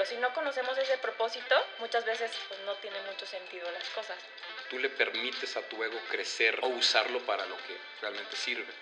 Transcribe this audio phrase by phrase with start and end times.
[0.00, 4.16] pero si no conocemos ese propósito, muchas veces pues, no tiene mucho sentido las cosas.
[4.70, 8.72] Tú le permites a tu ego crecer o usarlo para lo que realmente sirve.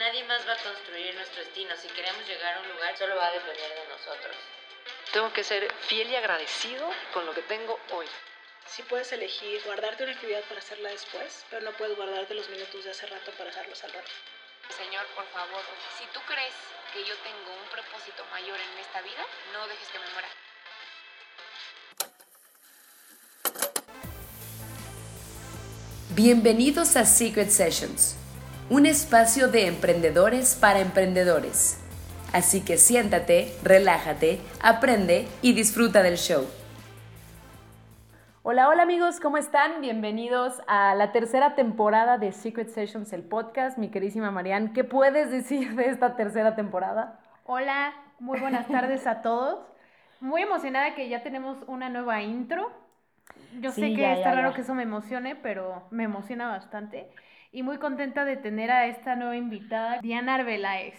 [0.00, 1.76] Nadie más va a construir nuestro destino.
[1.76, 4.34] Si queremos llegar a un lugar, solo va a depender de nosotros.
[5.12, 8.08] Tengo que ser fiel y agradecido con lo que tengo hoy.
[8.66, 12.82] Sí puedes elegir guardarte una actividad para hacerla después, pero no puedes guardarte los minutos
[12.82, 14.10] de hace rato para hacerlos al rato.
[14.76, 15.62] Señor, por favor,
[15.96, 16.54] si tú crees
[16.92, 20.28] que yo tengo un propósito mayor en esta vida, no dejes que me muera.
[26.16, 28.16] Bienvenidos a Secret Sessions,
[28.70, 31.82] un espacio de emprendedores para emprendedores.
[32.32, 36.46] Así que siéntate, relájate, aprende y disfruta del show.
[38.44, 39.80] Hola, hola amigos, ¿cómo están?
[39.80, 43.76] Bienvenidos a la tercera temporada de Secret Sessions, el podcast.
[43.76, 47.18] Mi querísima Marianne, ¿qué puedes decir de esta tercera temporada?
[47.44, 49.58] Hola, muy buenas tardes a todos.
[50.20, 52.83] Muy emocionada que ya tenemos una nueva intro.
[53.60, 54.54] Yo sé que ya, está ya, raro ya.
[54.56, 57.08] que eso me emocione, pero me emociona bastante.
[57.52, 60.98] Y muy contenta de tener a esta nueva invitada, Diana Arbeláez.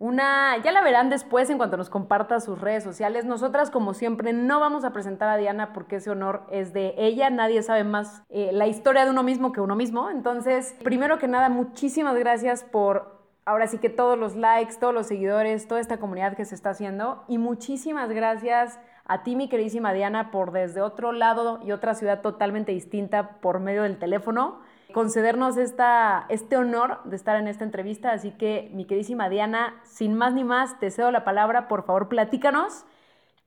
[0.00, 3.26] Una, ya la verán después en cuanto nos comparta sus redes sociales.
[3.26, 7.28] Nosotras, como siempre, no vamos a presentar a Diana porque ese honor es de ella.
[7.28, 10.08] Nadie sabe más eh, la historia de uno mismo que uno mismo.
[10.08, 15.06] Entonces, primero que nada, muchísimas gracias por ahora sí que todos los likes, todos los
[15.06, 17.22] seguidores, toda esta comunidad que se está haciendo.
[17.28, 22.20] Y muchísimas gracias a ti, mi queridísima Diana, por desde otro lado y otra ciudad
[22.20, 24.60] totalmente distinta por medio del teléfono
[24.92, 28.12] concedernos esta, este honor de estar en esta entrevista.
[28.12, 31.68] Así que, mi queridísima Diana, sin más ni más, te cedo la palabra.
[31.68, 32.84] Por favor, platícanos.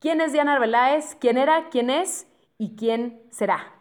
[0.00, 1.16] ¿Quién es Diana Arbeláez?
[1.16, 1.68] ¿Quién era?
[1.70, 2.26] ¿Quién es?
[2.58, 3.72] ¿Y quién será?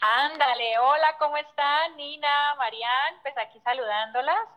[0.00, 1.96] Ándale, hola, ¿cómo están?
[1.96, 4.48] Nina, Marian, pues aquí saludándolas.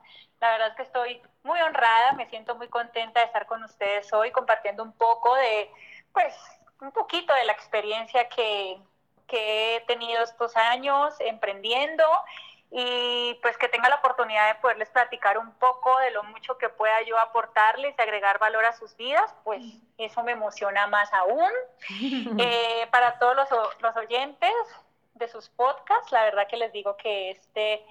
[0.42, 4.12] La verdad es que estoy muy honrada, me siento muy contenta de estar con ustedes
[4.12, 5.70] hoy compartiendo un poco de,
[6.16, 6.34] pues,
[6.82, 8.80] un poquito de la experiencia que,
[9.28, 12.04] que he tenido estos años emprendiendo
[12.72, 16.70] y pues que tenga la oportunidad de poderles platicar un poco de lo mucho que
[16.70, 19.64] pueda yo aportarles y agregar valor a sus vidas, pues
[19.98, 21.52] eso me emociona más aún.
[22.40, 23.50] Eh, para todos los,
[23.80, 24.52] los oyentes
[25.14, 27.86] de sus podcasts, la verdad que les digo que este,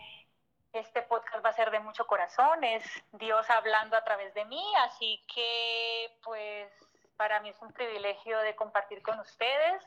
[0.72, 4.62] este podcast va a ser de mucho corazón, es Dios hablando a través de mí,
[4.86, 6.70] así que pues
[7.16, 9.82] para mí es un privilegio de compartir con ustedes.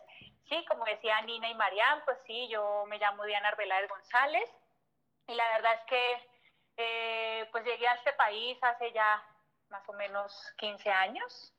[0.49, 4.49] Sí, como decía Nina y Marian, pues sí, yo me llamo Diana Arbeláez González
[5.27, 6.29] y la verdad es que
[6.77, 9.21] eh, pues llegué a este país hace ya
[9.69, 11.53] más o menos 15 años.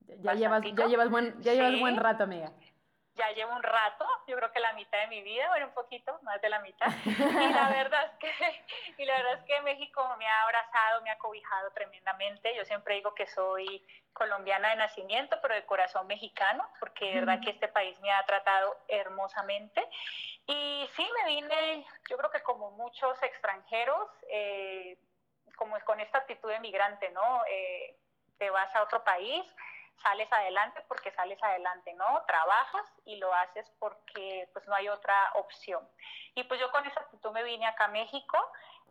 [0.00, 1.80] Ya llevas, ya llevas, buen, ya llevas Sí.
[1.80, 2.50] buen rato, amiga.
[3.20, 6.18] Ya llevo un rato, yo creo que la mitad de mi vida, bueno, un poquito
[6.22, 6.88] más de la mitad.
[7.50, 8.64] Y la verdad es que,
[8.96, 12.54] y la verdad es que México me ha abrazado, me ha cobijado tremendamente.
[12.56, 17.40] Yo siempre digo que soy colombiana de nacimiento, pero de corazón mexicano, porque de verdad
[17.44, 19.86] que este país me ha tratado hermosamente.
[20.46, 24.98] Y sí, me vine, yo creo que como muchos extranjeros, eh,
[25.56, 27.42] como con esta actitud de migrante, ¿no?
[27.50, 27.96] Eh,
[28.38, 29.44] te vas a otro país,
[30.02, 32.22] sales adelante porque sales adelante, ¿no?
[32.26, 35.86] Trabajas y lo haces porque pues no hay otra opción.
[36.34, 38.38] Y pues yo con esa actitud me vine acá a México,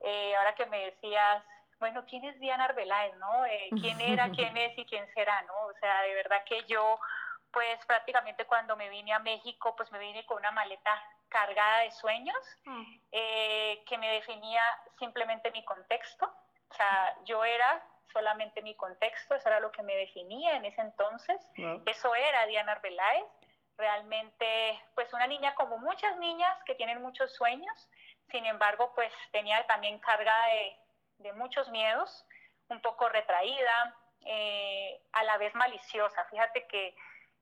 [0.02, 1.44] eh, ahora que me decías,
[1.80, 3.46] bueno, ¿quién es Diana Arbeláez, no?
[3.46, 5.54] Eh, ¿Quién era, quién es y quién será, no?
[5.66, 7.00] O sea, de verdad que yo,
[7.52, 11.92] pues prácticamente cuando me vine a México, pues me vine con una maleta cargada de
[11.92, 12.36] sueños
[13.12, 14.62] eh, que me definía
[14.98, 16.26] simplemente mi contexto.
[16.70, 20.82] O sea, yo era solamente mi contexto, eso era lo que me definía en ese
[20.82, 21.40] entonces.
[21.86, 23.26] Eso era Diana Arbeláez.
[23.78, 27.90] Realmente, pues una niña como muchas niñas que tienen muchos sueños,
[28.30, 30.78] sin embargo, pues tenía también carga de,
[31.20, 32.26] de muchos miedos,
[32.68, 36.26] un poco retraída, eh, a la vez maliciosa.
[36.26, 36.96] Fíjate que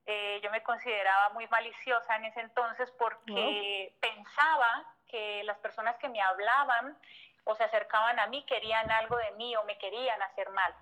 [0.05, 6.09] eh, yo me consideraba muy maliciosa en ese entonces porque pensaba que las personas que
[6.09, 6.97] me hablaban
[7.47, 10.73] o se acercaban a mí querían algo de mí o me querían hacer mal.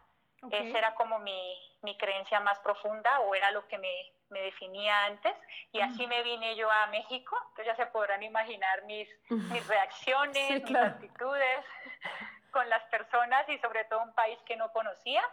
[0.41, 0.53] Ok.
[0.53, 5.05] Esa era como mi, mi creencia más profunda o era lo que me, me definía
[5.05, 5.33] antes.
[5.71, 7.37] Y así me vine yo a México.
[7.49, 11.65] Entonces ya se podrán imaginar mis, mis reacciones, Sí, mis actitudes
[12.51, 15.23] con las personas y sobre todo un país que no conocía.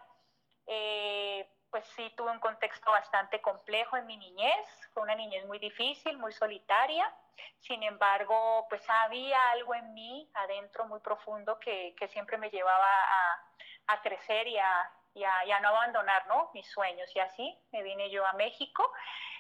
[0.67, 5.59] Eh, pues sí tuve un contexto bastante complejo en mi niñez, fue una niñez muy
[5.59, 7.13] difícil, muy solitaria,
[7.61, 12.87] sin embargo, pues había algo en mí adentro muy profundo que, que siempre me llevaba
[12.87, 16.51] a, a crecer y a, y, a, no abandonar ¿no?
[16.55, 17.11] mis sueños.
[17.17, 18.85] Y así me vine yo a México,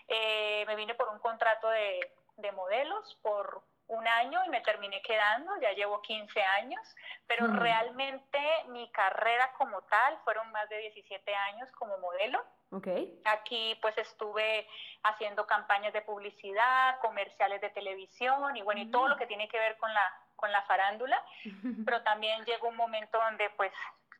[0.08, 2.00] Eh, me vine por un contrato de,
[2.36, 6.80] de modelos, por un año y me terminé quedando, ya llevo 15 años,
[7.26, 7.58] pero Mm.
[7.58, 12.42] realmente mi carrera como tal fueron más de 17 años como modelo.
[12.70, 12.88] Ok.
[13.26, 14.66] Aquí pues estuve
[15.02, 19.58] haciendo campañas de publicidad, comerciales de televisión y bueno, y todo lo que tiene que
[19.58, 21.22] ver con la, con la farándula,
[21.86, 23.72] pero también llegó un momento donde pues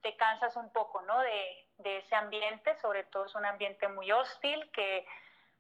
[0.03, 1.19] te cansas un poco, ¿no?
[1.21, 5.07] De, de ese ambiente, sobre todo es un ambiente muy hostil que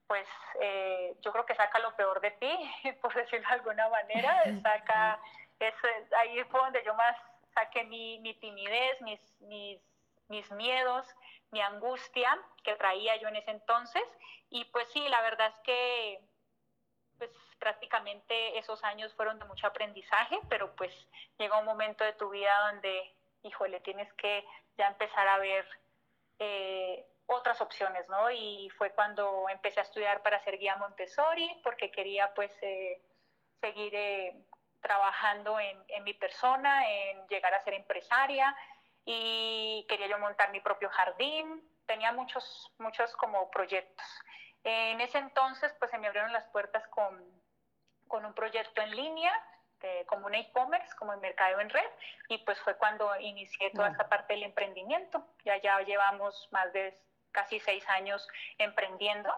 [0.06, 0.26] pues
[0.60, 2.72] eh, yo creo que saca lo peor de ti,
[3.02, 5.18] por decirlo de alguna manera, saca,
[5.58, 7.16] eso, es- ahí fue donde yo más
[7.54, 9.80] saqué mi, mi timidez, mis, mis,
[10.28, 11.06] mis miedos,
[11.50, 14.02] mi angustia que traía yo en ese entonces,
[14.50, 16.20] y pues sí, la verdad es que
[17.18, 20.92] pues prácticamente esos años fueron de mucho aprendizaje, pero pues
[21.38, 24.44] llega un momento de tu vida donde, híjole, tienes que
[24.76, 25.64] ya empezar a ver
[26.40, 28.30] eh, otras opciones, ¿no?
[28.30, 33.00] Y fue cuando empecé a estudiar para ser guía Montessori, porque quería pues eh,
[33.60, 34.36] seguir eh,
[34.80, 38.54] trabajando en, en mi persona, en llegar a ser empresaria
[39.04, 44.06] y quería yo montar mi propio jardín, tenía muchos, muchos como proyectos.
[44.64, 47.20] En ese entonces pues se me abrieron las puertas con,
[48.08, 49.32] con un proyecto en línea,
[49.82, 51.90] eh, como un e-commerce, como el mercado en red,
[52.28, 55.26] y pues fue cuando inicié toda esta parte del emprendimiento.
[55.44, 56.96] Ya, ya llevamos más de
[57.32, 58.26] casi seis años
[58.58, 59.32] emprendiendo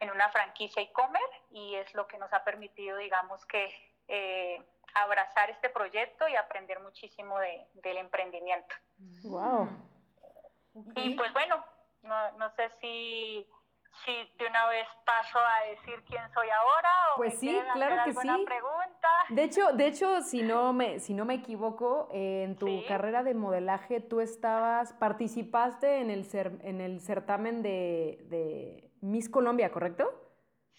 [0.00, 3.74] en una franquicia e-commerce y es lo que nos ha permitido, digamos que,
[4.08, 4.62] eh,
[4.94, 8.74] abrazar este proyecto y aprender muchísimo de- del emprendimiento.
[9.24, 9.68] Wow.
[10.96, 11.64] Y pues bueno,
[12.02, 13.48] no, no sé si,
[14.04, 17.94] si de una vez paso a decir quién soy ahora o Pues me sí, claro
[17.94, 18.44] hacer que alguna sí.
[18.44, 19.08] pregunta.
[19.30, 22.84] De hecho, de hecho, si no me, si no me equivoco, eh, en tu Sí.
[22.88, 29.28] carrera de modelaje tú estabas, participaste en el, cer- en el certamen de, de Miss
[29.28, 30.24] Colombia, ¿correcto?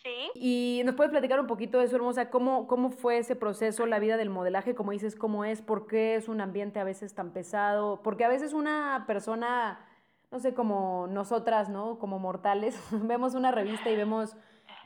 [0.01, 3.85] Sí, Y nos puedes platicar un poquito de eso, hermosa, cómo, cómo fue ese proceso,
[3.85, 7.13] la vida del modelaje, como dices, cómo es, por qué es un ambiente a veces
[7.13, 9.85] tan pesado, porque a veces una persona,
[10.31, 11.99] no sé, como nosotras, ¿no?
[11.99, 14.35] Como mortales, vemos una revista y vemos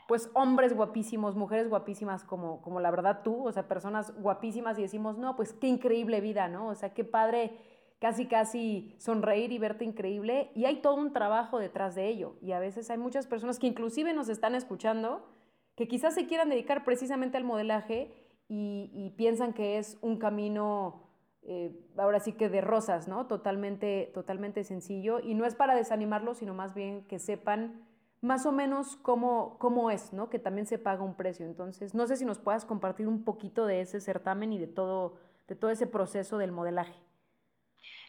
[0.06, 4.82] pues hombres guapísimos, mujeres guapísimas como, como la verdad tú, o sea, personas guapísimas y
[4.82, 6.68] decimos, no, pues qué increíble vida, ¿no?
[6.68, 7.56] O sea, qué padre
[8.00, 10.50] casi, casi sonreír y verte increíble.
[10.54, 12.36] Y hay todo un trabajo detrás de ello.
[12.42, 15.26] Y a veces hay muchas personas que inclusive nos están escuchando,
[15.74, 18.12] que quizás se quieran dedicar precisamente al modelaje
[18.46, 21.03] y, y piensan que es un camino,
[21.46, 23.26] eh, ahora sí que de rosas, ¿no?
[23.26, 25.20] Totalmente, totalmente sencillo.
[25.20, 27.86] Y no es para desanimarlos, sino más bien que sepan
[28.22, 30.30] más o menos cómo, cómo es, ¿no?
[30.30, 31.44] Que también se paga un precio.
[31.44, 35.18] Entonces, no sé si nos puedas compartir un poquito de ese certamen y de todo,
[35.46, 36.94] de todo ese proceso del modelaje.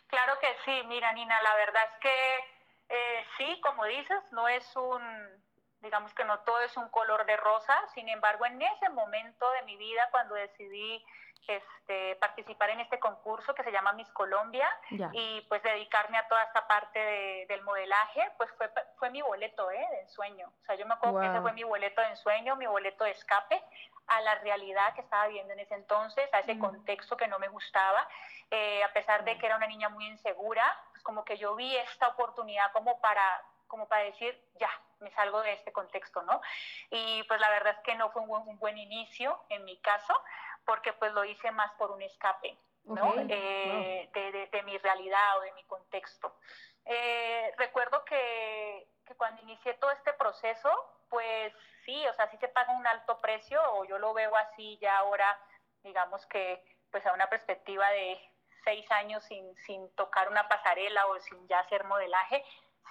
[0.08, 0.88] claro que sí.
[0.88, 5.02] Mira, Nina, la verdad es que eh, sí, como dices, no es un,
[5.82, 7.76] digamos que no todo es un color de rosa.
[7.94, 11.04] Sin embargo, en ese momento de mi vida, cuando decidí
[11.48, 15.10] este, participar en este concurso que se llama Miss Colombia, Ya.
[15.14, 19.70] y pues dedicarme a toda esta parte de- del modelaje, pues fue, fue mi boleto
[19.72, 19.88] ¿eh?
[19.92, 20.48] de ensueño.
[20.62, 23.12] O sea, yo me acuerdo que ese fue mi boleto de ensueño, mi boleto de
[23.12, 23.64] escape
[24.08, 26.60] a la realidad que estaba viviendo en ese entonces, a ese Mm.
[26.60, 28.08] contexto que no me gustaba,
[28.52, 31.76] Eh, a pesar de que era una niña muy insegura, pues como que yo vi
[31.78, 33.42] esta oportunidad como para,
[33.76, 34.70] como para decir, ya,
[35.02, 36.40] me salgo de este contexto, ¿no?
[36.92, 39.78] Y pues la verdad es que no fue un buen, un buen inicio en mi
[39.82, 40.14] caso,
[40.66, 43.10] porque pues lo hice más por un escape, ¿no?
[43.10, 46.38] Ok, Eh, de, de- de mi realidad o de mi contexto.
[46.86, 50.70] Eh, recuerdo que, que cuando inicié todo este proceso,
[51.10, 54.78] pues sí, o sea, sí se paga un alto precio, o yo lo veo así
[54.82, 55.38] ya ahora,
[55.84, 58.32] digamos que pues a una perspectiva de
[58.64, 62.42] seis años sin, sin tocar una pasarela o sin ya hacer modelaje,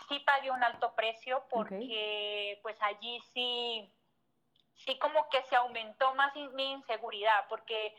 [0.08, 3.92] sí pagué un alto precio porque pues allí sí,
[4.74, 7.94] sí como que se aumentó más mi inseguridad, porque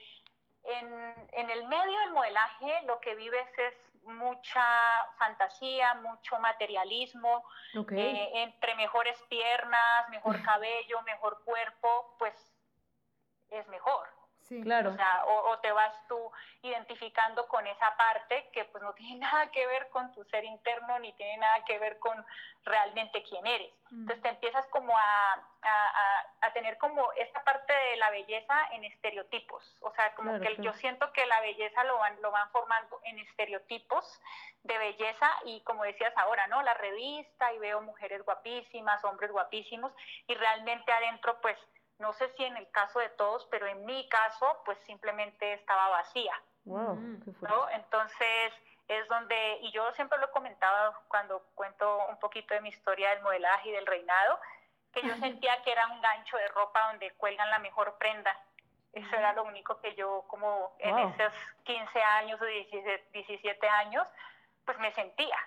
[0.63, 3.73] en, en el medio del modelaje lo que vives es
[4.05, 4.63] mucha
[5.17, 7.43] fantasía, mucho materialismo,
[7.91, 12.33] eh, entre mejores piernas, mejor cabello, mejor cuerpo, pues
[13.49, 14.07] es mejor.
[14.47, 14.61] Sí.
[14.61, 14.91] Claro.
[14.91, 19.19] O sea, o, o te vas tú identificando con esa parte que pues no tiene
[19.19, 22.25] nada que ver con tu ser interno ni tiene nada que ver con
[22.63, 23.73] realmente quién eres.
[23.89, 24.01] Mm.
[24.01, 28.67] Entonces te empiezas como a, a, a- a tener como esta parte de la belleza
[28.71, 29.77] en estereotipos.
[29.81, 30.63] O sea, como Claro, que claro.
[30.63, 34.21] yo siento que la belleza lo van, lo van formando en estereotipos
[34.63, 36.61] de belleza y como decías ahora, ¿no?
[36.61, 39.91] La revista y veo mujeres guapísimas, hombres guapísimos
[40.27, 41.57] y realmente adentro pues
[41.99, 45.89] no sé si en el caso de todos, pero en mi caso pues simplemente estaba
[45.89, 46.39] vacía.
[46.65, 47.21] Wow, Mm.
[47.41, 47.69] ¿no?
[47.69, 48.53] Entonces
[48.87, 53.09] es donde, y yo siempre lo he comentado cuando cuento un poquito de mi historia
[53.11, 54.39] del modelaje y del reinado,
[54.93, 58.35] que yo sentía que era un gancho de ropa donde cuelgan la mejor prenda.
[58.93, 61.09] Eso era lo único que yo como en Wow.
[61.17, 61.33] esos
[61.63, 64.07] 15 años o 17, 17 años,
[64.65, 65.37] pues me sentía.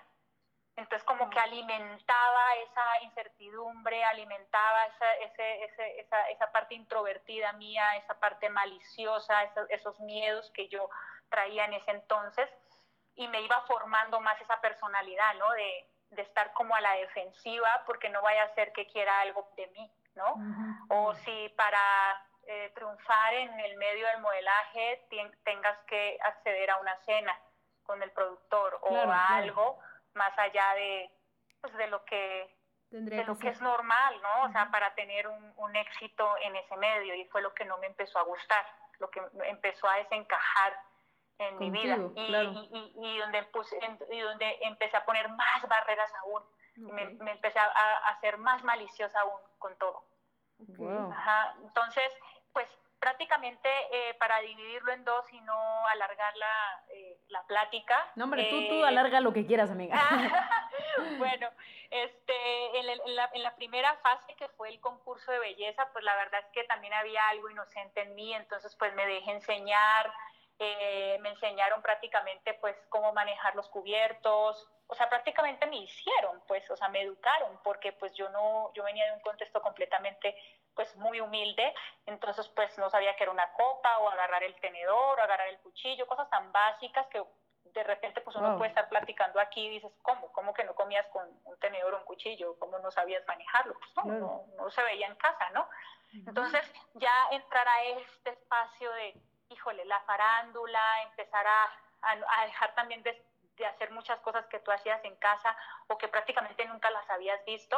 [0.75, 7.97] Entonces como que alimentaba esa incertidumbre, alimentaba esa, ese- ese- esa, esa parte introvertida mía,
[7.97, 10.89] esa parte maliciosa, esos, esos miedos que yo
[11.29, 12.49] traía en ese entonces
[13.15, 15.51] y me iba formando más esa personalidad, ¿no?
[15.51, 19.51] De, de estar como a la defensiva porque no vaya a ser que quiera algo
[19.57, 20.35] de mí, ¿no?
[20.89, 25.05] O si para eh, triunfar en el medio del modelaje
[25.43, 27.37] tengas que acceder a una cena
[27.83, 29.79] con el productor o Claro, a claro.
[30.19, 31.09] Más allá de,
[31.61, 32.55] pues, de lo que
[32.91, 34.43] de lo que es normal, ¿no?
[34.43, 37.77] O sea, para tener un, un éxito en ese medio y fue lo que no
[37.77, 38.65] me empezó a gustar,
[38.97, 40.73] lo que empezó a desencajar
[41.37, 42.49] en mi vida Contigo, y, claro.
[42.49, 46.43] y- y- y donde puse, en- y donde empecé a poner más barreras aún,
[46.75, 47.67] y me, empecé a,
[48.09, 50.03] a ser más maliciosa aún con todo.
[50.57, 51.11] Wow.
[51.11, 52.11] Ajá, entonces,
[52.53, 52.67] pues
[52.99, 58.11] prácticamente eh, para dividirlo en dos y no alargar la, eh, la plática.
[58.15, 59.95] No, hombre, tú, tú eh, alarga lo que quieras, amiga.
[61.17, 61.49] bueno,
[61.89, 65.87] este, en, el- en la, en la primera fase que fue el concurso de belleza,
[65.93, 69.31] pues la verdad es que también había algo inocente en mí, entonces pues me dejé
[69.31, 70.11] enseñar,
[70.59, 76.69] eh, me enseñaron prácticamente pues cómo manejar los cubiertos, o sea, prácticamente me hicieron, pues,
[76.71, 80.35] o sea, me educaron, porque pues yo no, yo venía de un contexto completamente
[80.75, 81.73] pues muy humilde,
[82.05, 85.59] entonces pues no sabía que era una copa o agarrar el tenedor o agarrar el
[85.59, 87.23] cuchillo, cosas tan básicas que
[87.65, 88.57] de repente pues uno Wow.
[88.57, 90.31] puede estar platicando aquí y dices, ¿cómo?
[90.31, 92.57] ¿Cómo que no comías con un tenedor o un cuchillo?
[92.57, 93.73] ¿Cómo no sabías manejarlo?
[93.77, 95.69] Pues no, no, no se veía en casa, ¿no?
[96.25, 96.61] Entonces
[96.93, 99.15] ya entrar a este espacio de,
[99.49, 101.63] híjole, la farándula, empezar a,
[102.01, 103.21] a- a dejar también de,
[103.57, 105.55] de hacer muchas cosas que tú hacías en casa
[105.87, 107.77] o que prácticamente nunca las habías visto,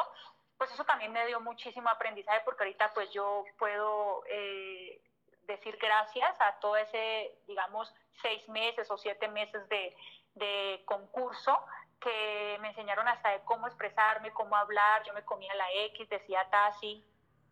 [0.61, 5.01] pues eso también me dio muchísimo aprendizaje porque ahorita pues yo puedo eh,
[5.47, 7.91] decir gracias a todo ese, digamos,
[8.21, 9.97] seis meses o siete meses de,
[10.35, 11.57] de concurso
[11.99, 16.47] que me enseñaron hasta de cómo expresarme, cómo hablar, yo me comía la X, decía
[16.51, 17.03] taxi,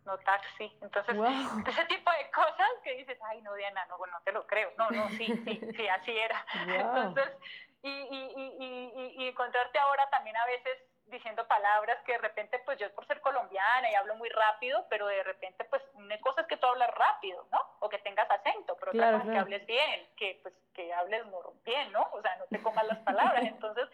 [0.06, 1.64] no taxi, entonces Wow.
[1.66, 4.72] ese tipo de cosas que dices, ay no Diana, no, bueno, no te lo creo,
[4.78, 6.46] no, no, sí, sí, sí, así era.
[6.54, 7.08] Wow.
[7.08, 7.34] Entonces,
[7.82, 10.78] y, y, y, y, y- y encontrarte ahora también a veces
[11.10, 15.08] diciendo palabras que de repente, pues yo por ser colombiana y hablo muy rápido, pero
[15.08, 17.60] de repente, pues una cosa es que tú hablas rápido, ¿no?
[17.80, 20.94] O que tengas acento, pero Claro, otra cosa es que hables bien, que pues que
[20.94, 21.24] hables
[21.64, 22.08] bien, ¿no?
[22.14, 23.44] O sea, no te comas las palabras.
[23.44, 23.88] Entonces,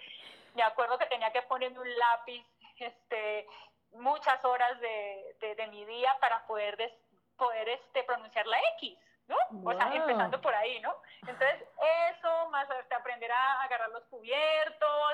[0.53, 2.45] me acuerdo que tenía que ponerme un lápiz,
[2.77, 3.47] este,
[3.91, 6.93] muchas horas de, de, de mi día para poder, des-
[7.37, 9.37] poder este, pronunciar la X, ¿no?
[9.65, 10.95] O sea, empezando por ahí, ¿no?
[11.21, 11.63] Entonces,
[12.11, 15.13] eso, más este, aprender a agarrar los cubiertos,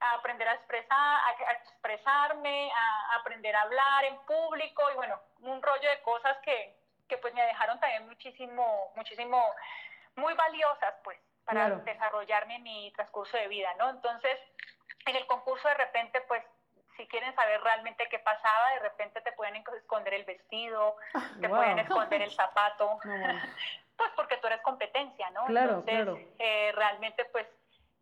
[0.00, 4.94] a aprender a expresar, a, a expresarme, a, a aprender a hablar en público y
[4.94, 6.76] bueno, un rollo de cosas que,
[7.08, 9.42] que pues me dejaron también muchísimo, muchísimo,
[10.16, 11.82] muy valiosas pues para Claro.
[11.84, 13.88] desarrollarme en mi transcurso de vida, ¿no?
[13.90, 14.38] Entonces,
[15.06, 16.42] en el concurso de repente pues
[16.96, 20.96] si quieren saber realmente qué pasaba, de repente te pueden esconder el vestido,
[21.40, 21.56] te Wow.
[21.56, 23.22] pueden esconder el zapato, No,
[23.96, 25.46] pues porque tú eres competencia, ¿no?
[25.46, 26.18] Claro, Entonces, claro.
[26.38, 27.46] eh, realmente, pues,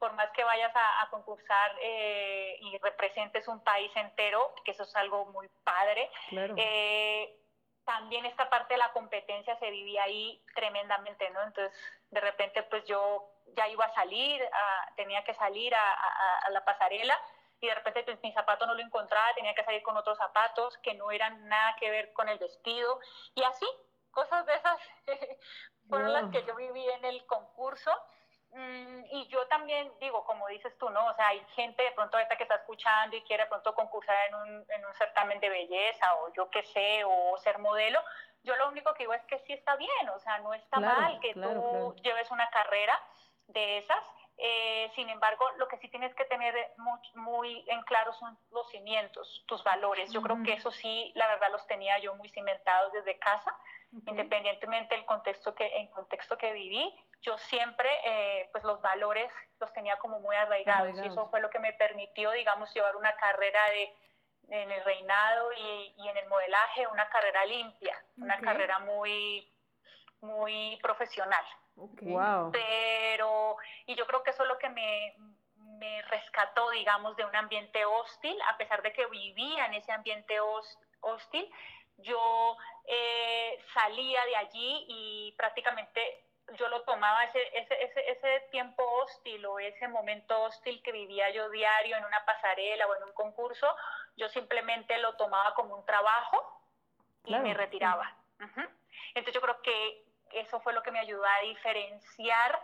[0.05, 4.83] por más que vayas a, a concursar eh, y representes un país entero, que eso
[4.83, 6.55] es algo muy padre, Claro.
[6.59, 7.41] eh,
[7.87, 11.41] también esta parte de la competencia se vivía ahí tremendamente, ¿no?
[11.43, 11.73] Entonces,
[12.11, 16.51] de repente, pues yo ya iba a salir, a- tenía que salir a, a- a
[16.51, 17.19] la pasarela
[17.61, 20.77] y de repente pues, mi zapato no lo encontraba, tenía que salir con otros zapatos
[20.83, 23.01] que no eran nada que ver con el vestido
[23.35, 23.67] y así,
[24.11, 24.79] cosas de esas
[25.89, 27.91] fueron las que yo viví en el concurso.
[28.55, 31.07] Mm, y yo también digo, como dices tú, ¿no?
[31.09, 34.17] O sea, hay gente de pronto ahorita que está escuchando y quiere de pronto concursar
[34.29, 38.01] en un, en un certamen de belleza o yo qué sé, o ser modelo.
[38.45, 41.01] Yo lo único que digo es que sí está bien, o sea, no está Claro,
[41.01, 41.95] mal que claro, tú claro.
[41.97, 43.01] lleves una carrera
[43.49, 44.05] de esas.
[44.37, 48.69] Eh, sin embargo, lo que sí tienes que tener muy, muy en claro son los
[48.71, 50.13] cimientos, tus valores.
[50.13, 53.57] Yo creo que eso sí, la verdad, los tenía yo muy cimentados desde casa
[54.07, 59.73] independientemente del contexto que, en contexto que viví, yo siempre, eh, pues los valores los
[59.73, 63.61] tenía como muy arraigados, y eso fue lo que me permitió, digamos, llevar una carrera
[63.71, 63.95] de,
[64.49, 69.49] en el reinado y, y en el modelaje, una carrera limpia, una carrera muy,
[70.21, 71.45] muy profesional.
[71.77, 72.03] Ok.
[72.03, 72.53] Wow.
[72.53, 75.15] Pero, y yo creo que eso es lo que me,
[75.57, 80.41] me rescató, digamos, de un ambiente hostil, a pesar de que vivía en ese ambiente
[80.41, 81.51] hos- hostil,
[81.99, 86.01] yo eh, salía de allí y prácticamente
[86.59, 91.31] yo lo tomaba ese, ese, ese, ese tiempo hostil o ese momento hostil que vivía
[91.31, 93.75] yo diario en una pasarela o en un concurso,
[94.17, 96.61] yo simplemente lo tomaba como un trabajo
[97.25, 98.15] y Claro, me retiraba.
[98.41, 98.61] Ujú.
[99.15, 100.05] Entonces yo creo que
[100.35, 102.61] eso fue lo que me ayudó a diferenciar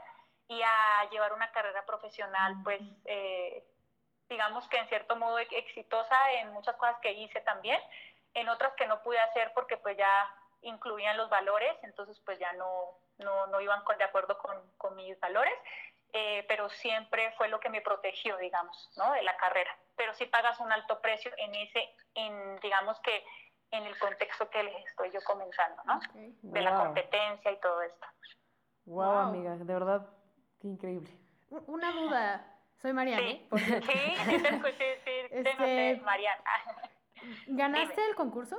[0.48, 3.64] y a llevar una carrera profesional, pues, eh,
[4.28, 7.80] digamos que en cierto modo exitosa en muchas cosas que hice también,
[8.34, 12.52] en otras que no pude hacer porque pues ya incluían los valores, entonces pues ya
[12.54, 15.54] no, no, no iban de acuerdo con, con mis valores,
[16.12, 19.12] eh, pero siempre fue lo que me protegió, digamos, ¿no?
[19.12, 19.76] De la carrera.
[19.96, 23.24] Pero sí pagas un alto precio en ese, en, digamos que
[23.70, 26.00] en el contexto que les estoy yo comenzando, ¿no?
[26.14, 28.06] De la competencia y todo esto.
[28.86, 30.06] Wow, wow, amiga, de verdad,
[30.60, 31.10] qué increíble.
[31.66, 32.44] Una duda,
[32.80, 33.22] soy Mariana.
[33.22, 36.00] Sí, sí, sí, te escuché, este...
[36.02, 36.42] Mariana.
[37.46, 38.56] ¿Ganaste el concurso?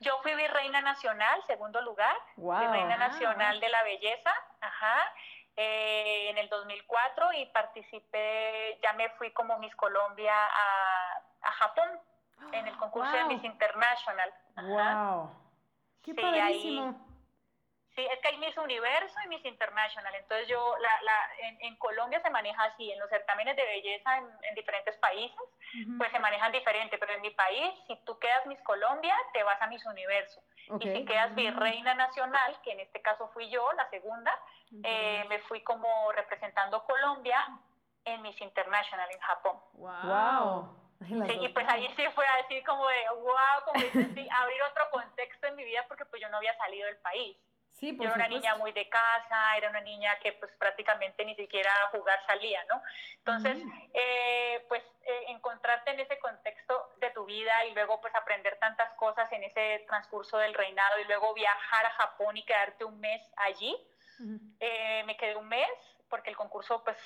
[0.00, 2.58] Yo fui virreina nacional, segundo lugar, wow.
[2.60, 5.12] virreina nacional de la belleza, ajá,
[5.56, 11.88] eh, en el 2004 y participé, ya me fui como Miss Colombia a, a Japón
[12.52, 13.18] en el concurso wow.
[13.28, 14.32] de Miss International.
[14.56, 14.66] Ajá.
[14.66, 15.30] Wow.
[16.02, 16.82] Qué Sí, padrísimo.
[16.88, 16.96] ahí-
[17.94, 20.12] Sí, es que hay Miss Universo y Miss International.
[20.16, 24.18] Entonces yo, la, la, en, en Colombia se maneja así, en los certámenes de belleza
[24.18, 25.98] en, en diferentes países, Ujú.
[25.98, 29.62] pues se manejan diferente, pero en mi país, si tú quedas Miss Colombia, te vas
[29.62, 30.42] a Miss Universo.
[30.70, 30.84] Ok.
[30.84, 34.36] Y si quedas Virreina Nacional, que en este caso fui yo, la segunda,
[34.82, 37.46] eh, me fui como representando Colombia
[38.04, 39.56] en Miss International en Japón.
[39.74, 39.92] Wow.
[40.02, 44.90] Sí, y pues ahí sí fue así como de, wow, como dices, sí, abrir otro
[44.90, 47.36] contexto en mi vida porque pues yo no había salido del país.
[47.72, 48.40] Sí, Yo por era una supuesto.
[48.48, 52.64] niña muy de casa, era una niña que pues prácticamente ni siquiera a jugar salía,
[52.66, 52.80] ¿no?
[53.18, 53.58] Entonces,
[53.92, 58.92] eh, pues eh, encontrarte en ese contexto de tu vida y luego pues aprender tantas
[58.94, 63.20] cosas en ese transcurso del reinado y luego viajar a Japón y quedarte un mes
[63.36, 63.76] allí.
[64.20, 64.38] Ujú.
[64.60, 65.68] Eh, me quedé un mes
[66.08, 66.96] porque el concurso pues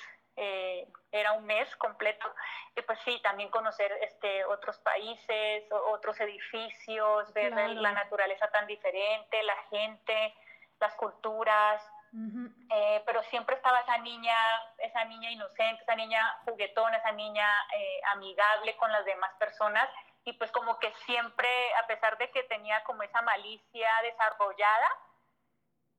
[0.41, 2.33] eh, era un mes completo
[2.75, 7.73] y pues sí, también conocer este, otros países, otros edificios, ver Claro.
[7.73, 10.33] la naturaleza tan diferente, la gente,
[10.79, 12.49] las culturas, Ujú.
[12.71, 14.35] eh, pero siempre estaba esa niña,
[14.77, 19.89] esa niña inocente, esa niña juguetona, esa niña eh, amigable con las demás personas
[20.23, 24.87] y pues como que siempre, a pesar de que tenía como esa malicia desarrollada,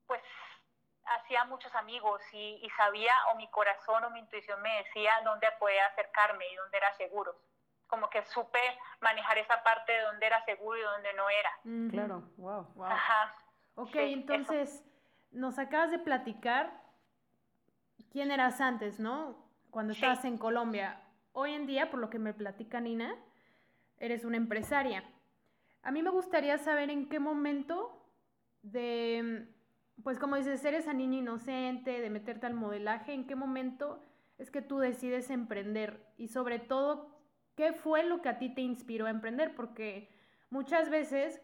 [0.07, 0.21] pues
[1.05, 5.47] hacía muchos amigos y, y sabía o mi corazón o mi intuición me decía dónde
[5.59, 7.35] podía acercarme y dónde era seguro.
[7.87, 8.59] Como que supe
[9.01, 11.51] manejar esa parte de dónde era seguro y dónde no era.
[11.91, 12.63] Claro, wow.
[12.75, 12.85] Wow.
[12.85, 13.35] Ajá.
[13.75, 14.83] Ok, Sí, entonces
[15.31, 16.71] nos acabas de platicar
[18.11, 19.37] quién eras antes, ¿no?
[19.69, 19.99] Cuando Sí.
[20.01, 21.01] estabas en Colombia.
[21.33, 23.15] Hoy en día, por lo que me platica Nina,
[23.97, 25.03] eres una empresaria.
[25.83, 28.05] A mí me gustaría saber en qué momento
[28.61, 29.47] de,
[30.03, 34.03] pues como dices, ser esa niña inocente, de meterte al modelaje, en qué momento
[34.37, 37.09] es que tú decides emprender y sobre todo,
[37.55, 39.53] ¿qué fue lo que a ti te inspiró a emprender?
[39.55, 40.09] Porque
[40.49, 41.41] muchas veces,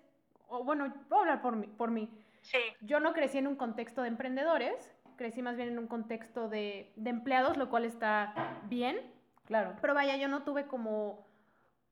[0.48, 2.10] o bueno, voy a hablar por mí, por mí.
[2.42, 6.48] Sí, Yo no crecí en un contexto de emprendedores, crecí más bien en un contexto
[6.50, 8.34] de, de empleados, lo cual está
[8.70, 8.98] bien,
[9.46, 9.76] Claro.
[9.82, 11.26] pero vaya, yo no tuve como,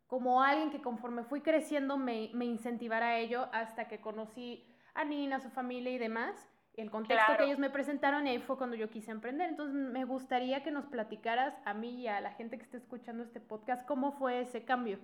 [0.07, 4.65] como alguien que conforme fui creciendo me, me incentivara a ello hasta que conocí
[4.95, 7.37] a Nina, a su familia y demás, y el contexto Claro.
[7.37, 9.49] que ellos me presentaron y ahí fue cuando yo quise emprender.
[9.49, 13.23] Entonces me gustaría que nos platicaras a mí y a la gente que esté escuchando
[13.23, 14.97] este podcast cómo fue ese cambio.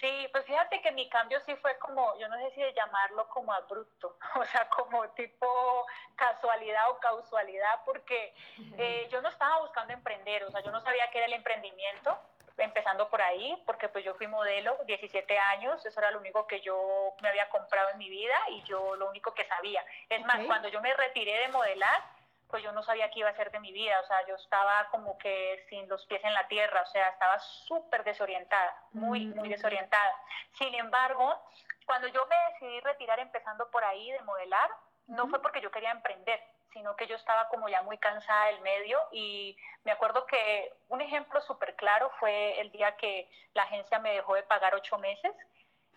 [0.00, 3.28] Sí, pues fíjate que mi cambio sí fue como, yo no sé si de llamarlo
[3.28, 8.34] como abrupto, o sea, como tipo casualidad o causalidad, porque
[8.78, 12.18] eh, yo no estaba buscando emprender, o sea, yo no sabía qué era el emprendimiento,
[12.58, 16.60] empezando por ahí, porque pues yo fui modelo, 17 años, eso era lo único que
[16.60, 19.84] yo me había comprado en mi vida y yo lo único que sabía.
[20.08, 22.02] Es más, cuando yo me retiré de modelar,
[22.48, 24.86] pues yo no sabía qué iba a hacer de mi vida, o sea, yo estaba
[24.90, 29.36] como que sin los pies en la tierra, o sea, estaba súper desorientada, muy, Mm,
[29.36, 30.14] muy desorientada.
[30.52, 31.42] Sin embargo,
[31.84, 34.70] cuando yo me decidí retirar empezando por ahí de modelar,
[35.08, 36.40] no fue porque yo quería emprender,
[36.74, 41.00] sino que yo estaba como ya muy cansada del medio y me acuerdo que un
[41.00, 45.32] ejemplo súper claro fue el día que la agencia me dejó de pagar ocho meses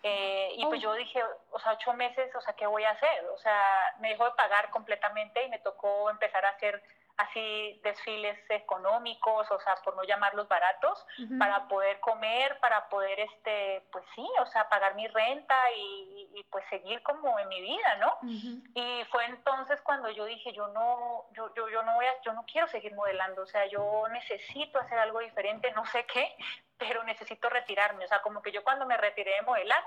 [0.02, 3.24] eh, y pues yo dije, o sea, ocho meses, o sea, ¿qué voy a hacer?
[3.34, 6.80] O sea, me dejó de pagar completamente y me tocó empezar a hacer
[7.18, 11.04] así desfiles económicos, o sea, por no llamarlos baratos,
[11.36, 16.44] para poder comer, para poder, este, pues sí, o sea, pagar mi renta y, y,
[16.44, 18.14] pues seguir como en mi vida, ¿no?
[18.22, 18.62] Ujú.
[18.72, 22.32] Y fue entonces cuando yo dije, yo no, yo, yo, yo no voy a, yo
[22.32, 26.36] no quiero seguir modelando, o sea, yo necesito hacer algo diferente, no sé qué,
[26.78, 29.84] pero necesito retirarme, o sea, como que yo cuando me retiré de modelar,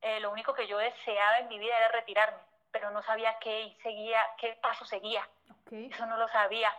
[0.00, 2.38] eh, lo único que yo deseaba en mi vida era retirarme,
[2.70, 5.28] pero no sabía qué seguía, qué paso seguía,
[5.70, 6.72] Eso no lo sabía.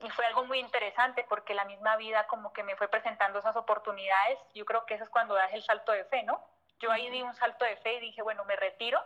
[0.00, 3.56] Y fue algo muy interesante porque la misma vida como que me fue presentando esas
[3.56, 4.38] oportunidades.
[4.54, 6.44] Yo creo que eso es cuando das el salto de fe, ¿no?
[6.80, 9.00] Yo ahí di un salto de fe y dije, bueno, me retiro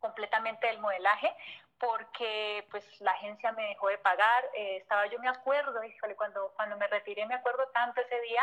[0.00, 1.34] completamente del modelaje
[1.78, 6.52] porque pues la agencia me dejó de pagar, eh, estaba yo me acuerdo, híjole, cuando,
[6.56, 8.42] cuando me retiré me acuerdo tanto ese día,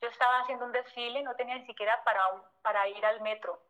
[0.00, 2.22] yo estaba haciendo un desfile, no tenía ni siquiera para,
[2.62, 3.60] para ir al metro,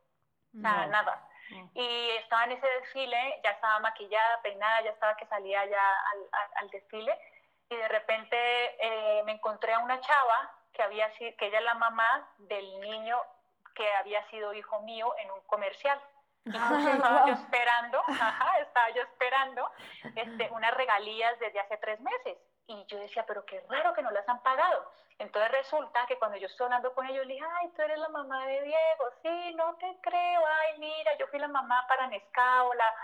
[0.53, 1.27] nada, nada.
[1.75, 6.49] Y estaba en ese desfile, ya estaba maquillada, peinada, ya estaba que salía ya al,
[6.57, 7.19] al, desfile,
[7.71, 8.37] y de repente
[8.81, 13.19] eh, me encontré a una chava que, había, que ella es la mamá del niño
[13.75, 16.01] que había sido hijo mío en un comercial.
[16.45, 19.71] Estaba yo esperando, ajá, estaba yo esperando
[20.17, 22.39] este, unas regalías desde hace tres meses.
[22.69, 24.93] Y yo decía, pero qué raro que no las han pagado.
[25.19, 28.09] Entonces resulta que cuando yo estoy hablando con ellos, le dije, ay, tú eres la
[28.09, 29.05] mamá de Diego.
[29.23, 30.43] Sí, no te creo.
[30.47, 32.95] Ay, mira, yo fui la mamá para Nescao, la,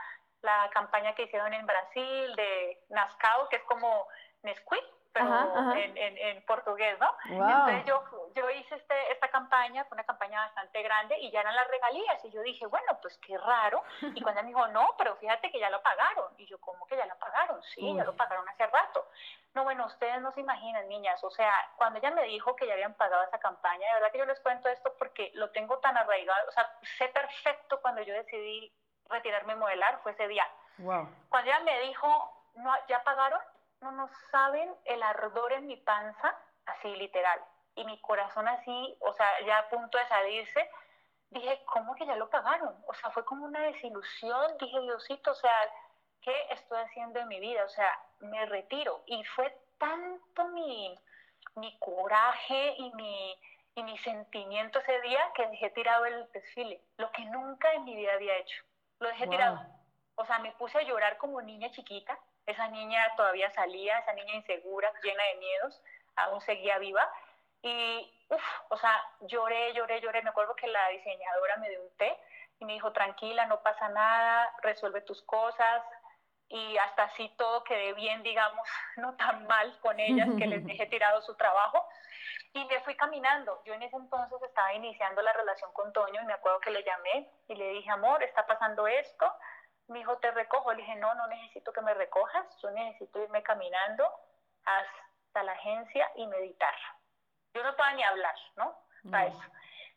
[0.42, 4.06] la campaña que hicieron en Brasil de Nascao, que es como
[4.42, 7.08] Nesquik pero En, en, portugués, ¿no?
[7.26, 8.02] Entonces yo,
[8.34, 12.24] yo hice este, esta campaña, fue una campaña bastante grande y ya eran las regalías
[12.24, 13.84] y yo dije, bueno, pues qué raro.
[14.00, 16.34] Y cuando me dijo, no, pero fíjate que ya lo pagaron.
[16.36, 17.62] Y yo, ¿cómo que ya lo pagaron?
[17.62, 19.06] Sí, ya lo pagaron hace rato.
[19.54, 22.72] No, bueno, ustedes no se imaginan, niñas, o sea, cuando ella me dijo que ya
[22.72, 25.96] habían pagado esa campaña, de verdad que yo les cuento esto porque lo tengo tan
[25.96, 28.72] arraigado, o sea, sé perfecto cuando yo decidí
[29.08, 30.44] retirarme a modelar, fue ese día.
[30.78, 31.08] Wow.
[31.28, 32.08] Cuando ella me dijo,
[32.56, 33.40] no, ¿ya pagaron?
[33.84, 36.36] no, no saben el ardor en mi panza,
[36.66, 37.40] así literal,
[37.74, 40.70] y mi corazón así, o sea, ya a punto de salirse,
[41.30, 42.74] dije, ¿cómo que ya lo pagaron?
[42.86, 45.52] O sea, fue como una desilusión, dije, Diosito, o sea,
[46.22, 47.64] ¿qué estoy haciendo en mi vida?
[47.64, 49.02] O sea, me retiro.
[49.06, 50.98] Y fue tanto mi,
[51.56, 53.38] mi coraje y mi,
[53.74, 57.96] y mi sentimiento ese día que dejé tirado el desfile, lo que nunca en mi
[57.96, 58.62] vida había hecho.
[59.00, 59.60] Lo dejé tirado.
[60.16, 64.34] O sea, me puse a llorar como niña chiquita, esa niña todavía salía, esa niña
[64.34, 65.82] insegura, llena de miedos,
[66.16, 67.08] aún seguía viva.
[67.62, 70.22] Y, uff, o sea, lloré, lloré, lloré.
[70.22, 72.16] Me acuerdo que la diseñadora me dio un té
[72.60, 75.82] y me dijo, tranquila, no pasa nada, resuelve tus cosas.
[76.48, 80.86] Y hasta así todo quedé bien, digamos, no tan mal con ellas, que les dejé
[80.86, 81.86] tirado su trabajo.
[82.52, 83.60] Y me fui caminando.
[83.64, 86.84] Yo en ese entonces estaba iniciando la relación con Toño y me acuerdo que le
[86.84, 89.32] llamé y le dije, amor, está pasando esto
[89.88, 90.72] mi hijo, te recojo.
[90.72, 94.08] Le dije, no, no necesito que me recojas, yo necesito irme caminando
[94.64, 96.74] hasta la agencia y meditar.
[97.54, 98.76] Yo no puedo ni hablar, ¿no?
[99.10, 99.42] Para eso.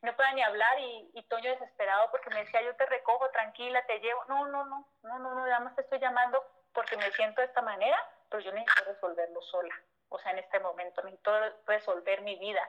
[0.01, 3.85] No puedo ni hablar y, y, Toño desesperado porque me decía, yo te recojo, tranquila,
[3.85, 4.23] te llevo.
[4.25, 7.47] No, no, no, no, no, no, nada más te estoy llamando porque me siento de
[7.47, 7.97] esta manera,
[8.29, 9.75] pero yo necesito resolverlo sola.
[10.09, 11.31] O sea, en este momento necesito
[11.65, 12.61] resolver mi vida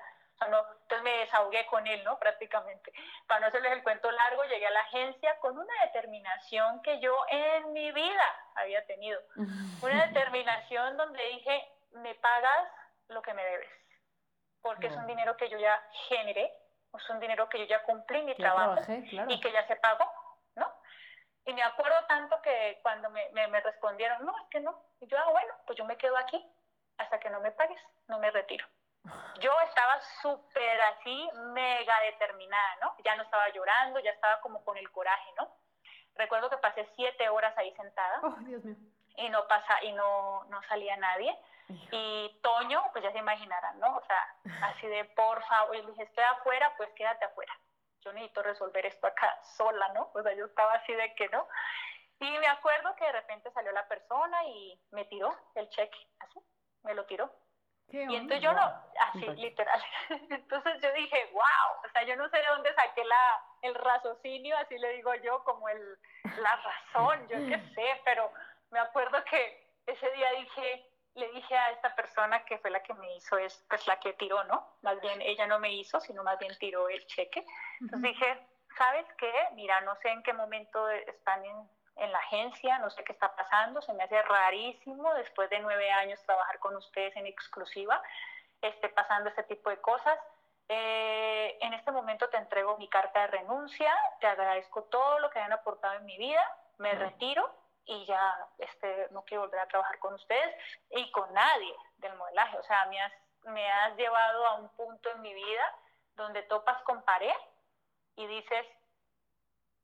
[0.46, 2.18] entonces me desahogué con él, ¿no?
[2.20, 2.92] Prácticamente.
[3.26, 7.14] Para no hacerles el cuento largo, llegué a la agencia con una determinación que yo
[7.28, 9.20] en mi vida había tenido.
[9.82, 12.68] Una determinación donde dije, me pagas
[13.08, 13.70] lo que me debes,
[14.60, 16.52] porque es un dinero que yo ya generé,
[16.96, 20.10] es un dinero que yo ya cumplí mi trabajo y que ya se pagó,
[20.56, 20.72] ¿no?
[21.44, 24.82] Y me acuerdo tanto que cuando me, me, me respondieron, no, es que no.
[25.00, 26.44] Y yo, ah, bueno, pues yo me quedo aquí
[26.98, 28.66] hasta que no me pagues, no me retiro.
[29.40, 32.94] Yo estaba súper así, mega determinada, ¿no?
[33.04, 35.48] Ya no estaba llorando, ya estaba como con el coraje, ¿no?
[36.16, 38.20] Recuerdo que pasé siete horas ahí sentada.
[38.22, 38.76] Oh, Dios mío.
[39.16, 41.36] Y no pasa, y no, no salía nadie.
[41.68, 43.96] Y Toño, pues ya se imaginarán, ¿no?
[43.96, 47.52] O sea, así de por favor, y le dije, estoy afuera, pues quédate afuera.
[48.00, 50.10] Yo necesito resolver esto acá sola, ¿no?
[50.14, 51.46] O sea, yo estaba así de que no.
[52.20, 56.40] Y me acuerdo que de repente salió la persona y me tiró el cheque, así,
[56.82, 57.30] me lo tiró
[57.90, 59.82] y entonces yo no, así literal.
[60.30, 61.42] Entonces yo dije, wow,
[61.84, 65.42] o sea, yo no sé de dónde saqué la, el raciocinio, así le digo yo,
[65.44, 65.98] como el,
[66.38, 68.30] la razón, yo qué sé, pero
[68.70, 70.86] me acuerdo que ese día dije,
[71.18, 74.14] le dije a esta persona que fue la que me hizo, es pues la que
[74.14, 74.66] tiró, ¿no?
[74.82, 77.44] Más bien ella no me hizo, sino más bien tiró el cheque.
[77.80, 79.32] Entonces dije, ¿sabes qué?
[79.54, 83.34] Mira, no sé en qué momento están en en la agencia, no sé qué está
[83.34, 88.00] pasando, se me hace rarísimo después de nueve años trabajar con ustedes en exclusiva,
[88.62, 90.18] esté pasando este tipo de cosas.
[90.68, 95.38] Eh, en este momento te entrego mi carta de renuncia, te agradezco todo lo que
[95.38, 96.42] han aportado en mi vida,
[96.78, 97.50] me retiro
[97.88, 100.54] y ya este, no quiero volver a trabajar con ustedes
[100.90, 102.58] y con nadie del modelaje.
[102.58, 103.12] O sea, me has,
[103.44, 105.74] me has llevado a un punto en mi vida
[106.14, 107.34] donde topas con pared
[108.16, 108.66] y dices,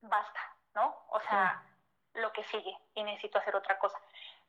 [0.02, 0.94] basta, ¿no?
[1.08, 1.62] O sea,
[2.12, 3.98] lo que sigue y necesito hacer otra cosa.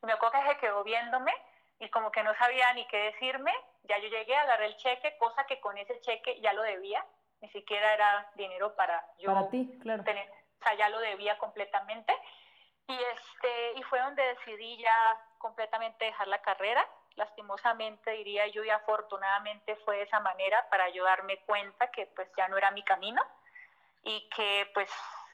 [0.02, 1.32] me acuerdo que se quedó viéndome
[1.78, 3.52] y como que no sabía ni qué decirme,
[3.84, 7.04] ya yo llegué, agarré el cheque, cosa que con ese cheque ya lo debía,
[7.40, 10.04] ni siquiera era dinero para yo para ti, claro.
[10.04, 10.28] tener,
[10.60, 12.14] o sea, ya lo debía completamente.
[12.88, 16.86] Y, este, y fue donde decidí ya completamente dejar la carrera.
[17.16, 22.28] Lastimosamente diría yo y afortunadamente fue de esa manera para yo darme cuenta que pues
[22.36, 23.22] ya no era mi camino
[24.02, 24.90] y que pues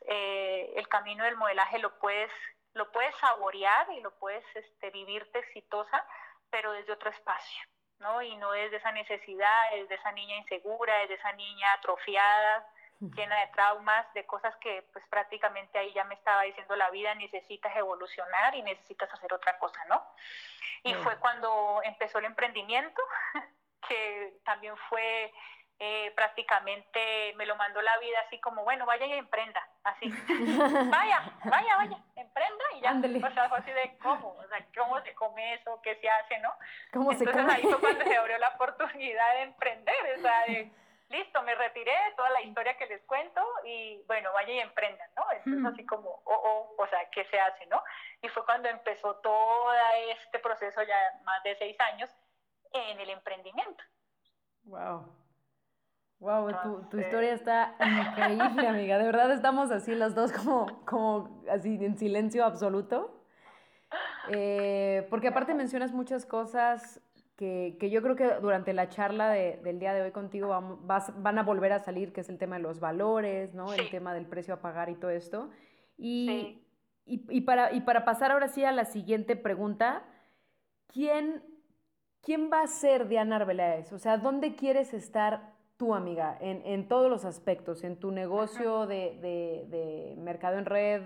[0.06, 2.30] eh, el camino del modelaje lo puedes,
[2.74, 6.06] lo puedes saborear y lo puedes este, vivirte exitosa,
[6.50, 7.62] pero desde otro espacio,
[7.98, 8.22] ¿no?
[8.22, 12.66] Y no desde esa necesidad, desde esa niña insegura, desde esa niña atrofiada,
[13.10, 17.14] llena de traumas, de cosas que pues prácticamente ahí ya me estaba diciendo la vida,
[17.14, 20.02] necesitas evolucionar y necesitas hacer otra cosa, ¿no?
[20.84, 23.02] Y fue cuando empezó el emprendimiento,
[23.88, 25.32] que también fue
[25.78, 30.08] eh, prácticamente me lo mandó la vida así como, bueno, vaya y emprenda, así,
[30.90, 35.12] vaya, vaya, vaya, emprenda y ya, pues algo así de cómo, o sea, cómo se
[35.14, 36.54] come eso, qué se hace, ¿no?
[36.92, 37.52] ¿Cómo Entonces se come?
[37.52, 40.70] ahí fue cuando se abrió la oportunidad de emprender, o sea, de,
[41.12, 45.08] listo, me retiré de toda la historia que les cuento y bueno, vaya y emprendan,
[45.16, 45.24] ¿no?
[45.32, 47.82] Entonces así como, oh, oh, o sea, ¿qué se hace, no?
[48.22, 49.72] Y fue cuando empezó todo
[50.10, 52.10] este proceso ya más de seis años
[52.72, 53.84] en el emprendimiento.
[54.64, 55.22] Wow.
[56.18, 58.96] Wow, tu, tu, historia está increíble, amiga.
[58.96, 63.22] De verdad estamos así las dos como, como así en silencio absoluto.
[64.28, 67.00] Eh, porque aparte mencionas muchas cosas
[67.36, 70.86] que, que, yo creo que durante la charla de, del día de hoy contigo van,
[70.86, 73.68] vas, van, a volver a salir, que es el tema de los valores, ¿no?
[73.68, 73.80] Sí.
[73.80, 75.50] El tema del precio a pagar y todo esto.
[75.96, 76.66] Y, sí.
[77.06, 80.04] y, y, para, y para pasar ahora sí a la siguiente pregunta,
[80.86, 81.42] ¿quién,
[82.20, 83.92] quién va a ser Diana Arbeláez?
[83.92, 88.86] O sea, ¿dónde quieres estar tú, amiga, en, en, todos los aspectos, en tu negocio
[88.86, 91.02] de, de, de mercado en red,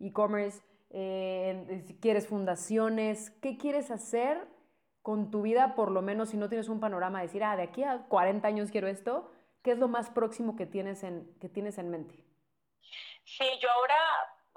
[0.00, 0.60] e-commerce,
[0.90, 4.46] eh, si quieres fundaciones, ¿qué quieres hacer
[5.08, 7.82] con tu vida, por lo menos si no tienes un panorama, decir, ah, de aquí
[7.82, 11.78] a 40 años quiero esto, ¿qué es lo más próximo que tienes en, que tienes
[11.78, 12.14] en mente?
[13.24, 13.96] Sí, yo ahora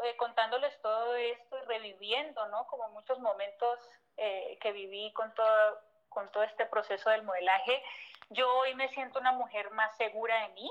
[0.03, 2.67] eh, contándoles todo esto y reviviendo, ¿no?
[2.67, 3.79] Como muchos momentos
[4.17, 7.81] eh, que viví con todo, con todo este proceso del modelaje,
[8.29, 10.69] yo hoy me siento una mujer más segura de mí,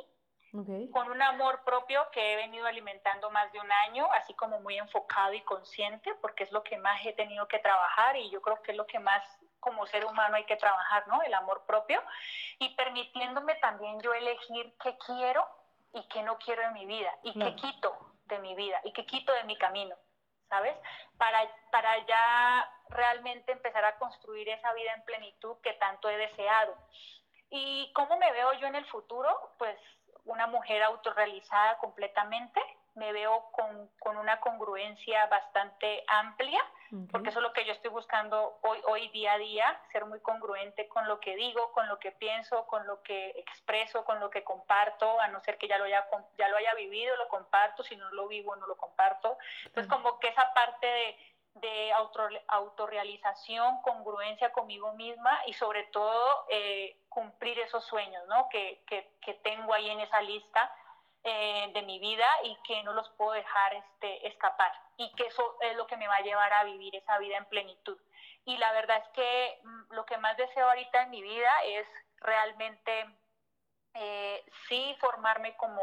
[0.60, 0.90] okay.
[0.90, 4.76] con un amor propio que he venido alimentando más de un año, así como muy
[4.76, 8.60] enfocado y consciente, porque es lo que más he tenido que trabajar y yo creo
[8.60, 9.24] que es lo que más
[9.61, 11.23] como ser humano hay que trabajar, ¿no?
[11.23, 12.03] El amor propio
[12.59, 15.46] y permitiéndome también yo elegir qué quiero
[15.92, 17.44] y qué no quiero en mi vida y no.
[17.44, 19.94] qué quito de mi vida y qué quito de mi camino,
[20.49, 20.77] ¿sabes?
[21.18, 26.77] Para, para ya realmente empezar a construir esa vida en plenitud que tanto he deseado.
[27.51, 29.53] ¿Y cómo me veo yo en el futuro?
[29.59, 29.77] Pues
[30.25, 32.61] una mujer autorrealizada completamente,
[32.94, 37.07] me veo con, con una congruencia bastante amplia, okay.
[37.11, 40.20] porque eso es lo que yo estoy buscando hoy, hoy día a día, ser muy
[40.20, 44.31] congruente con lo que digo, con lo que pienso, con lo que expreso, con lo
[44.31, 47.83] que comparto, a no ser que ya lo haya, ya lo haya vivido, lo comparto,
[47.85, 49.38] si no lo vivo, no lo comparto.
[49.66, 51.16] Entonces, como que esa parte de,
[51.55, 58.48] de auto, autorrealización, congruencia conmigo misma y sobre todo eh, cumplir esos sueños ¿no?
[58.48, 60.72] que, que, que, tengo ahí en esa lista
[61.22, 65.56] eh, de mi vida y que no los puedo dejar este, escapar y que eso
[65.61, 67.98] es lo que me va a llevar a vivir esa vida en plenitud.
[68.44, 71.87] Y la verdad es que mm, lo que más deseo ahorita en mi vida es
[72.18, 73.04] realmente
[73.94, 75.83] eh, sí formarme como,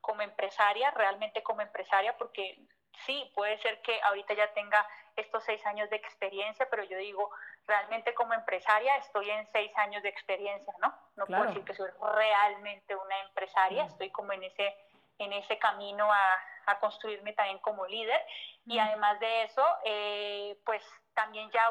[0.00, 2.58] como empresaria, realmente como empresaria, porque
[3.06, 7.30] sí, puede ser que ahorita ya tenga estos seis años de experiencia, pero yo digo,
[7.66, 10.94] realmente como empresaria estoy en seis años de experiencia, ¿no?
[11.16, 11.44] No claro.
[11.44, 13.88] puedo decir que soy realmente una empresaria, mm.
[13.88, 14.76] estoy como en ese,
[15.18, 18.20] en ese camino a, a construirme también como líder
[18.64, 18.70] mm.
[18.70, 20.82] y además de eso, eh, pues
[21.14, 21.68] también ya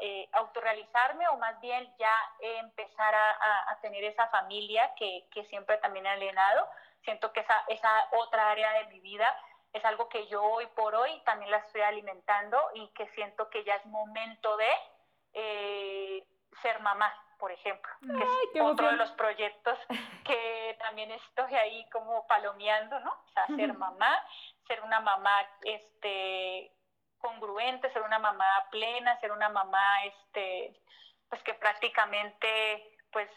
[0.00, 5.26] eh, autorrealizarme o más bien ya eh, empezar a, a, a, tener esa familia que,
[5.30, 6.66] que siempre también he alienado.
[7.04, 9.28] Siento que esa, esa otra área de mi vida
[9.72, 13.64] es algo que yo hoy por hoy también la estoy alimentando y que siento que
[13.64, 14.70] ya es momento de
[15.32, 16.26] eh,
[16.60, 19.78] ser mamá, por ejemplo, Ay, que es otro de los proyectos
[20.24, 23.10] que también estoy ahí como palomeando, ¿no?
[23.10, 24.22] O sea, ser mamá,
[24.66, 26.70] ser una mamá este,
[27.18, 30.78] congruente, ser una mamá plena, ser una mamá este,
[31.28, 33.30] pues que prácticamente pues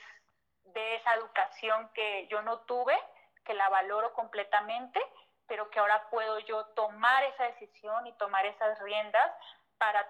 [0.65, 2.97] de esa educación que yo no tuve,
[3.45, 4.99] que la valoro completamente
[5.47, 9.31] pero que ahora puedo yo tomar esa decisión y tomar esas riendas
[9.77, 10.07] para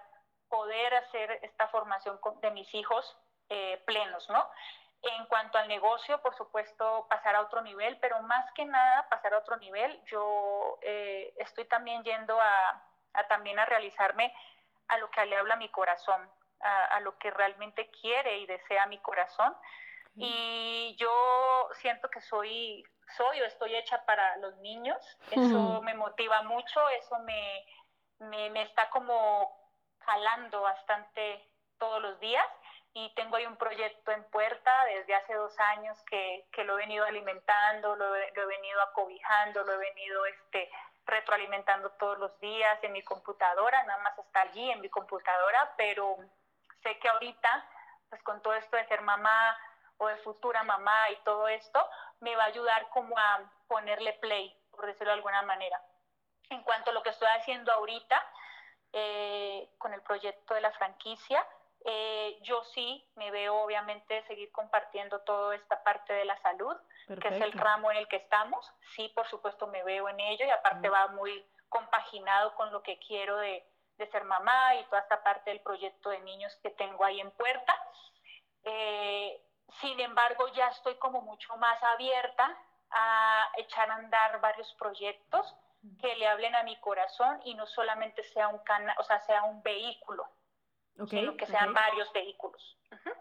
[0.48, 3.16] poder hacer esta formación de mis hijos
[3.48, 4.48] eh, plenos, ¿no?
[5.02, 9.34] En cuanto al negocio, por supuesto, pasar a otro nivel, pero más que nada pasar
[9.34, 12.82] a otro nivel, yo eh, estoy también yendo a,
[13.28, 14.34] también a realizarme
[14.88, 16.28] a lo que le habla mi corazón,
[16.60, 19.54] a lo que realmente quiere y desea mi corazón.
[20.16, 22.84] Y yo siento que soy
[23.16, 24.96] soy o estoy hecha para los niños.
[25.30, 25.82] Eso uh -huh.
[25.82, 27.64] me motiva mucho, eso me,
[28.18, 29.50] me, me, está como
[30.00, 31.48] jalando bastante
[31.78, 32.46] todos los días
[32.94, 36.82] y tengo ahí un proyecto en puerta desde hace dos años que, que lo he
[36.82, 40.70] venido alimentando, lo, he, lo he venido acobijando, lo he venido este,
[41.04, 46.16] retroalimentando todos los días en mi computadora, nada más está allí en mi computadora, pero
[46.82, 47.68] sé que ahorita,
[48.08, 49.58] pues con todo esto de ser mamá
[49.98, 51.86] o de futura mamá y todo esto,
[52.20, 55.80] me va a ayudar como a ponerle play, por decirlo de alguna manera.
[56.50, 58.22] En cuanto a lo que estoy haciendo ahorita
[58.92, 61.44] eh, con el proyecto de la franquicia,
[61.84, 66.76] eh, yo sí me veo obviamente seguir compartiendo toda esta parte de la salud,
[67.20, 68.72] que es el ramo en el que estamos.
[68.94, 72.98] Sí, por supuesto me veo en ello y aparte va muy compaginado con lo que
[72.98, 73.64] quiero de,
[73.98, 77.30] de, ser mamá y toda esta parte del proyecto de niños que tengo ahí en
[77.32, 77.72] puerta.
[78.64, 79.40] Eh,
[79.80, 82.56] sin embargo, ya estoy como mucho más abierta
[82.90, 85.54] a echar a andar varios proyectos
[86.00, 89.44] que le hablen a mi corazón y no solamente sea un canal, o sea, sea
[89.44, 90.28] un vehículo
[91.08, 92.78] sino que sean varios vehículos.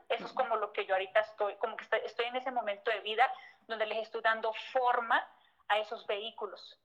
[0.07, 2.99] Eso es como lo que yo ahorita estoy, como que estoy, en ese momento de
[3.01, 3.29] vida
[3.67, 5.27] donde les estoy dando forma
[5.67, 6.79] a esos vehículos.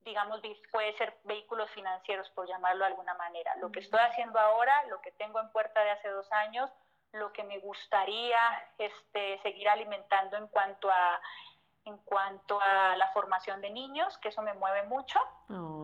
[0.00, 0.40] Digamos,
[0.72, 3.54] puede ser vehículos financieros, por llamarlo de alguna manera.
[3.56, 6.70] Lo que estoy haciendo ahora, lo que tengo en puerta de hace dos años,
[7.12, 8.38] lo que me gustaría
[8.78, 11.20] este, seguir alimentando en cuanto a
[11.86, 15.18] en cuanto a la formación de niños, que eso me mueve mucho,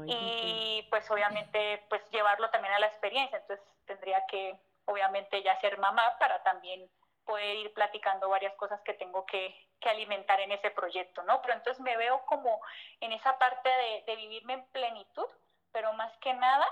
[0.07, 5.79] y pues obviamente pues llevarlo también a la experiencia, entonces tendría que obviamente ya ser
[5.79, 6.89] mamá para también
[7.25, 11.41] poder ir platicando varias cosas que tengo que, que alimentar en ese proyecto, ¿no?
[11.43, 12.61] Pero entonces me veo como
[13.01, 15.27] en esa parte de, de vivirme en plenitud,
[15.73, 16.67] pero más que nada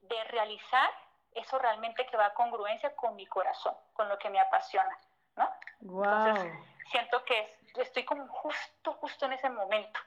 [0.00, 0.90] de realizar
[1.34, 4.98] eso realmente que va a congruencia con mi corazón, con lo que me apasiona,
[5.36, 5.50] ¿no?
[5.80, 6.52] Entonces,
[6.90, 10.00] siento que estoy como justo, justo en ese momento.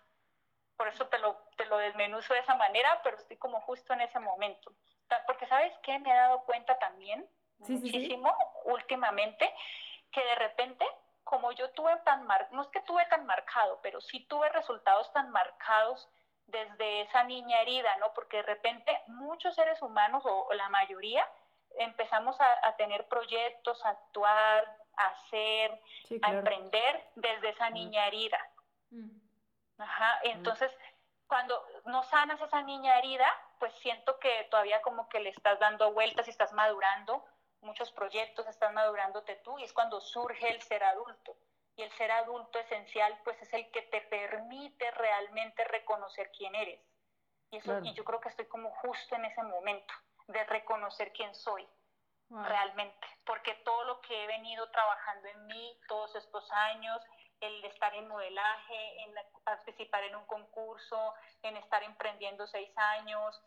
[0.78, 4.02] Por eso te lo, te lo desmenuzo de esa manera, pero estoy como justo en
[4.02, 4.74] ese momento.
[5.28, 7.28] Porque sabes qué, me he dado cuenta también
[7.60, 9.54] muchísimo últimamente
[10.12, 10.86] que de repente,
[11.24, 15.12] como yo tuve tan mar, no es que tuve tan marcado, pero sí tuve resultados
[15.14, 16.10] tan marcados
[16.54, 18.14] desde esa niña herida, ¿no?
[18.14, 21.28] Porque de repente muchos seres humanos, o, la mayoría,
[21.78, 25.82] empezamos a, a, tener proyectos, a actuar, a hacer,
[26.22, 28.40] a emprender desde esa niña herida.
[28.92, 29.10] Mm.
[29.80, 30.72] Ajá, entonces,
[31.28, 33.28] cuando no sanas esa niña herida,
[33.60, 37.26] pues siento que todavía como que le estás dando vueltas y estás madurando
[37.62, 41.36] muchos proyectos, estás madurándote tú y es cuando surge el ser adulto.
[41.76, 46.80] Y el ser adulto esencial pues es el que te permite realmente reconocer quién eres.
[47.52, 49.94] Y, eso, y yo creo que estoy como justo en ese momento
[50.28, 51.68] de reconocer quién soy
[52.30, 57.00] realmente, porque todo lo que he venido trabajando en mí todos estos años,
[57.40, 63.40] el estar en modelaje, en participar en un concurso, en estar emprendiendo seis años,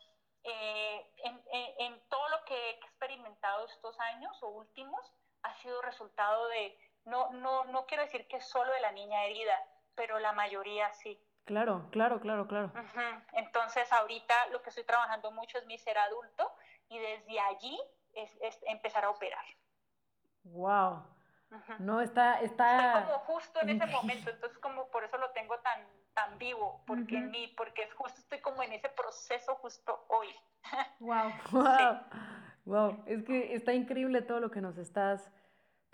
[0.44, 1.42] eh, en,
[1.78, 5.00] en, todo lo que he experimentado estos años o últimos,
[5.42, 9.54] ha sido resultado de, no, no, no quiero decir que solo de la niña herida,
[9.94, 11.20] pero la mayoría sí.
[11.44, 12.72] Claro, claro, claro, claro.
[13.32, 16.52] Entonces ahorita lo que estoy trabajando mucho es mi ser adulto
[16.88, 17.80] y desde allí
[18.12, 19.44] es, empezar a operar.
[20.44, 21.04] Wow.
[21.78, 23.04] No, está, está...
[23.06, 27.16] como justo en ese momento, entonces como por eso lo tengo tan, tan vivo, porque
[27.16, 30.28] en mí, porque es justo estoy como en ese proceso justo hoy.
[30.98, 32.00] Wow, wow.
[32.64, 35.30] Wow, es que está increíble todo lo que nos estás,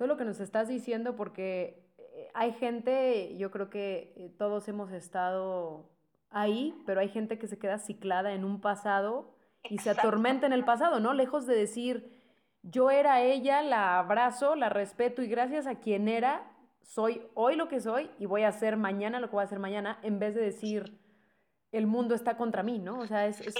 [0.03, 4.67] todo lo que nos estás diciendo, porque eh, hay gente, yo creo que eh, todos
[4.67, 5.93] hemos estado
[6.29, 10.53] ahí, pero hay gente que se queda ciclada en un pasado y se atormenta en
[10.53, 11.15] el pasado, ¿no?
[11.15, 12.21] Lejos de decir,
[12.63, 17.69] yo era ella, la abrazo, la respeto y gracias a quien era, soy hoy lo
[17.69, 20.35] que soy y voy a hacer mañana lo que voy a hacer mañana, en vez
[20.35, 20.99] de decir,
[21.71, 22.99] el mundo está contra mí, ¿no?
[22.99, 23.55] O sea, es, es,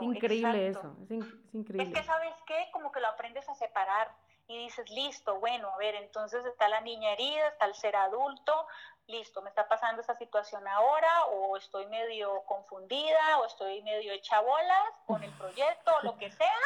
[0.00, 1.10] increíble eso, es,
[1.52, 1.82] increíble.
[1.82, 2.70] Es que, ¿sabes qué?
[2.72, 4.08] Como que lo aprendes a separar
[4.52, 8.66] y dices, listo, bueno, a ver, entonces está la niña herida, está el ser adulto,
[9.06, 14.40] listo, me está pasando esa situación ahora, o estoy medio confundida, o estoy medio hecha
[14.40, 16.60] bolas con el proyecto, o lo que sea,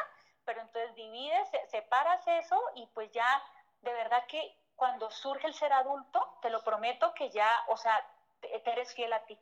[0.44, 3.42] pero entonces divides, separas eso y pues ya,
[3.82, 8.04] de verdad que cuando surge el ser adulto, te lo prometo que ya, o sea,
[8.40, 9.38] te, eres fiel a ti.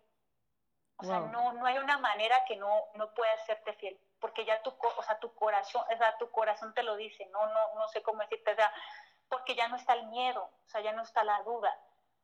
[0.97, 4.63] O sea, no, no hay una manera que no, no puedas serte fiel, porque ya
[4.63, 7.89] tu, o sea, tu corazón, o sea, tu corazón te lo dice, no, no, no
[7.89, 8.73] sé cómo decirte, o sea,
[9.29, 11.77] porque ya no está el miedo, o sea, ya no está la duda,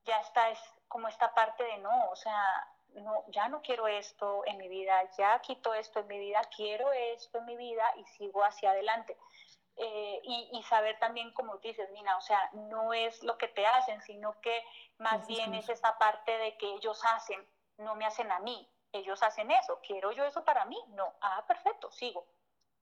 [0.05, 4.43] ya está es como esta parte de no, o sea, no, ya no quiero esto
[4.47, 8.05] en mi vida, ya quito esto en mi vida, quiero esto en mi vida y
[8.05, 9.17] sigo hacia adelante.
[9.77, 14.03] Eh, y, saber también, como dices, Nina, o sea, no es lo que te hacen,
[14.03, 14.63] sino que
[14.99, 17.43] más bien es esa parte de que ellos hacen,
[17.79, 21.45] no me hacen a mí, ellos hacen eso, quiero yo eso para mí, no, ah,
[21.47, 22.27] perfecto, sigo,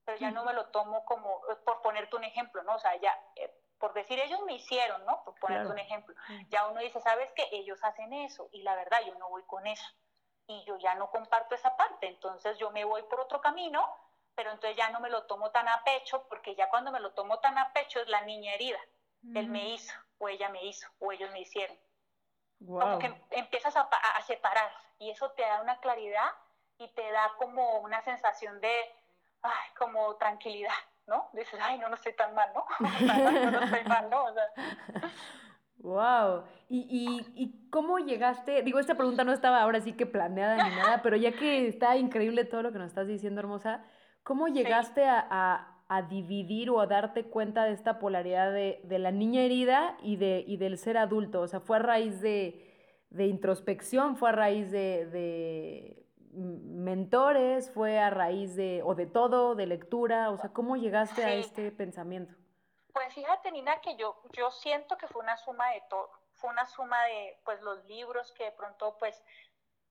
[0.05, 2.75] pero ya no me lo tomo como, por ponerte un ejemplo, ¿no?
[2.75, 5.23] O sea, ya, eh, por decir ellos me hicieron, ¿no?
[5.23, 5.69] Por ponerte Claro.
[5.71, 6.15] un ejemplo.
[6.49, 7.47] Ya uno dice, ¿sabes qué?
[7.51, 9.85] Ellos hacen eso y la verdad yo no voy con eso.
[10.47, 13.87] Y yo ya no comparto esa parte, entonces yo me voy por otro camino,
[14.35, 17.13] pero entonces ya no me lo tomo tan a pecho, porque ya cuando me lo
[17.13, 18.79] tomo tan a pecho es la niña herida.
[19.33, 21.77] Él me hizo, o ella me hizo, o ellos me hicieron.
[22.77, 26.29] Como que em- empiezas a, a separar y eso te da una claridad
[26.77, 28.71] y te da como una sensación de,
[29.41, 30.71] ay, como tranquilidad,
[31.07, 31.29] ¿no?
[31.33, 32.65] Dices, ay, no, no estoy tan mal, ¿no?
[33.43, 34.25] No, no estoy mal, ¿no?
[34.25, 34.43] O sea,
[35.77, 36.43] Wow.
[36.67, 38.61] ¿Y, y, y cómo llegaste?
[38.63, 41.95] Digo, esta pregunta no estaba ahora sí que planeada ni nada, pero ya que está
[41.95, 43.85] increíble todo lo que nos estás diciendo, hermosa,
[44.23, 48.99] ¿cómo llegaste a, a- a dividir o a darte cuenta de esta polaridad de, de
[48.99, 51.41] la niña herida y, de, y del ser adulto?
[51.41, 52.68] O sea, ¿fue a raíz de,
[53.09, 54.17] de introspección?
[54.17, 57.71] ¿Fue a raíz de, de mentores?
[57.71, 60.29] ¿Fue a raíz de, o de todo, de lectura?
[60.31, 62.33] O sea, ¿cómo llegaste a este pensamiento?
[62.93, 66.09] Pues fíjate, Nina, que yo, yo siento que fue una suma de todo.
[66.35, 69.21] Fue una suma de pues los libros que de pronto pues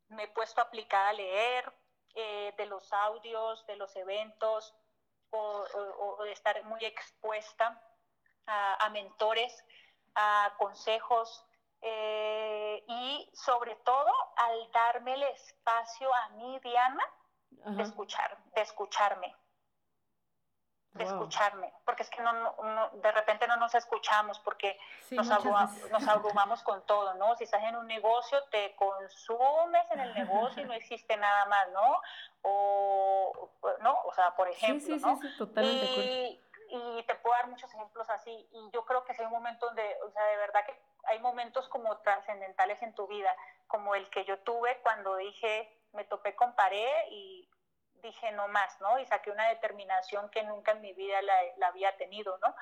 [0.09, 1.73] me he puesto a aplicar a leer,
[2.15, 4.75] eh, de los audios, de los eventos,
[5.31, 7.83] o, o- o de estar muy expuesta
[8.47, 9.63] a, a mentores,
[10.15, 11.45] a consejos,
[11.83, 17.05] eh, y sobre todo al darme el espacio a mí, Diana,
[17.51, 19.35] de escuchar, de escucharme
[20.93, 21.13] de Wow.
[21.13, 25.31] escucharme, porque es que no, no- no- de repente no nos escuchamos porque Sí, nos,
[25.31, 27.37] abruma- nos abrumamos con todo, ¿no?
[27.37, 31.69] Si estás en un negocio, te consumes en el negocio y no existe nada más,
[31.73, 32.01] ¿no?
[32.43, 33.51] O,
[33.81, 33.97] ¿no?
[34.07, 35.17] O sea, por ejemplo, sí, sí, ¿no?
[35.21, 35.87] sí, totalmente.
[35.87, 36.41] Y,
[36.71, 38.49] y te puedo dar muchos ejemplos así.
[38.53, 41.69] Y yo creo que hay un momento donde, o sea, de verdad que hay momentos
[41.69, 43.35] como trascendentales en tu vida,
[43.67, 47.49] como el que yo tuve cuando dije, me topé con pared y
[48.03, 48.99] dije no más, ¿no?
[48.99, 52.55] Y saqué una determinación que nunca en mi vida la, había tenido, ¿no?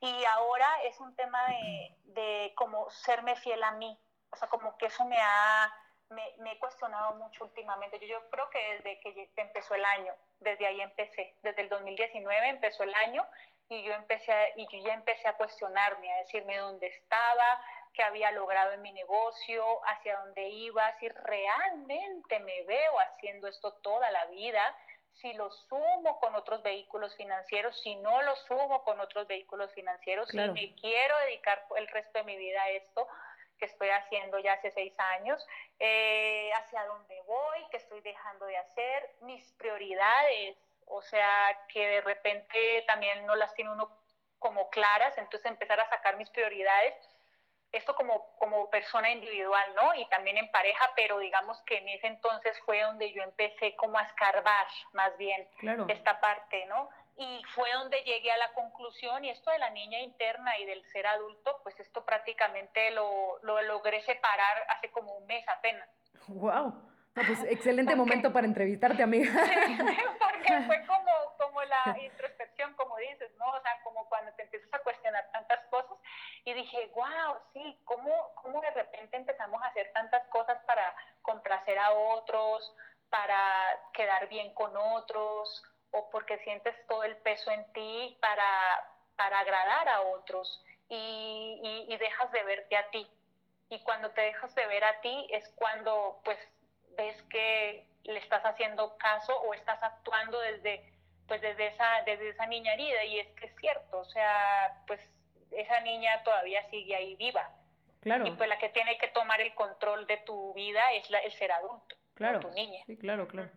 [0.00, 3.98] Y ahora es un tema de, de como serme fiel a mí,
[4.30, 5.72] o sea, como que eso me ha,
[6.08, 7.98] me, me he cuestionado mucho últimamente.
[8.00, 12.48] Yo, yo creo que desde que empezó el año, desde ahí empecé, desde el 2019
[12.48, 13.26] empezó el año
[13.70, 17.64] y yo empecé a- y yo ya empecé a cuestionarme, a decirme dónde estaba,
[17.94, 23.72] qué había logrado en mi negocio, hacia dónde iba, si realmente me veo haciendo esto
[23.74, 24.76] toda la vida,
[25.12, 30.28] si lo sumo con otros vehículos financieros, si no lo sumo con otros vehículos financieros,
[30.30, 30.54] Claro.
[30.54, 33.06] si me quiero dedicar el resto de mi vida a esto
[33.58, 35.46] que estoy haciendo ya hace seis años,
[35.78, 40.56] eh, hacia dónde voy, qué estoy dejando de hacer, mis prioridades,
[40.90, 43.96] o sea, que de repente también no las tiene uno
[44.38, 46.94] como claras, entonces empezar a sacar mis prioridades,
[47.72, 49.94] esto como, como persona individual, ¿no?
[49.94, 53.96] Y también en pareja, pero digamos que en ese entonces fue donde yo empecé como
[53.98, 55.86] a escarbar más bien Claro.
[55.88, 56.88] esta parte, ¿no?
[57.16, 60.82] Y fue donde llegué a la conclusión, y esto de la niña interna y del
[60.90, 65.88] ser adulto, pues esto prácticamente lo, lo logré separar hace como un mes apenas.
[66.28, 66.89] Wow.
[67.16, 69.32] No, pues excelente momento para entrevistarte, amiga.
[70.20, 73.46] Porque fue como, como la introspección, como dices, ¿no?
[73.50, 75.96] O sea, como cuando te empiezas a cuestionar tantas cosas
[76.44, 81.78] y dije, wow, sí, ¿cómo, cómo de repente empezamos a hacer tantas cosas para complacer
[81.78, 82.74] a otros,
[83.10, 83.44] para
[83.92, 88.44] quedar bien con otros, o porque sientes todo el peso en ti para,
[89.16, 93.10] para agradar a otros y, y- y dejas de verte a ti.
[93.68, 96.38] Y cuando te dejas de ver a ti es cuando pues
[96.96, 100.84] ves que le estás haciendo caso o estás actuando desde
[101.26, 105.00] pues desde esa desde esa niña herida y es que es cierto, o sea, pues
[105.52, 107.50] esa niña todavía sigue ahí viva
[108.00, 111.18] Claro, y pues la que tiene que tomar el control de tu vida es la,
[111.18, 112.40] el ser adulto, claro.
[112.40, 112.82] tu niña.
[112.86, 113.50] Sí, claro, claro.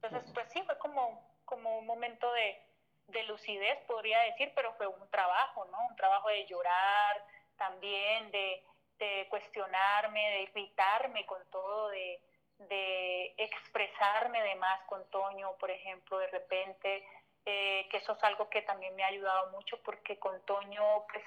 [0.00, 2.62] Entonces, pues sí, fue como, como un momento de,
[3.08, 5.78] de lucidez, podría decir, pero fue un trabajo, ¿no?
[5.88, 7.24] Un trabajo de llorar
[7.56, 8.64] también, de,
[8.98, 12.20] de cuestionarme, de irritarme con todo, de,
[12.68, 17.06] de expresarme de más con Toño, por ejemplo, de repente,
[17.46, 21.24] eh, que eso es algo que también me ha ayudado mucho porque con Toño, pues,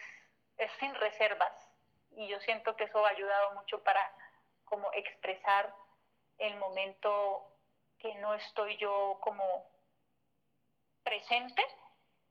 [0.57, 1.53] es sin reservas.
[2.15, 4.11] Y yo siento que eso ha ayudado mucho para
[4.65, 5.73] como expresar
[6.39, 7.47] el momento
[7.99, 9.65] que no estoy yo como
[11.03, 11.63] presente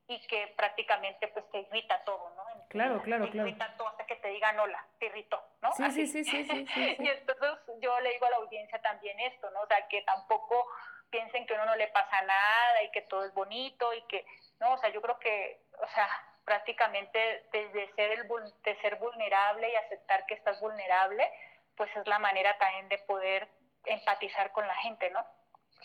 [0.08, 2.55] y que prácticamente pues te irrita todo, ¿no?
[2.68, 3.50] Claro, claro, te claro.
[3.86, 5.72] hasta que te digan hola, te irritó, ¿no?
[5.72, 6.96] Sí, sí, sí, sí, sí, sí, sí.
[6.98, 7.50] y entonces
[7.80, 9.60] yo le digo a la audiencia también esto, ¿no?
[9.60, 10.66] O sea, que tampoco
[11.10, 14.26] piensen que a uno no le pasa nada y que todo es bonito y que,
[14.60, 16.08] no, o sea, yo creo que, o sea,
[16.44, 18.28] prácticamente desde ser, el,
[18.62, 21.28] de ser vulnerable y aceptar que estás vulnerable,
[21.76, 23.48] pues es la manera también de poder
[23.84, 25.24] empatizar con la gente, ¿no?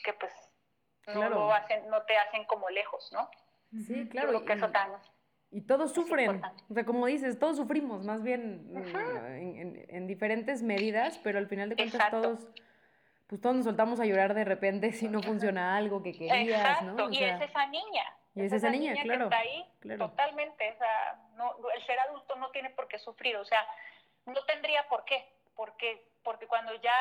[0.03, 0.31] Que pues
[1.07, 3.29] no, lo hacen, no te hacen como lejos, ¿no?
[3.71, 4.29] Sí, Yo claro.
[4.29, 5.01] creo que eso también.
[5.53, 8.95] Y todos sufren, o sea, como dices, todos sufrimos, más bien mm,
[9.35, 12.21] en, en- en diferentes medidas, pero al final de cuentas Exacto.
[12.21, 12.47] todos,
[13.27, 16.85] pues todos nos soltamos a llorar de repente si no funciona algo que querías, Exacto,
[16.85, 17.05] ¿no?
[17.05, 18.03] O y sea, es esa niña.
[18.33, 20.09] y es esa niña, que claro, está ahí claro.
[20.09, 20.71] totalmente.
[20.71, 23.65] O sea, no, el ser adulto no tiene por qué sufrir, o sea,
[24.27, 25.25] no tendría por qué,
[25.57, 26.93] porque, porque cuando ya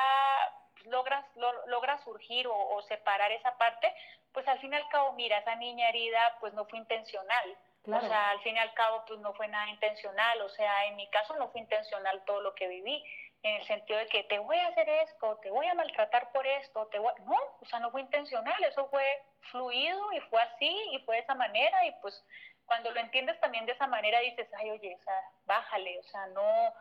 [0.87, 3.93] logras, lo- logras surgir o, o separar esa parte,
[4.33, 7.57] pues al fin y al cabo, mira, esa niña herida pues no fue intencional.
[7.83, 8.05] Claro.
[8.05, 10.41] O sea, al fin y al cabo, pues no fue nada intencional.
[10.43, 13.03] O sea, en mi caso no fue intencional todo lo que viví,
[13.43, 16.47] en el sentido de que te voy a hacer esto, te voy a maltratar por
[16.47, 17.13] esto, te voy...
[17.25, 19.05] No, o sea, no fue intencional, eso fue
[19.51, 22.23] fluido y fue así y fue de esa manera y pues
[22.67, 25.15] cuando lo entiendes también de esa manera dices, ay, oye, o sea,
[25.47, 26.75] bájale, o sea, no,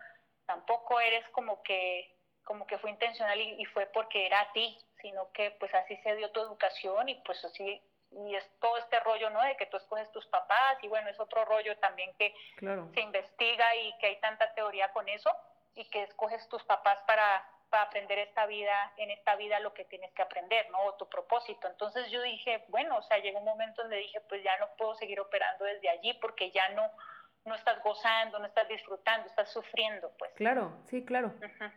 [0.45, 4.77] tampoco eres como que como que fue intencional y, y fue porque era a ti,
[5.01, 7.79] sino que pues así se dio tu educación y pues así
[8.11, 9.41] y es todo este rollo, ¿no?
[9.41, 12.89] De que tú escoges tus papás y bueno, es otro rollo también que Claro.
[12.93, 15.29] se investiga y que hay tanta teoría con eso
[15.75, 19.85] y que escoges tus papás para, para aprender esta vida, en esta vida lo que
[19.85, 20.81] tienes que aprender, ¿no?
[20.85, 21.67] O tu propósito.
[21.67, 24.95] Entonces yo dije, bueno, o sea, llegó un momento donde dije, pues ya no puedo
[24.95, 26.91] seguir operando desde allí porque ya no,
[27.45, 30.31] no estás gozando, no estás disfrutando, estás sufriendo, pues.
[30.33, 31.27] Claro, sí, claro.
[31.27, 31.71] Ujú.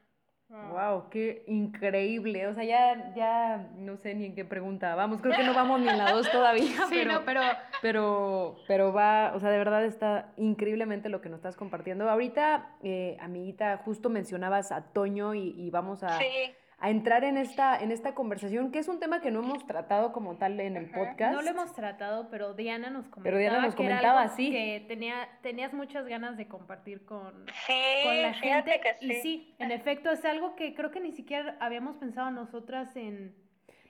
[0.48, 2.46] Wow, qué increíble.
[2.46, 4.94] O sea, ya, ya no sé ni en qué pregunta.
[4.94, 7.40] Vamos, creo que no vamos ni en la dos todavía, Sí, pero, no, pero
[7.80, 12.08] pero, pero va, o sea, de verdad está increíblemente lo que nos estás compartiendo.
[12.08, 17.36] Ahorita, eh, amiguita, justo mencionabas a Toño y, y vamos a, Sí, a entrar en
[17.36, 20.76] esta, en esta conversación, que es un tema que no hemos tratado como tal en
[20.76, 21.32] el podcast.
[21.32, 24.34] no lo hemos tratado, pero Diana nos comentaba Pero Diana nos que era comentaba, algo
[24.34, 24.50] sí.
[24.50, 28.80] que tenía, tenías muchas ganas de compartir con, sí, con la gente.
[28.80, 32.96] que Y sí, en efecto, es algo que creo que ni siquiera habíamos pensado nosotras
[32.96, 33.36] en...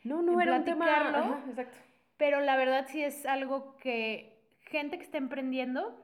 [0.04, 0.84] No, no en era un tema.
[0.84, 1.78] ajá, exacto.
[2.18, 5.98] Pero la verdad sí es algo que gente que está emprendiendo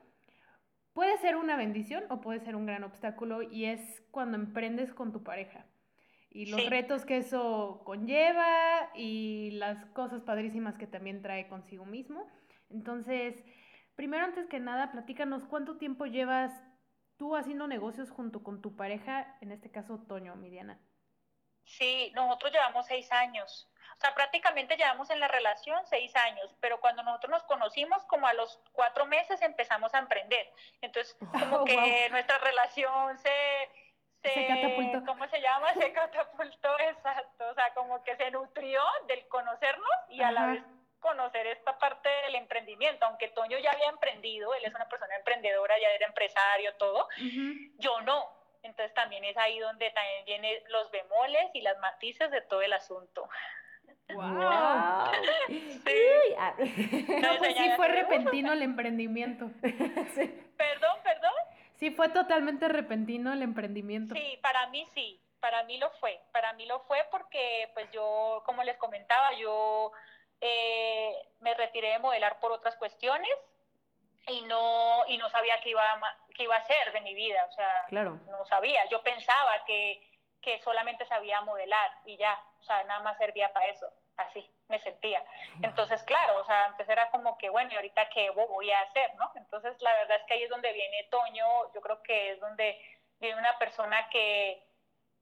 [0.95, 5.12] puede ser una bendición o puede ser un gran obstáculo y es cuando emprendes con
[5.12, 5.66] tu pareja.
[6.30, 6.68] Y los Sí.
[6.68, 12.28] retos que eso conlleva y las cosas padrísimas que también trae consigo mismo.
[12.70, 13.44] Entonces,
[13.94, 16.52] primero antes que nada, platícanos cuánto tiempo llevas
[17.16, 20.80] tú haciendo negocios junto con tu pareja, en este caso Toño, mi Diana.
[21.64, 23.70] Sí, nosotros llevamos seis años.
[23.98, 28.26] O sea, prácticamente llevamos en la relación seis años, pero cuando nosotros nos conocimos, como
[28.26, 30.46] a los cuatro meses empezamos a emprender.
[30.80, 32.08] Entonces, como Oh, que wow.
[32.10, 33.30] nuestra relación se,
[34.22, 35.04] Se catapultó.
[35.06, 35.72] ¿Cómo se llama?
[35.74, 37.48] Se catapultó, exacto.
[37.50, 40.62] O sea, como que se nutrió del conocernos y a la vez
[41.00, 43.06] conocer esta parte del emprendimiento.
[43.06, 47.08] Aunque Toño ya había emprendido, él es una persona emprendedora, ya era empresario, todo
[47.78, 48.26] yo no.
[48.62, 52.72] Entonces también es ahí donde también vienen los bemoles y las matices de todo el
[52.72, 53.28] asunto.
[54.14, 55.10] Wow.
[55.48, 56.34] Sí.
[56.38, 56.54] Ah.
[56.58, 59.50] No, pues sí fue repentino el emprendimiento.
[59.60, 61.32] Perdón, perdón.
[61.78, 64.14] Sí, fue totalmente repentino el emprendimiento.
[64.14, 66.20] Sí, para mí sí, para mí lo fue.
[66.32, 69.92] Para mí lo fue porque, pues yo, como les comentaba, yo
[70.40, 73.30] eh, me retiré de modelar por otras cuestiones
[74.26, 77.46] y no, y no sabía qué iba, a qué iba a hacer de mi vida.
[77.48, 78.18] O sea, Claro.
[78.28, 78.84] no sabía.
[78.90, 80.02] Yo pensaba que,
[80.40, 83.86] que solamente sabía modelar y ya, o sea, nada más servía para eso.
[84.18, 85.24] Así me sentía.
[85.62, 89.14] Entonces, claro, o sea, antes era como que, bueno, ¿y ahorita qué voy a hacer,
[89.14, 89.30] no?
[89.36, 92.78] Entonces, la verdad es que ahí es donde viene Toño, yo creo que es donde
[93.20, 94.62] viene una persona que,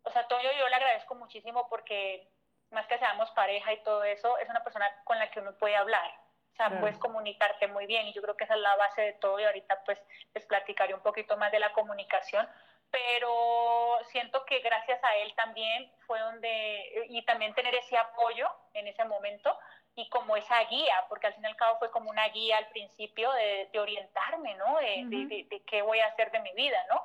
[0.02, 2.26] o sea, Toño yo le agradezco muchísimo porque
[2.70, 5.76] más que seamos pareja y todo eso, es una persona con la que uno puede
[5.76, 6.10] hablar.
[6.52, 9.12] O sea, puedes comunicarte muy bien y yo creo que esa es la base de
[9.12, 9.98] todo y ahorita pues
[10.32, 12.48] les platicaré un poquito más de la comunicación,
[12.90, 18.86] pero siento que gracias a él también fue donde, y también tener ese apoyo en
[18.86, 19.56] ese momento
[19.94, 22.68] y como esa guía, porque al fin y al cabo fue como una guía al
[22.68, 24.78] principio de, de orientarme, ¿no?
[24.78, 25.28] De, de- Ujú.
[25.28, 27.02] de- de qué voy a hacer de mi vida, ¿no?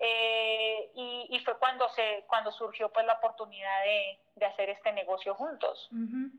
[0.00, 4.92] Eh, y, y fue cuando, se, cuando surgió pues la oportunidad de, de hacer este
[4.92, 5.88] negocio juntos.
[5.90, 6.30] Ujú.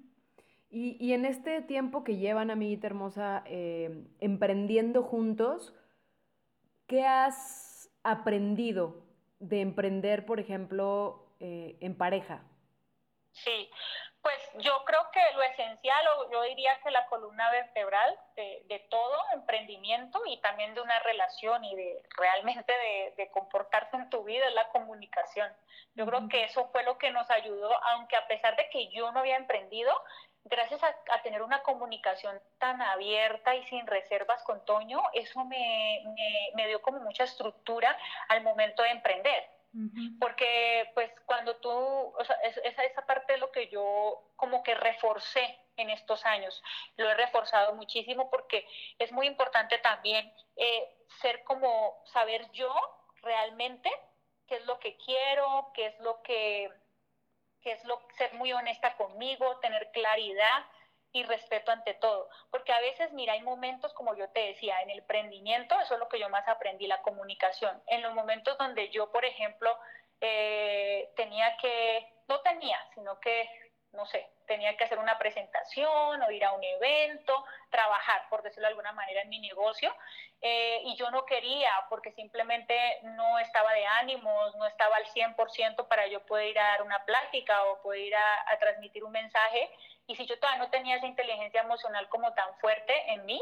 [0.71, 5.75] Y, y en este tiempo que llevan, amiguita hermosa, eh, emprendiendo juntos,
[6.87, 7.68] ¿qué has
[8.11, 9.03] aprendido
[9.39, 12.41] de emprender, por ejemplo, eh, en pareja?
[13.31, 13.69] Sí,
[14.21, 18.79] pues yo creo que lo esencial, o yo diría que la columna vertebral de, de
[18.89, 24.25] todo emprendimiento y también de una relación y de realmente de, de comportarse en tu
[24.25, 25.49] vida es la comunicación.
[25.95, 29.11] Yo creo que eso fue lo que nos ayudó, aunque a pesar de que yo
[29.13, 29.91] no había emprendido,
[30.49, 36.01] gracias a, a tener una comunicación tan abierta y sin reservas con Toño, eso me,
[36.15, 37.97] me, me dio como mucha estructura
[38.29, 39.43] al momento de emprender
[40.19, 44.63] porque pues cuando tú, o sea, es- esa, esa parte es lo que yo como
[44.63, 46.61] que reforcé en estos años.
[46.97, 50.89] Lo he reforzado muchísimo porque es muy importante también eh,
[51.21, 52.73] ser como saber yo
[53.21, 53.89] realmente
[54.47, 56.69] qué es lo que quiero, qué es lo que,
[57.61, 60.65] qué es lo, ser muy honesta conmigo, tener claridad
[61.11, 62.29] y respeto ante todo.
[62.51, 65.99] Porque a veces, mira, hay momentos, como yo te decía, en el emprendimiento, eso es
[65.99, 67.81] lo que yo más aprendí, la comunicación.
[67.87, 69.75] En los momentos donde yo, por ejemplo,
[70.21, 73.49] eh, tenía que, no tenía, sino que,
[73.93, 78.63] no sé, tenía que hacer una presentación o ir a un evento, trabajar, por decirlo
[78.63, 79.95] de alguna manera, en mi negocio.
[80.41, 85.87] Eh, y yo no quería porque simplemente no estaba de ánimos, no estaba al 100%
[85.87, 89.11] para yo poder ir a dar una plática o poder ir a, a transmitir un
[89.11, 89.69] mensaje.
[90.07, 93.41] Y si yo todavía no tenía esa inteligencia emocional como tan fuerte en mí,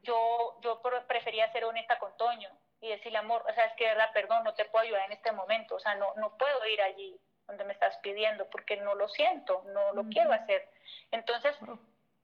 [0.00, 2.48] yo, yo prefería ser honesta con Toño
[2.80, 5.12] y decirle, amor, o sea, es que de verdad, perdón, no te puedo ayudar en
[5.12, 8.94] este momento, o sea, no, no puedo ir allí donde me estás pidiendo porque no
[8.94, 10.68] lo siento, no lo quiero hacer.
[11.10, 11.56] Entonces,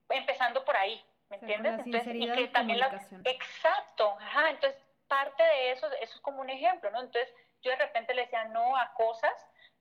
[0.08, 1.80] empezando por ahí, ¿me entiendes?
[1.84, 6.50] Entonces, y que también la, exacto, ajá, entonces parte de eso, eso es como un
[6.50, 7.00] ejemplo, ¿no?
[7.00, 9.32] Entonces, yo de repente le decía no a cosas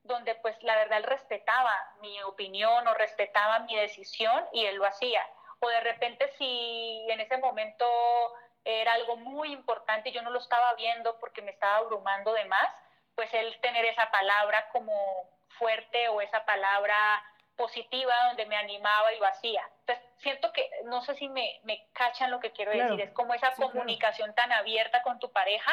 [0.03, 1.71] donde pues la verdad él respetaba
[2.01, 5.21] mi opinión o respetaba mi decisión y él lo hacía.
[5.59, 7.85] O de repente si en ese momento
[8.63, 12.45] era algo muy importante y yo no lo estaba viendo porque me estaba abrumando de
[12.45, 12.67] más,
[13.15, 14.93] pues él tener esa palabra como
[15.57, 17.23] fuerte o esa palabra
[17.55, 19.61] positiva donde me animaba y lo hacía.
[19.81, 23.33] Entonces, siento que, no sé si me, me cachan lo que quiero decir, es como
[23.33, 25.71] esa comunicación tan abierta con tu pareja,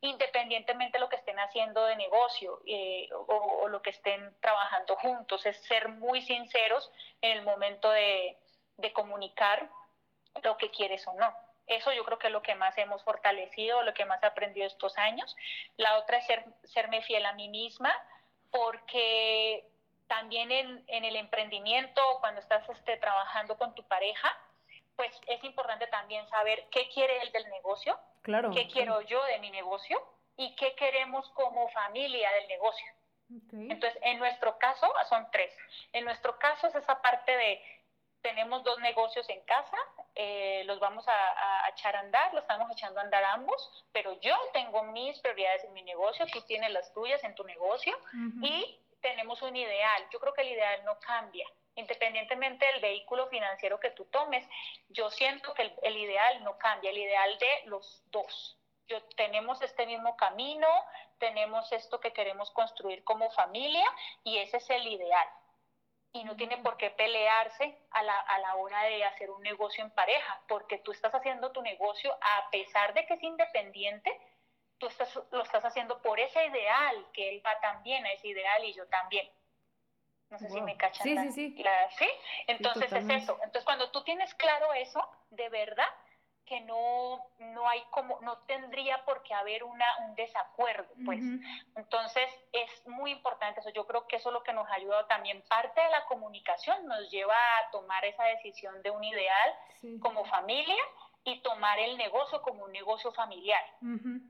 [0.00, 4.96] independientemente de lo que estén haciendo de negocio eh, o, o, lo que estén trabajando
[4.96, 8.38] juntos, es ser muy sinceros en el momento de,
[8.76, 9.68] de comunicar
[10.42, 11.34] lo que quieres o no.
[11.66, 14.66] Eso yo creo que es lo que más hemos fortalecido, lo que más he aprendido
[14.66, 15.36] estos años.
[15.76, 17.92] La otra es ser, serme fiel a mí misma,
[18.50, 19.66] porque
[20.06, 24.36] también en, en el emprendimiento, cuando estás este, trabajando con tu pareja,
[24.96, 29.38] pues es importante también saber qué quiere él del negocio, claro, qué quiero yo de
[29.40, 30.02] mi negocio
[30.36, 32.86] y qué queremos como familia del negocio.
[33.26, 33.70] Okay.
[33.70, 35.52] Entonces, en nuestro caso son tres.
[35.92, 37.62] En nuestro caso es esa parte de
[38.26, 39.78] tenemos dos negocios en casa,
[40.16, 44.20] eh, los vamos a, a, echar a andar, los estamos echando a andar ambos, pero
[44.20, 48.16] yo tengo mis prioridades en mi negocio, tú tienes las tuyas en tu negocio uh
[48.16, 48.48] -huh.
[48.48, 50.08] y tenemos un ideal.
[50.10, 51.46] Yo creo que el ideal no cambia.
[51.76, 54.44] Independientemente del vehículo financiero que tú tomes,
[54.88, 58.58] yo siento que el, el ideal no cambia, el ideal de los dos.
[58.88, 60.66] Yo, tenemos este mismo camino,
[61.18, 63.86] tenemos esto que queremos construir como familia
[64.24, 65.28] y ese es el ideal
[66.20, 69.84] y no tiene por qué pelearse a la, a la hora de hacer un negocio
[69.84, 74.10] en pareja, porque tú estás haciendo tu negocio a pesar de que es independiente,
[74.78, 78.64] tú estás, lo estás haciendo por ese ideal, que él va también a ese ideal
[78.64, 79.28] y yo también.
[80.30, 80.56] No sé wow.
[80.56, 81.04] si me cachan.
[81.04, 81.62] Sí, sí, sí.
[81.62, 82.08] La, ¿sí?
[82.48, 83.34] Entonces sí, es eso.
[83.34, 85.88] Entonces cuando tú tienes claro eso, de verdad,
[86.46, 91.20] que no, no hay como, no tendría por qué haber una, un desacuerdo, pues.
[91.20, 91.62] Uh -huh.
[91.76, 93.70] Entonces, es muy importante eso.
[93.70, 95.42] Yo creo que eso es lo que nos ha ayudado también.
[95.48, 99.98] Parte de la comunicación nos lleva a tomar esa decisión de un ideal sí.
[100.00, 100.82] como familia
[101.24, 103.64] y tomar el negocio como un negocio familiar.
[103.82, 104.20] Uh -huh.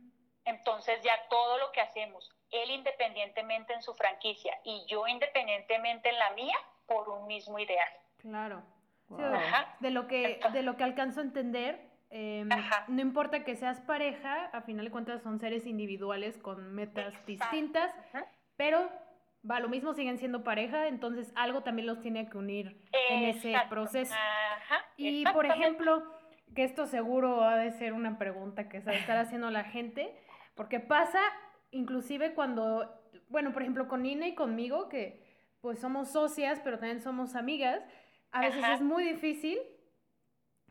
[0.46, 6.18] Entonces, ya todo lo que hacemos, él independientemente en su franquicia y yo independientemente en
[6.18, 6.56] la mía,
[6.86, 7.88] por un mismo ideal.
[8.18, 8.62] Claro.
[9.08, 9.20] Wow.
[9.80, 12.44] de, lo que, de lo que alcanzo a entender, eh,
[12.88, 17.26] no importa que seas pareja, a final de cuentas son seres individuales con metas Exacto.
[17.26, 18.26] distintas, Ajá.
[18.56, 18.90] pero
[19.48, 22.98] va, lo mismo siguen siendo pareja, entonces algo también los tiene que unir Exacto.
[23.10, 24.14] en ese proceso.
[24.14, 24.84] Ajá.
[24.96, 26.02] Y por ejemplo,
[26.54, 29.64] que esto seguro ha de ser una pregunta que se va a estar haciendo la
[29.64, 30.16] gente,
[30.54, 31.20] porque pasa
[31.70, 32.88] inclusive cuando,
[33.28, 35.24] bueno, por ejemplo, con Nina y conmigo, que
[35.60, 37.82] pues somos socias, pero también somos amigas,
[38.30, 38.74] a veces Ajá.
[38.74, 39.58] es muy difícil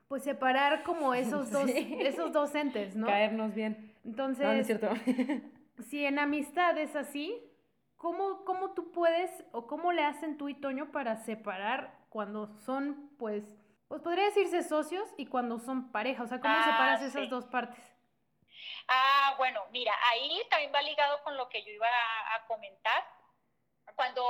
[0.07, 1.97] pues separar como esos dos, sí.
[1.99, 3.07] esos dos entes, ¿no?
[3.07, 3.95] Caernos bien.
[4.03, 4.89] Entonces, no, no es cierto.
[5.89, 7.41] si en amistad es así,
[7.97, 13.09] ¿cómo, ¿cómo tú puedes o cómo le hacen tú y Toño para separar cuando son,
[13.17, 13.43] pues,
[13.87, 16.23] pues podría decirse socios y cuando son pareja?
[16.23, 17.07] O sea, ¿cómo ah, separas sí.
[17.07, 17.83] esas dos partes?
[18.87, 23.03] Ah, bueno, mira, ahí también va ligado con lo que yo iba a, a comentar.
[23.95, 24.23] Cuando,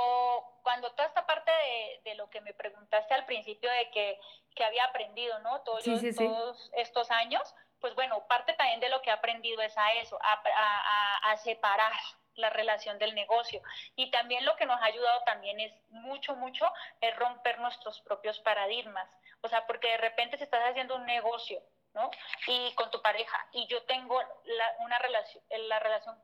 [0.62, 4.20] cuando toda esta parte de, de, lo que me preguntaste al principio de que
[4.56, 5.60] que había aprendido, ¿no?
[5.60, 6.70] Todos, sí, sí, todos sí.
[6.78, 10.42] estos años, pues bueno, parte también de lo que he aprendido es a eso, a,
[10.42, 11.92] a, a, separar
[12.34, 13.62] la relación del negocio.
[13.94, 18.40] Y también lo que nos ha ayudado también es mucho, mucho, es romper nuestros propios
[18.40, 19.08] paradigmas.
[19.42, 21.62] O sea, porque de repente si estás haciendo un negocio,
[21.92, 22.10] ¿no?
[22.46, 26.18] Y con tu pareja, y yo tengo la, una relación, la relación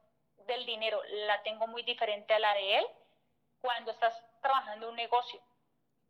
[0.46, 2.86] del dinero, la tengo muy diferente a la de él,
[3.62, 5.40] cuando estás trabajando un negocio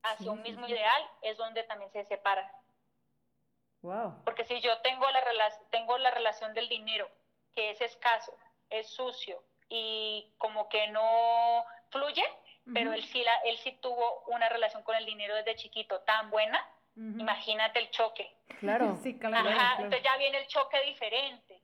[0.03, 2.51] hacia un mismo ideal, es donde también se separan.
[3.83, 4.23] Wow.
[4.25, 5.23] Porque si yo tengo la,
[5.71, 7.09] tengo la relación del dinero,
[7.55, 8.37] que es escaso,
[8.71, 12.25] es sucio y como que no fluye,
[12.73, 16.31] pero él sí, la, él sí tuvo una relación con el dinero desde chiquito tan
[16.31, 16.65] buena,
[16.97, 18.35] imagínate el choque.
[18.61, 18.97] Claro.
[19.03, 19.49] sí, claro.
[19.49, 21.62] Ajá, entonces ya viene el choque diferente,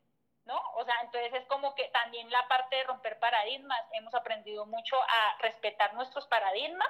[0.49, 0.61] ¿no?
[0.77, 4.97] O sea, entonces es como que también la parte de romper paradigmas, hemos aprendido mucho
[5.01, 6.89] a respetar nuestros paradigmas,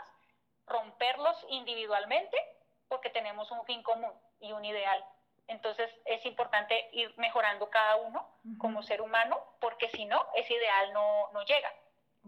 [0.67, 2.37] romperlos individualmente,
[2.89, 5.05] porque tenemos un fin común y un ideal.
[5.49, 8.29] Entonces es importante ir mejorando cada uno
[8.59, 11.73] como ser humano, porque si no, ese ideal no, no llega,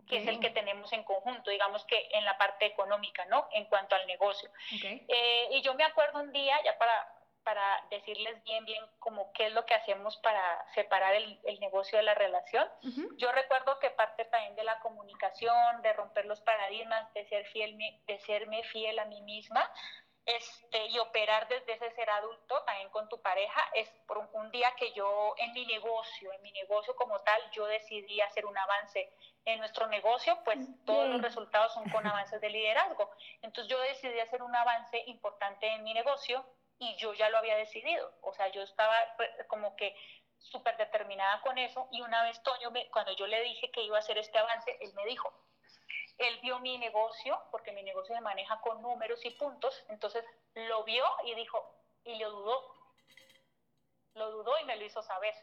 [0.08, 3.46] que es el que tenemos en conjunto, digamos que en la parte económica, ¿no?
[3.52, 4.50] En cuanto al negocio.
[4.72, 9.46] Eh, y yo me acuerdo un día, ya para, para decirles bien, bien como qué
[9.46, 12.68] es lo que hacemos para separar el, el negocio de la relación.
[13.16, 17.78] Yo recuerdo que parte también de la comunicación, de romper los paradigmas, de, ser fiel,
[18.06, 19.70] de serme fiel a mí misma,
[20.26, 24.72] este, y operar desde ese ser adulto también con tu pareja es por un, día
[24.76, 29.10] que yo en mi negocio, en mi negocio como tal, yo decidí hacer un avance
[29.44, 33.10] en nuestro negocio, pues todos los resultados son con avances de liderazgo.
[33.42, 36.44] Entonces yo decidí hacer un avance importante en mi negocio
[36.80, 39.94] y yo ya lo había decidido, o sea, yo estaba pues, como que
[40.38, 43.96] súper determinada con eso y una vez Toño, me, cuando yo le dije que iba
[43.96, 45.30] a hacer este avance, él me dijo,
[46.16, 50.24] él vio mi negocio, porque mi negocio se maneja con números y puntos, entonces
[50.54, 51.70] lo vio y dijo,
[52.04, 52.74] y lo dudó,
[54.14, 55.34] lo dudó y me lo hizo saber.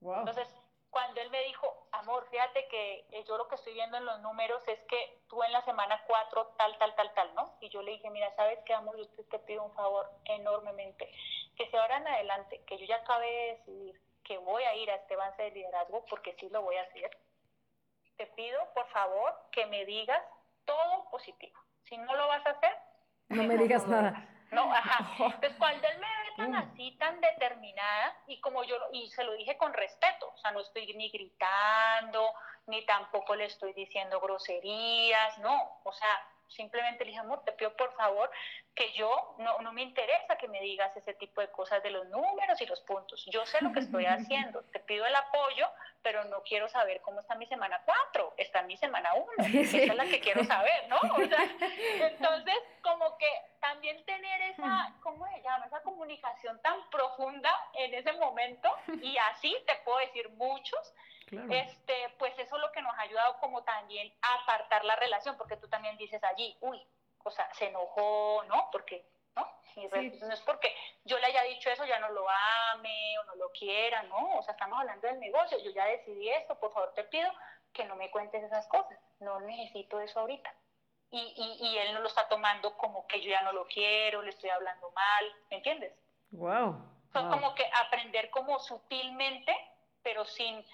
[0.00, 0.48] Entonces,
[0.94, 4.20] cuando él me dijo, amor, fíjate que eh, yo lo que estoy viendo en los
[4.20, 7.56] números es que tú en la semana 4 tal, tal, tal, tal, ¿no?
[7.60, 8.96] Y yo le dije, mira, ¿sabes qué, amor?
[8.96, 11.12] Yo te, te pido un favor enormemente,
[11.56, 14.88] que si ahora en adelante, que yo ya acabé de decidir que voy a ir
[14.88, 17.10] a este avance de liderazgo, porque sí lo voy a hacer,
[18.16, 20.22] te pido por favor que me digas
[20.64, 21.58] todo positivo.
[21.88, 22.72] Si no lo vas a hacer,
[23.30, 24.28] no me digas nada.
[24.52, 25.04] No, ajá.
[25.24, 26.54] Entonces cuando él me tan mm.
[26.56, 30.60] así, tan determinada, y como yo, y se lo dije con respeto, o sea, no
[30.60, 32.32] estoy ni gritando,
[32.66, 37.74] ni tampoco le estoy diciendo groserías, no, o sea, simplemente le dije, amor, te pido
[37.76, 38.30] por favor
[38.74, 42.08] que yo, no, no me interesa que me digas ese tipo de cosas de los
[42.08, 43.24] números y los puntos.
[43.26, 45.68] Yo sé lo que estoy haciendo, te pido el apoyo,
[46.02, 49.26] pero no quiero saber cómo está mi semana 4, está mi semana 1,
[49.60, 50.96] esa es la que quiero saber, ¿no?
[50.96, 51.44] O sea,
[52.08, 53.28] entonces, como que
[53.60, 55.66] también tener esa, ¿cómo se llama?
[55.66, 58.68] Esa comunicación tan profunda en ese momento,
[59.00, 60.94] y así te puedo decir muchos,
[61.50, 65.36] este, pues eso es lo que nos ha ayudado como también a apartar la relación,
[65.36, 66.80] porque tú también dices allí, uy,
[67.24, 68.68] o sea, se enojó, ¿no?
[68.70, 69.04] Porque,
[69.34, 69.46] ¿no?
[69.76, 73.50] no es porque yo le haya dicho eso, ya no lo ame o no lo
[73.50, 74.38] quiera, ¿no?
[74.38, 77.30] O sea, estamos hablando del negocio, yo ya decidí esto, por favor te pido
[77.72, 80.54] que no me cuentes esas cosas, no necesito eso ahorita.
[81.10, 84.22] Y, y, y él no lo está tomando como que yo ya no lo quiero,
[84.22, 85.92] le estoy hablando mal, ¿me entiendes?
[86.30, 86.76] Wow.
[87.12, 89.54] Son como que aprender como sutilmente,
[90.02, 90.64] pero sin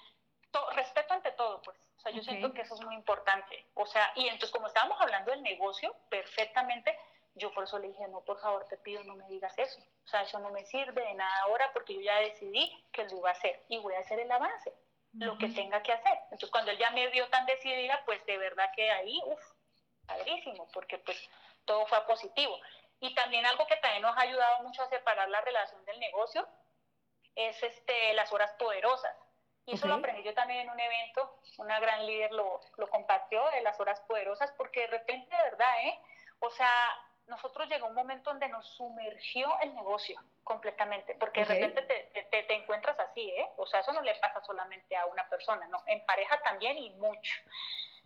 [0.75, 1.77] respeto ante todo, pues.
[2.01, 3.67] O sea, yo siento que eso es muy importante.
[3.75, 6.97] O sea, y entonces como estábamos hablando del negocio, perfectamente,
[7.35, 9.79] yo por eso le dije, no, por favor, te pido, no me digas eso.
[10.03, 13.17] O sea, eso no me sirve de nada ahora porque yo ya decidí que lo
[13.17, 14.73] iba a hacer y voy a hacer el avance,
[15.13, 16.17] lo que tenga que hacer.
[16.23, 19.43] Entonces, cuando él ya me vio tan decidida, pues de verdad que ahí, uff,
[20.07, 21.29] padrísimo, porque pues
[21.65, 22.59] todo fue positivo.
[22.99, 26.47] Y también algo que también nos ha ayudado mucho a separar la relación del negocio
[27.35, 29.15] es este, las horas poderosas.
[29.65, 33.47] Y eso lo aprendí yo también en un evento, una gran líder lo, lo, compartió
[33.51, 35.99] de las horas poderosas, porque de repente, de verdad, ¿eh?
[36.39, 36.71] O sea,
[37.27, 42.43] nosotros llegó un momento donde nos sumergió el negocio completamente, porque de repente te, te,
[42.43, 43.47] te, encuentras así, ¿eh?
[43.57, 45.83] O sea, eso no le pasa solamente a una persona, ¿no?
[45.85, 47.31] En pareja también y mucho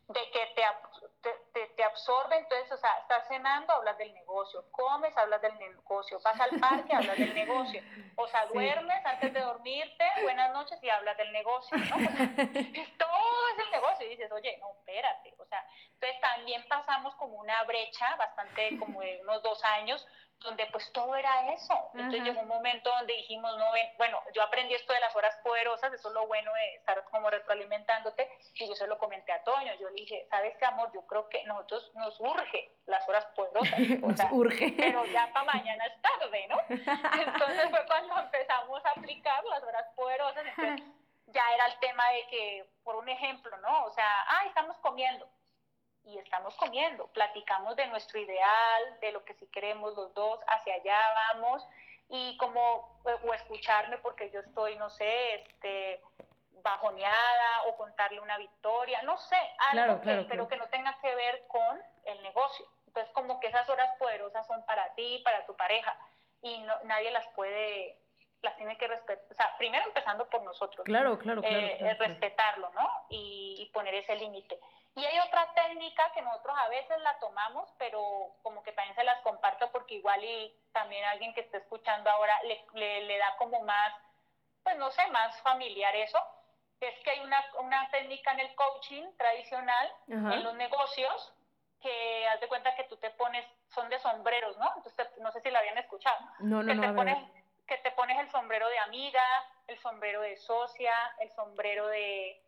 [0.07, 5.17] de que te, te, te, absorbe, entonces, o sea, estás cenando, hablas del negocio, comes,
[5.17, 7.81] hablas del negocio, vas al parque, hablas del negocio,
[8.15, 11.95] o sea, duermes antes de dormirte, buenas noches y hablas del negocio, ¿no?
[12.99, 17.37] todo es el negocio y dices, oye, no, espérate, o sea, entonces también pasamos como
[17.37, 20.05] una brecha bastante como de unos dos años,
[20.45, 21.73] donde pues todo era eso.
[21.93, 23.65] Entonces llegó un momento donde dijimos, no,
[23.97, 27.29] bueno, yo aprendí esto de las horas poderosas, eso es lo bueno de estar como
[27.29, 30.91] retroalimentándote, y yo se lo comenté a Toño, yo le dije, ¿sabes qué, amor?
[30.93, 33.79] Yo creo que nosotros nos urge las horas poderosas.
[34.01, 34.73] nos urge.
[34.77, 36.57] Pero ya para mañana es tarde, ¿no?
[36.69, 40.85] Entonces fue cuando empezamos a aplicar las horas poderosas, entonces
[41.27, 43.85] ya era el tema de que, por un ejemplo, ¿no?
[43.85, 45.27] O sea, ah, estamos comiendo
[46.05, 50.75] y estamos comiendo, platicamos de nuestro ideal, de lo que sí queremos los dos, hacia
[50.75, 50.99] allá
[51.33, 51.67] vamos,
[52.09, 56.01] y como, o escucharme porque yo estoy, no sé, este
[56.61, 59.37] bajoneada o contarle una victoria, no sé,
[59.71, 62.65] algo que, pero que no tenga que ver con el negocio.
[62.87, 65.95] Entonces, como que esas horas poderosas son para ti, para tu pareja,
[66.41, 67.99] y no, nadie las puede,
[68.41, 70.85] las tiene que respetar, o sea, primero empezando por nosotros.
[70.85, 71.57] Claro, claro, claro.
[71.57, 72.89] eh, respetarlo, ¿no?
[73.09, 74.59] Y, y poner ese límite.
[74.95, 79.03] Y hay otra técnica que nosotros a veces la tomamos, pero como que también se
[79.03, 83.35] las comparto porque igual y también alguien que esté escuchando ahora le, le, le da
[83.37, 83.93] como más,
[84.63, 86.17] pues no sé, más familiar eso.
[86.79, 90.35] Es que hay una, una técnica en el coaching tradicional, Ajá.
[90.35, 91.33] en los negocios,
[91.81, 94.71] que haz de cuenta que tú te pones, son de sombreros, ¿no?
[94.77, 96.81] Entonces, no sé si la habían escuchado No, no, que, no.
[96.81, 97.17] te pones,
[97.67, 99.23] que te pones el sombrero de amiga,
[99.67, 102.41] el sombrero de socia, el sombrero de,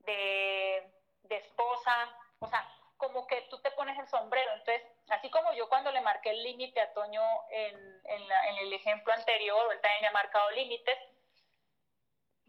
[0.00, 0.92] de,
[1.28, 2.08] de esposa,
[2.40, 2.66] o sea,
[2.96, 4.50] como que tú te pones el sombrero.
[4.54, 8.56] Entonces, así como yo cuando le marqué el límite a Toño en, en, la- en
[8.58, 10.98] el ejemplo anterior, él también me ha marcado límites,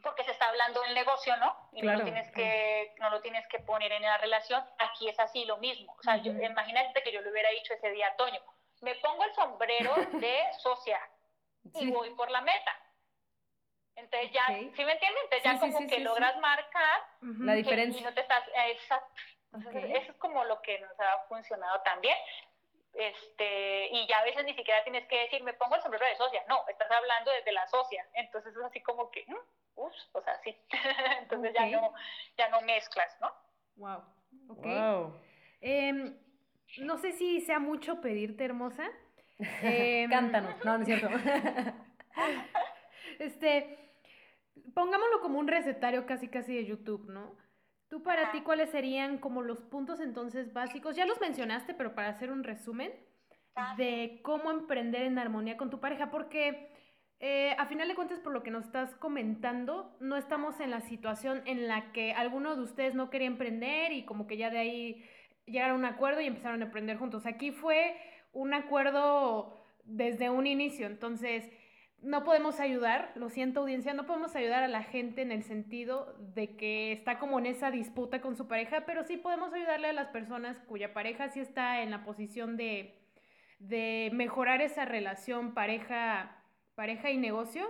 [0.01, 1.69] porque se está hablando del negocio, ¿no?
[1.73, 4.63] Y no, Claro, lo tienes que, no lo tienes que poner en la relación.
[4.79, 5.93] Aquí es así lo mismo.
[5.99, 8.39] O sea, yo, imagínate que yo le hubiera dicho ese día a Toño,
[8.81, 10.99] me pongo el sombrero de socia
[11.73, 11.91] y Sí.
[11.91, 12.79] voy por la meta.
[13.99, 14.75] Entonces ya, Ok.
[14.75, 15.23] ¿sí me entiendes?
[15.23, 17.01] Entonces Sí, ya sí, como sí, que sí, logras marcar.
[17.21, 18.01] La que- diferencia.
[18.01, 19.13] y no te estás, eh, exacto.
[19.53, 22.15] Entonces, eso es como lo que nos ha funcionado también.
[22.93, 26.15] Este, y ya a veces ni siquiera tienes que decir, me pongo el sombrero de
[26.15, 26.43] socia.
[26.47, 28.05] No, estás hablando desde la socia.
[28.13, 29.35] Entonces es así como que, mm,
[29.75, 30.55] ups, o sea, sí.
[31.21, 31.93] Entonces ya no,
[32.37, 33.31] ya no mezclas, ¿no?
[33.75, 34.03] Wow.
[34.47, 35.19] Wow.
[35.61, 36.17] Em,
[36.79, 38.89] no sé si sea mucho pedirte, hermosa.
[39.63, 40.63] Em, Cántanos.
[40.65, 41.09] No, no es cierto.
[43.19, 43.88] Este,
[44.73, 47.37] pongámoslo como un recetario casi casi de YouTube, ¿no?
[47.89, 50.95] Tú para ti, ¿cuáles serían como los puntos entonces básicos?
[50.95, 52.91] Ya los mencionaste, pero para hacer un resumen
[53.77, 56.69] de cómo emprender en armonía con tu pareja, porque
[57.19, 60.81] eh, a final de cuentas, por lo que nos estás comentando, no estamos en la
[60.81, 64.59] situación en la que alguno de ustedes no quería emprender y como que ya de
[64.59, 65.05] ahí
[65.45, 67.25] llegaron a un acuerdo y empezaron a emprender juntos.
[67.25, 67.97] Aquí fue
[68.31, 71.51] un acuerdo desde un inicio, entonces
[72.01, 76.15] no podemos ayudar, lo siento audiencia, no podemos ayudar a la gente en el sentido
[76.33, 79.93] de que está como en esa disputa con su pareja, pero sí podemos ayudarle a
[79.93, 82.95] las personas cuya pareja sí está en la posición de,
[83.59, 86.43] de mejorar esa relación pareja,
[86.75, 87.69] pareja y negocio.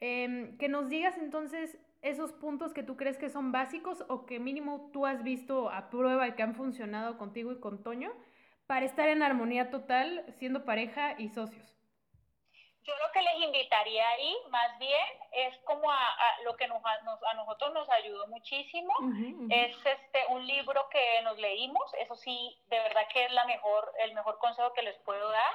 [0.00, 4.38] Em, que nos digas entonces esos puntos que tú crees que son básicos o que
[4.38, 8.12] mínimo tú has visto a prueba y que han funcionado contigo y con Toño
[8.66, 11.75] para estar en armonía total siendo pareja y socios.
[12.86, 16.84] Yo lo que les invitaría ahí, más bien, es como a, a lo que nos,
[16.84, 18.92] a, nos- a nosotros nos ayudó muchísimo,
[19.50, 23.92] es este un libro que nos leímos, eso sí, de verdad que es la mejor,
[23.98, 25.52] el mejor consejo que les puedo dar,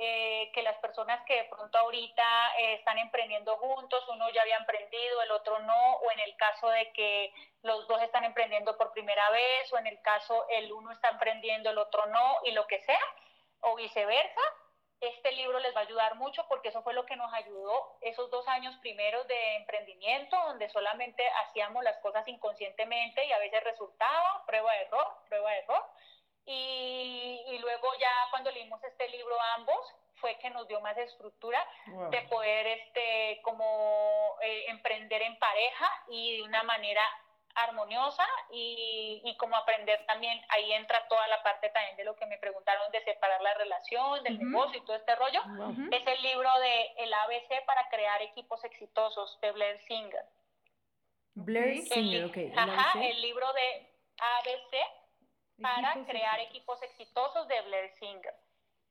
[0.00, 4.58] eh, que las personas que de pronto ahorita eh, están emprendiendo juntos, uno ya había
[4.58, 8.92] emprendido, el otro no, o en el caso de que los dos están emprendiendo por
[8.92, 12.64] primera vez, o en el caso el uno está emprendiendo, el otro no, y lo
[12.68, 13.00] que sea,
[13.62, 14.40] o viceversa,
[15.00, 18.30] este libro les va a ayudar mucho porque eso fue lo que nos ayudó esos
[18.30, 24.44] dos años primeros de emprendimiento, donde solamente hacíamos las cosas inconscientemente y a veces resultaba,
[24.46, 25.84] prueba de error, prueba de error.
[26.46, 31.64] Y, y luego ya cuando leímos este libro ambos, fue que nos dio más estructura
[31.86, 32.10] Wow.
[32.10, 37.02] de poder este como eh, emprender en pareja y de una manera
[37.64, 42.26] armoniosa y, y como aprender también, ahí entra toda la parte también de lo que
[42.26, 45.40] me preguntaron de separar la relación, del negocio y todo este rollo.
[45.90, 50.24] Es el libro de El ABC para crear equipos exitosos de Blair Singer.
[51.34, 51.82] Blair.
[51.88, 52.36] Singer, el, ok.
[52.36, 53.04] ¿el Ajá, ABC?
[53.10, 56.50] el libro de ABC para Equipos crear exitosos.
[56.50, 58.34] equipos exitosos de Blair Singer.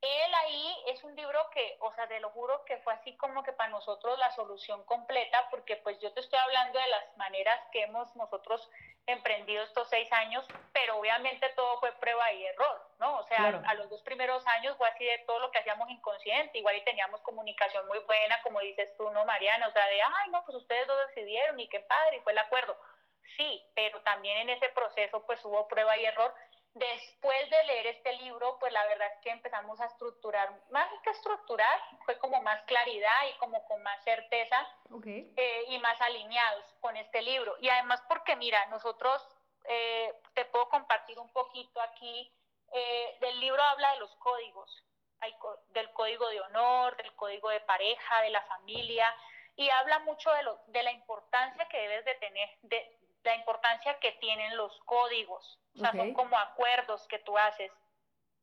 [0.01, 3.41] Él ahí es un libro que, o sea, te lo juro que fue así como
[3.43, 7.59] que para nosotros la solución completa, porque pues yo te estoy hablando de las maneras
[7.71, 8.69] que hemos nosotros
[9.07, 13.17] emprendido estos seis años, pero obviamente todo fue prueba y error, ¿no?
[13.17, 13.61] O sea, Claro.
[13.65, 16.83] a los dos primeros años fue así de todo lo que hacíamos inconsciente, igual y
[16.83, 19.67] teníamos comunicación muy buena, como dices tú, ¿no, Mariana?
[19.67, 22.37] O sea, de, ay, no, pues ustedes dos decidieron y qué padre, y fue el
[22.39, 22.77] acuerdo.
[23.37, 26.33] Sí, pero también en ese proceso pues hubo prueba y error.
[26.77, 31.09] Después de leer este libro, pues la verdad es que empezamos a estructurar, más que
[31.09, 34.67] estructurar, fue como más claridad y como con más certeza
[35.35, 37.55] eh, y más alineados con este libro.
[37.59, 39.27] Y además porque, mira, nosotros,
[39.65, 42.31] eh, te puedo compartir un poquito aquí,
[42.73, 44.83] eh, del libro habla de los códigos,
[45.19, 49.13] hay co- del código de honor, del código de pareja, de la familia,
[49.55, 52.97] y habla mucho de, lo, de la importancia que debes de tener, de
[53.27, 57.71] la importancia que tienen los códigos, o sea, son como acuerdos que tú haces.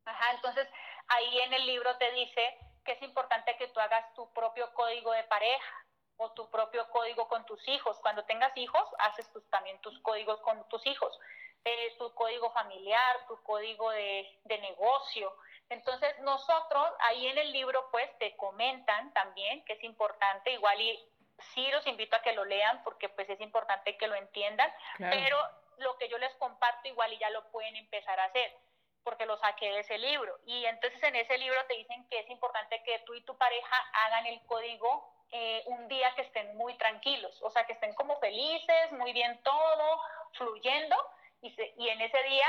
[0.05, 0.68] Ajá, entonces
[1.09, 5.11] ahí en el libro te dice que es importante que tú hagas tu propio código
[5.12, 5.87] de pareja
[6.18, 7.99] o tu propio código con tus hijos.
[8.01, 11.18] Cuando tengas hijos, haces tus, también tus códigos con tus hijos.
[11.64, 15.35] Eh, tu código familiar, tu código de, de negocio.
[15.70, 21.09] Entonces nosotros ahí en el libro pues te comentan también que es importante, igual y
[21.55, 25.39] sí los invito a que lo lean porque pues es importante que lo entiendan, pero
[25.78, 28.57] lo que yo les comparto igual y ya lo pueden empezar a hacer
[29.03, 30.39] porque lo saqué de ese libro.
[30.47, 33.76] Y entonces en ese libro te dicen que es importante que tú y tu pareja
[33.93, 38.18] hagan el código eh, un día que estén muy tranquilos, o sea, que estén como
[38.20, 40.01] felices, muy bien todo,
[40.32, 40.97] fluyendo,
[41.43, 42.47] y, y en ese día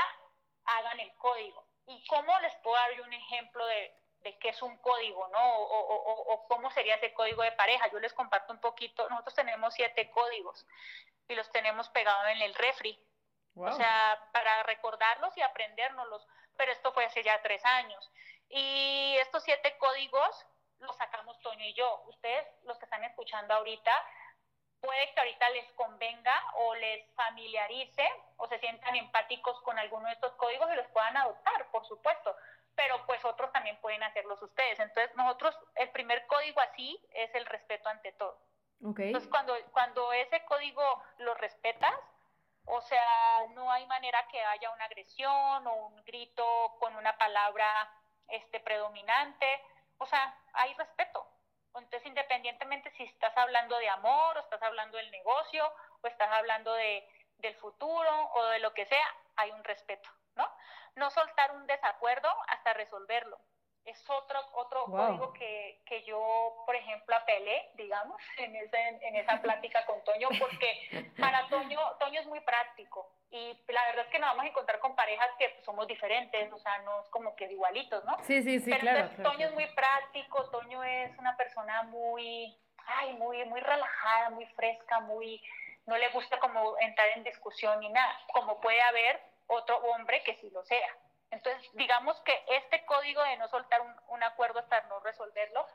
[0.64, 1.66] hagan el código.
[1.86, 3.92] ¿Y cómo les puedo dar un ejemplo de,
[4.26, 5.38] de qué es un código, ¿no?
[5.38, 7.86] O, o, o, cómo sería ese código de pareja.
[7.92, 9.08] Yo les comparto un poquito.
[9.08, 10.66] Nosotros tenemos siete códigos
[11.28, 12.98] y los tenemos pegados en el refri.
[13.54, 16.26] O sea, para recordarlos y aprendérnoslos.
[16.56, 18.10] Pero esto fue hace ya tres años.
[18.48, 20.46] Y estos siete códigos
[20.80, 22.02] los sacamos Toño y yo.
[22.06, 23.92] Ustedes, los que están escuchando ahorita,
[24.80, 28.06] puede que ahorita les convenga o les familiarice
[28.36, 32.36] o se sientan empáticos con alguno de estos códigos y los puedan adoptar, por supuesto,
[32.76, 34.78] pero pues otros también pueden hacerlos ustedes.
[34.78, 38.38] Entonces nosotros, el primer código así es el respeto ante todo.
[38.80, 41.94] Entonces cuando, cuando ese código lo respetas,
[42.66, 46.44] o sea, no hay manera que haya una agresión o un grito
[46.78, 47.90] con una palabra
[48.28, 49.46] este, predominante,
[49.98, 51.26] o sea, hay respeto.
[51.74, 55.70] Entonces, independientemente si estás hablando de amor o estás hablando del negocio
[56.00, 57.06] o estás hablando de,
[57.38, 59.06] del futuro o de lo que sea,
[59.36, 60.48] hay un respeto, ¿no?
[60.94, 63.38] No soltar un desacuerdo hasta resolverlo
[63.86, 69.40] es otro, otro código que, que, yo, por ejemplo, apelé, digamos, en, ese, en esa
[69.40, 74.18] plática con Toño, porque para Toño, Toño es muy práctico y la verdad es que
[74.18, 77.50] nos vamos a encontrar con parejas que somos diferentes, o sea, no es como que
[77.50, 78.16] igualitos, ¿no?
[78.22, 78.98] Sí, sí, sí, Pero claro.
[78.98, 82.56] Entonces, Toño es muy práctico, Toño es una persona muy,
[82.86, 85.40] ay, muy, muy relajada, muy fresca, muy,
[85.86, 90.36] no le gusta como entrar en discusión ni nada, como puede haber otro hombre que
[90.36, 90.96] sí lo sea.
[91.30, 95.66] Entonces, digamos que este código de no soltar un, acuerdo hasta no resolverlo,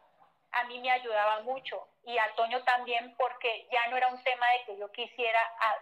[0.54, 1.88] a mí me ayudaba mucho.
[2.04, 5.40] Y a Toño también porque ya no era un tema de que yo quisiera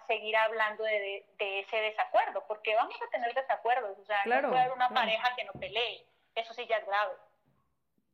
[0.08, 4.74] seguir hablando de, ese desacuerdo, porque vamos a tener desacuerdos, o sea, no puede haber
[4.74, 7.14] una pareja que no pelee, eso sí ya es grave.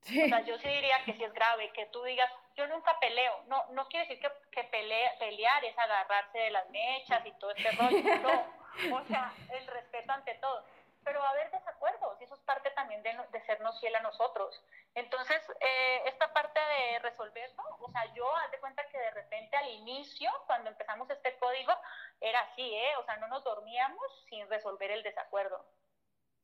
[0.04, 3.44] O sea, yo sí diría que sí es grave, que tú digas, yo nunca peleo,
[3.48, 7.72] no, no quiere decir que, que pelear es agarrarse de las mechas y todo este
[7.72, 10.64] rollo, no, o sea, el respeto ante todo
[11.06, 14.02] pero va a haber desacuerdos y eso es parte también de, de sernos fiel a
[14.02, 14.60] nosotros.
[14.96, 19.56] Entonces, eh, esta parte de resolverlo, o sea, yo haz de cuenta que de repente
[19.56, 21.74] al inicio, cuando empezamos este código,
[22.20, 22.98] era así, ¿eh?
[22.98, 25.64] O sea, no nos dormíamos sin resolver el desacuerdo.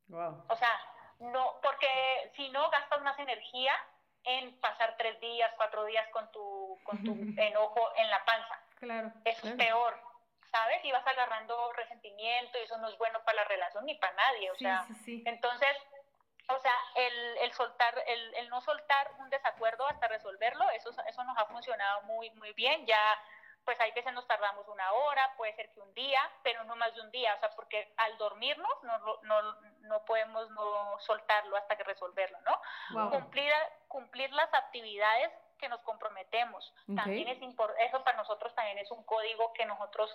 [0.08, 0.46] Wow.
[0.48, 0.80] O sea,
[1.20, 3.74] no, porque si no gastas más energía
[4.26, 8.60] en pasar tres días, cuatro días con tu, con tu enojo en la panza.
[8.76, 9.12] Claro.
[9.26, 10.11] Eso es peor.
[10.52, 10.84] ¿Sabes?
[10.84, 14.52] Y vas agarrando resentimiento y eso no es bueno para la relación ni para nadie,
[14.52, 15.78] o sea, entonces,
[16.49, 21.24] o sea, el, el soltar, el, el, no soltar un desacuerdo hasta resolverlo, eso, eso
[21.24, 22.99] nos ha funcionado muy, muy bien, ya
[23.64, 26.93] pues hay veces nos tardamos una hora, puede ser que un día, pero no más
[26.95, 31.76] de un día, o sea, porque al dormirnos no, no, no podemos no soltarlo hasta
[31.76, 33.10] que resolverlo, ¿no?
[33.12, 33.54] Cumplir,
[33.88, 36.74] cumplir las actividades que nos comprometemos.
[36.95, 40.10] También es eso para nosotros también es un código que nosotros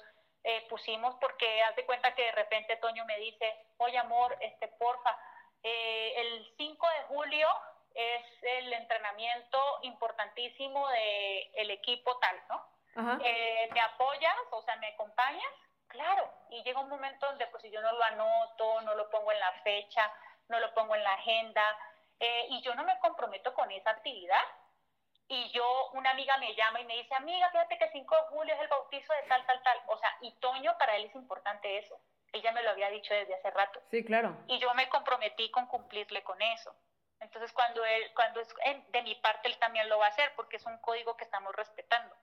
[0.49, 4.68] eh, pusimos porque haz de cuenta que de repente Toño me dice, oye amor, este
[4.68, 5.18] porfa,
[5.61, 7.49] eh, el 5 de julio
[7.92, 13.18] es el entrenamiento importantísimo del el equipo tal, ¿no?
[13.24, 14.36] Eh, ¿Me apoyas?
[14.53, 15.53] O sea, ¿me acompañas?
[15.88, 19.32] Claro, y llega un momento donde pues si yo no lo anoto, no lo pongo
[19.32, 20.12] en la fecha,
[20.47, 21.76] no lo pongo en la agenda,
[22.51, 24.44] y yo no me comprometo con esa actividad,
[25.29, 28.22] y yo, una amiga me llama y me dice, amiga, fíjate que el 5 de
[28.29, 29.83] julio es el bautizo de tal, tal, tal.
[29.89, 32.01] O sea, y Toño, para él es importante eso.
[32.33, 33.81] Ella me lo había dicho desde hace rato.
[33.91, 34.37] Sí, claro.
[34.47, 36.74] Y yo me comprometí con cumplirle con eso.
[37.20, 38.55] Entonces, cuando él, cuando es
[38.89, 41.55] de mi parte, él también lo va a hacer porque es un código que estamos
[41.57, 42.14] respetando.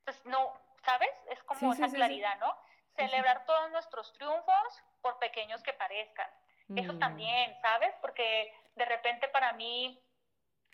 [0.00, 1.10] Entonces, no, ¿sabes?
[1.30, 2.56] Es como esa claridad, ¿no?
[2.96, 6.28] Celebrar todos nuestros triunfos, por pequeños que parezcan.
[6.76, 6.98] Eso mm.
[6.98, 7.94] también, ¿sabes?
[8.00, 10.00] Porque de repente para mí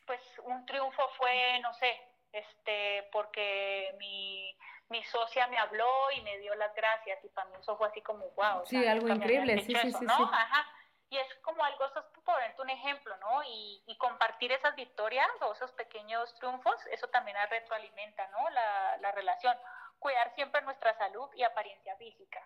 [0.07, 2.01] pues un triunfo fue, no sé,
[2.33, 4.57] este, porque mi,
[4.89, 8.01] mi socia me habló y me dio las gracias y para mí eso fue así
[8.03, 8.65] como, wow.
[8.67, 10.15] Sí, algo increíble, sí, sí, sí, ¿no?
[10.15, 10.67] Ajá.
[11.09, 13.43] Y es como algo, eso es por ponerte un ejemplo, ¿no?
[13.45, 18.51] Y, y, compartir esas victorias o esos pequeños triunfos, eso también retroalimenta, ¿no?
[18.51, 19.57] La, la relación.
[20.01, 22.45] Cuidar siempre nuestra salud y apariencia física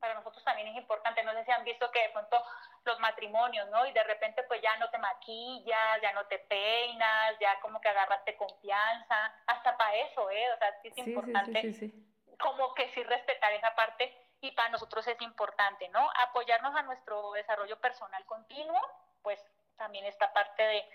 [0.00, 1.22] para nosotros también es importante.
[1.22, 2.42] No sé si han visto que de pronto
[2.84, 3.86] los matrimonios, ¿no?
[3.86, 7.88] Y de repente pues ya no te maquillas, ya no te peinas, ya como que
[7.88, 10.52] agarraste confianza, hasta para eso, ¿eh?
[10.54, 11.92] O sea, sí es importante
[12.38, 16.08] como que sí respetar esa parte y para nosotros es importante, ¿no?
[16.16, 18.80] Apoyarnos a nuestro desarrollo personal continuo,
[19.22, 19.38] pues
[19.76, 20.88] también esta parte de,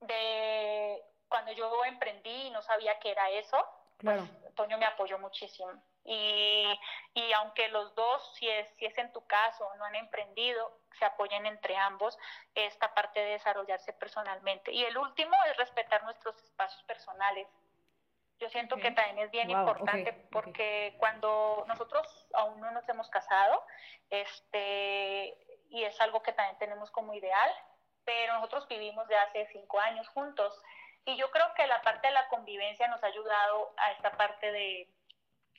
[0.00, 3.66] de cuando yo emprendí y no sabía qué era eso,
[3.98, 4.26] Claro.
[4.40, 5.72] pues Toño me apoyó muchísimo.
[6.04, 6.80] Y,
[7.14, 11.04] y aunque los dos, si es, si es en tu caso, no han emprendido, se
[11.04, 12.18] apoyen entre ambos
[12.54, 14.72] esta parte de desarrollarse personalmente.
[14.72, 17.48] Y el último es respetar nuestros espacios personales.
[18.38, 23.08] Yo siento que también es bien Wow, importante porque cuando nosotros aún no nos hemos
[23.08, 23.64] casado,
[24.10, 25.36] este,
[25.70, 27.50] y es algo que también tenemos como ideal,
[28.04, 30.60] pero nosotros vivimos de hace cinco años juntos.
[31.04, 34.50] Y yo creo que la parte de la convivencia nos ha ayudado a esta parte
[34.50, 34.88] de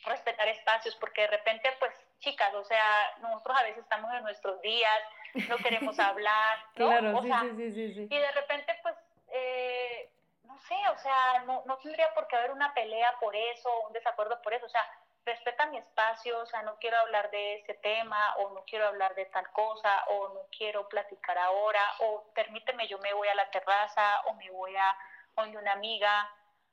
[0.05, 4.61] respetar espacios, porque de repente, pues, chicas, o sea, nosotros a veces estamos en nuestros
[4.61, 4.99] días,
[5.47, 6.87] no queremos hablar, ¿no?
[6.87, 8.95] Claro, O sí, sea, sí, sí, y de repente, pues,
[9.29, 10.09] eh,
[10.43, 13.93] no sé, o sea, no, no tendría por qué haber una pelea por eso, un
[13.93, 14.87] desacuerdo por eso, o sea,
[15.25, 19.15] respeta mi espacio, o sea, no quiero hablar de ese tema, o no quiero hablar
[19.15, 23.49] de tal cosa, o no quiero platicar ahora, o permíteme, yo me voy a la
[23.49, 24.97] terraza, o me voy a
[25.35, 26.29] donde una amiga,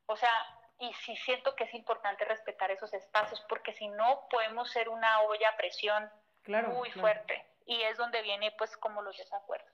[0.06, 0.30] o sea,
[0.81, 5.20] y sí siento que es importante respetar esos espacios, porque si no podemos ser una
[5.22, 6.09] olla a presión
[6.43, 6.70] Claro.
[6.70, 7.01] muy claro.
[7.09, 9.68] fuerte, y es donde viene, pues, como los desacuerdos.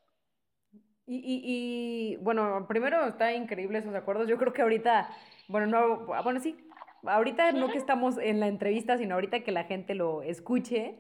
[1.07, 4.27] Y, y, y, bueno, primero está increíble esos acuerdos.
[4.27, 5.09] Yo creo que ahorita,
[5.47, 6.59] bueno, no, bueno, sí,
[7.05, 10.99] ahorita no que estamos en la entrevista, sino ahorita que la gente lo escuche,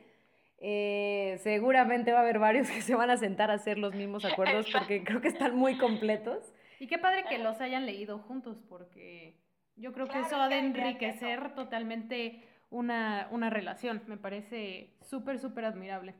[0.58, 4.24] eh, seguramente va a haber varios que se van a sentar a hacer los mismos
[4.24, 6.52] acuerdos porque creo que están muy completos.
[6.78, 9.34] Y qué padre que los hayan leído juntos, porque
[9.76, 14.02] yo creo que Claro, eso ha de enriquecer totalmente una, una relación.
[14.06, 16.14] Me parece súper, súper admirable.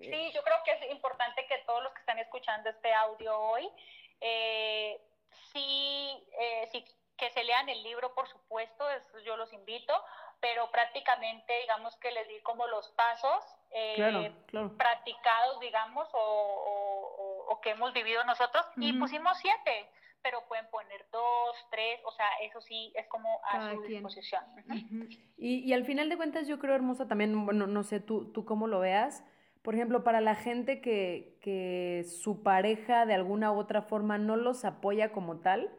[0.00, 3.68] Sí, yo creo que es importante que todos los que están escuchando este audio hoy,
[4.20, 5.00] eh,
[5.52, 6.84] sí, eh, sí,
[7.16, 9.92] que se lean el libro, por supuesto, eso yo los invito,
[10.40, 14.76] pero prácticamente, digamos que les di como los pasos eh, Claro, claro.
[14.76, 19.88] practicados, digamos, o, o- o- o que hemos vivido nosotros, y pusimos siete,
[20.22, 24.04] pero pueden poner dos, tres, o sea, eso sí es como a Cada su quien.
[24.04, 24.42] disposición.
[25.36, 28.44] Y, y al final de cuentas yo creo, hermosa, también, bueno, no sé tú, tú
[28.44, 29.24] cómo lo veas,
[29.62, 34.36] por ejemplo, para la gente que, que su pareja de alguna u otra forma no
[34.36, 35.70] los apoya como tal,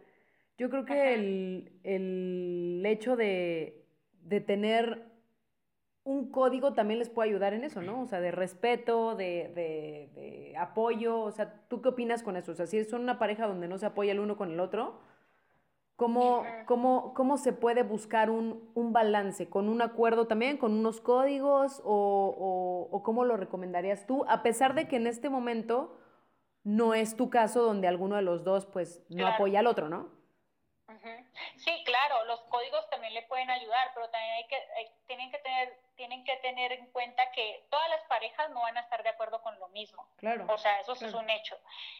[0.58, 3.86] yo creo que el, el hecho de,
[4.22, 5.13] de tener
[6.06, 8.02] un código también les puede ayudar en eso, ¿no?
[8.02, 12.52] O sea, de respeto, de, de, de apoyo, o sea, ¿tú qué opinas con eso?
[12.52, 15.00] O sea, si son una pareja donde no se apoya el uno con el otro,
[15.96, 19.48] ¿Cómo, cómo, cómo se puede buscar un, un balance?
[19.48, 20.58] ¿Con un acuerdo también?
[20.58, 21.82] ¿Con unos códigos?
[21.86, 22.36] O,
[22.92, 24.26] o- o cómo lo recomendarías tú?
[24.28, 25.96] A pesar de que en este momento
[26.64, 29.34] no es tu caso donde alguno de los dos pues no Claro.
[29.36, 30.10] apoya al otro, ¿no?
[31.58, 35.38] Sí, claro, los códigos también le pueden ayudar, pero también hay que, hay- tienen, que
[35.38, 39.10] tener, tienen que tener en cuenta que todas las parejas no van a estar de
[39.10, 40.08] acuerdo con lo mismo.
[40.18, 40.46] Claro.
[40.50, 41.58] O sea, eso es un hecho.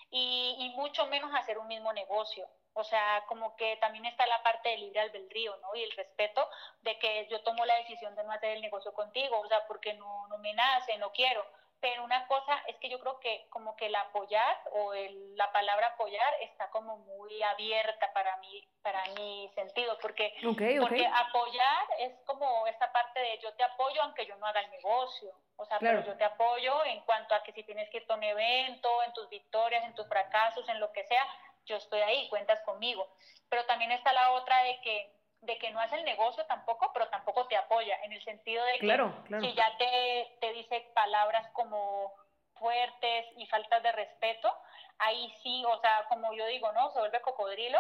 [0.10, 2.48] Y, y mucho menos hacer un mismo negocio.
[2.76, 5.76] O sea, como que también está la parte del libre albedrío, ¿no?
[5.76, 6.50] Y el respeto
[6.82, 9.94] de que yo tomo la decisión de no hacer el negocio contigo, o sea, porque
[9.94, 11.46] no, no me nace, no quiero.
[11.84, 15.52] Pero una cosa es que yo creo que como que el apoyar o el, la
[15.52, 22.14] palabra apoyar está como muy abierta para mí, para mi sentido, porque porque apoyar es
[22.26, 25.34] como esta parte de yo te apoyo aunque yo no haga el negocio.
[25.58, 26.00] O sea, Claro.
[26.00, 29.04] pero yo te apoyo en cuanto a que si tienes que ir a un evento,
[29.04, 31.28] en tus victorias, en tus fracasos, en lo que sea,
[31.66, 33.14] yo estoy ahí, cuentas conmigo.
[33.50, 35.12] Pero también está la otra de que
[35.46, 38.74] de que no hace el negocio tampoco, pero tampoco te apoya, en el sentido de
[38.74, 39.44] que Claro, claro.
[39.44, 42.14] si ya te, te dice palabras como
[42.56, 44.54] fuertes y faltas de respeto,
[45.00, 46.92] ahí sí, o sea, como yo digo, ¿no?
[46.92, 47.80] Se vuelve cocodrilo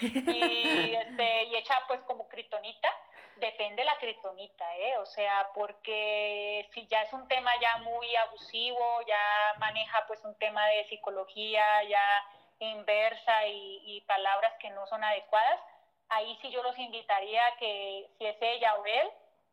[0.00, 2.88] y, este, y echa pues como critonita,
[3.36, 4.98] depende la critonita, ¿eh?
[4.98, 10.36] O sea, porque si ya es un tema ya muy abusivo, ya maneja pues un
[10.38, 12.24] tema de psicología ya
[12.58, 15.60] inversa y, y palabras que no son adecuadas,
[16.14, 19.08] ahí sí yo los invitaría a que si es ella o él,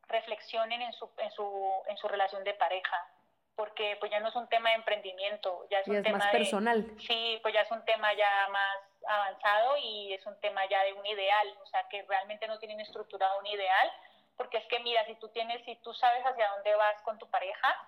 [0.08, 3.08] reflexionen en su, en su, en su relación de pareja,
[3.56, 6.18] porque pues ya no es un tema de emprendimiento, ya es Y un es tema
[6.18, 6.86] más de- personal.
[7.00, 8.78] Sí, pues ya es un tema ya más
[9.08, 12.80] avanzado y es un tema ya de un ideal, o sea, que realmente no tienen
[12.80, 13.92] estructurado un ideal,
[14.36, 17.30] porque es que mira, si tú tienes, si tú sabes hacia dónde vas con tu
[17.30, 17.88] pareja,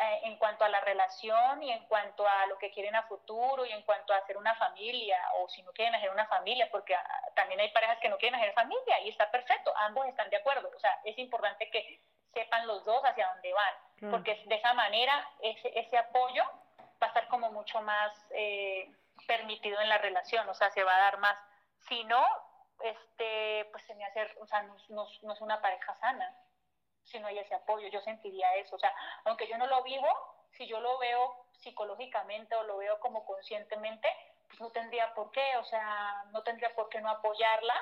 [0.00, 3.66] eh, en cuanto a la relación y en cuanto a lo que quieren a futuro
[3.66, 6.94] y en cuanto a hacer una familia o si no quieren hacer una familia, porque
[6.94, 10.36] ah, también hay parejas que no quieren hacer familia y está perfecto, ambos están de
[10.36, 12.00] acuerdo, o sea, es importante que
[12.32, 16.44] sepan los dos hacia dónde van, porque de esa manera ese, ese apoyo
[17.02, 18.92] va a estar como mucho más eh,
[19.26, 21.36] permitido en la relación, o sea, se va a dar más.
[21.88, 22.24] Si no,
[22.84, 26.36] este, pues se me hace, o sea, no, no no es una pareja sana
[27.08, 28.92] si no hay ese apoyo, yo sentiría eso, o sea,
[29.24, 30.08] aunque yo no lo vivo,
[30.56, 34.08] Si yo lo veo psicológicamente o lo veo como conscientemente,
[34.48, 37.74] pues no tendría por qué, o sea, no tendría por qué no apoyarla.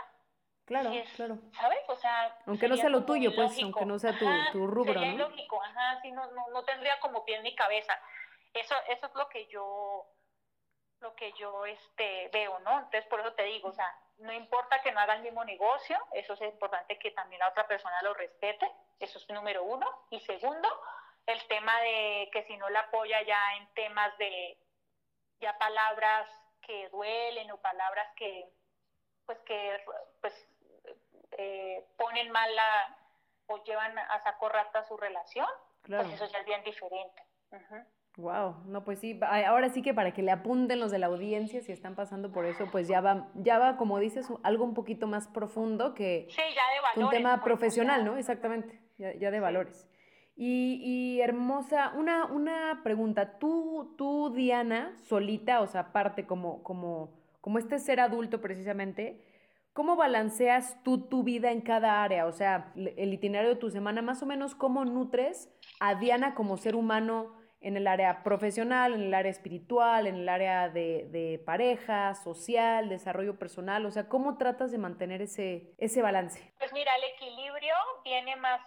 [0.67, 1.39] Claro, si es- claro.
[1.53, 1.79] ¿Sabes?
[1.89, 3.67] O sea, Aunque no sea lo tuyo, pues, ilógico.
[3.79, 5.15] aunque no sea tu, Ajá, tu rubro, sería ¿no?
[5.15, 7.95] ilógico, ajá, sí, no, no, no tendría como pie ni cabeza.
[8.53, 10.07] Eso, eso es lo que yo,
[11.01, 12.73] lo que yo este, veo, ¿no?
[12.79, 13.87] Entonces, por eso te digo, o sea,
[14.19, 17.67] no importa que no haga el mismo negocio, eso es importante que también la otra
[17.69, 18.71] persona lo respete,
[19.01, 19.87] eso es número uno.
[20.11, 20.69] Y segundo,
[21.27, 24.59] el tema de que si no la apoya ya en temas de
[25.41, 26.29] ya palabras
[26.63, 28.49] que duelen o palabras que
[29.27, 29.81] pues que
[30.21, 30.49] pues
[31.33, 32.97] eh, ponen mal la
[33.49, 35.47] o llevan a saco rata su relación,
[35.83, 36.09] Claro.
[36.09, 37.23] pues eso ya es bien diferente.
[37.53, 37.77] Ujú.
[38.19, 41.61] Wow, no, pues sí, ahora sí que para que le apunten los de la audiencia
[41.61, 45.07] si están pasando por eso, pues ya va, ya va, como dices, algo un poquito
[45.07, 47.05] más profundo que, Sí, ya de que valores.
[47.05, 48.17] un tema pues, profesional, ¿no?
[48.17, 49.89] Exactamente, ya, ya de valores.
[50.39, 57.19] Y, y hermosa, una, una pregunta, tú, tú, Diana, solita, o sea, aparte como, como,
[57.41, 59.25] como este ser adulto precisamente,
[59.73, 62.27] ¿cómo balanceas tú tu vida en cada área?
[62.27, 65.51] O sea, el itinerario de tu semana, más o menos, ¿cómo nutres
[65.81, 70.29] a Diana como ser humano en el área profesional, en el área espiritual, en el
[70.29, 73.87] área de, de pareja, social, desarrollo personal?
[73.87, 76.53] O sea, ¿cómo tratas de mantener ese, ese balance?
[76.59, 77.75] Pues mira, el equilibrio
[78.05, 78.61] viene más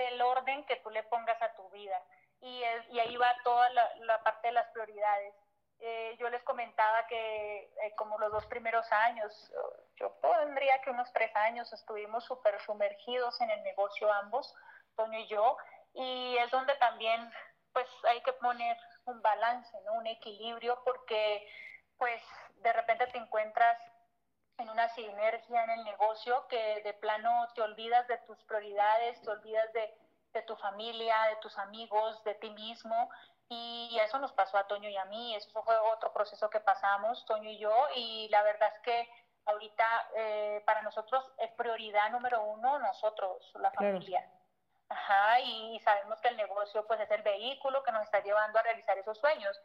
[0.00, 2.00] del orden que tú le pongas a tu vida.
[2.40, 5.34] Y, es- y ahí va toda la, la parte de las prioridades.
[5.80, 9.52] Eh, yo les comentaba que eh, como los dos primeros años,
[9.96, 14.52] yo pondría que unos tres años estuvimos súper sumergidos en el negocio ambos,
[14.96, 15.56] Toño y yo,
[15.94, 17.30] y es donde también
[17.72, 19.92] pues hay que poner un balance, ¿no?
[19.94, 21.46] un equilibrio, porque
[21.96, 22.20] pues
[22.56, 23.78] de repente te encuentras
[24.58, 29.30] en una sinergia en el negocio que de plano te olvidas de tus prioridades, te
[29.30, 29.94] olvidas de,
[30.32, 33.08] de tu familia, de tus amigos, de ti mismo.
[33.48, 37.24] Y eso nos pasó a Toño y a mí, eso fue otro proceso que pasamos,
[37.24, 39.08] Toño y yo, y la verdad es que
[39.46, 43.94] ahorita eh, para nosotros es prioridad número uno nosotros, la Claro.
[43.94, 44.28] familia.
[44.90, 48.62] Ajá, y sabemos que el negocio pues es el vehículo que nos está llevando a
[48.62, 49.58] realizar esos sueños,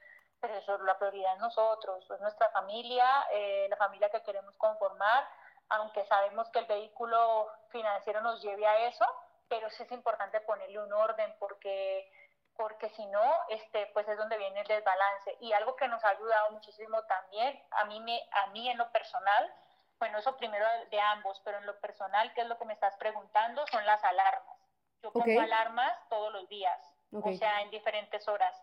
[0.44, 5.26] pero eso la prioridad es nosotros, es nuestra familia, eh, la familia que queremos conformar,
[5.70, 9.06] aunque sabemos que el vehículo financiero nos lleve a eso,
[9.48, 12.12] pero sí es importante ponerle un orden porque
[12.58, 15.38] porque si no, este, pues es donde viene el desbalance.
[15.40, 18.92] Y algo que nos ha ayudado muchísimo también, a mí, me, a mí en lo
[18.92, 19.52] personal,
[19.98, 22.74] bueno, eso primero de, de ambos, pero en lo personal, ¿qué es lo que me
[22.74, 23.66] estás preguntando?
[23.68, 24.58] Son las alarmas.
[25.02, 25.44] Yo pongo Ok.
[25.44, 26.80] alarmas todos los días,
[27.14, 27.28] Ok.
[27.28, 28.62] o sea, en diferentes horas.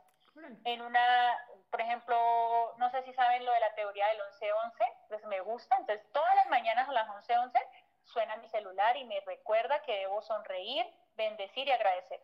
[0.65, 1.37] En una,
[1.71, 4.73] por ejemplo, no sé si saben lo de la teoría del 11-11,
[5.09, 7.59] pues me gusta, entonces todas las mañanas a las 11-11
[8.05, 10.85] suena mi celular y me recuerda que debo sonreír,
[11.15, 12.21] bendecir y agradecer.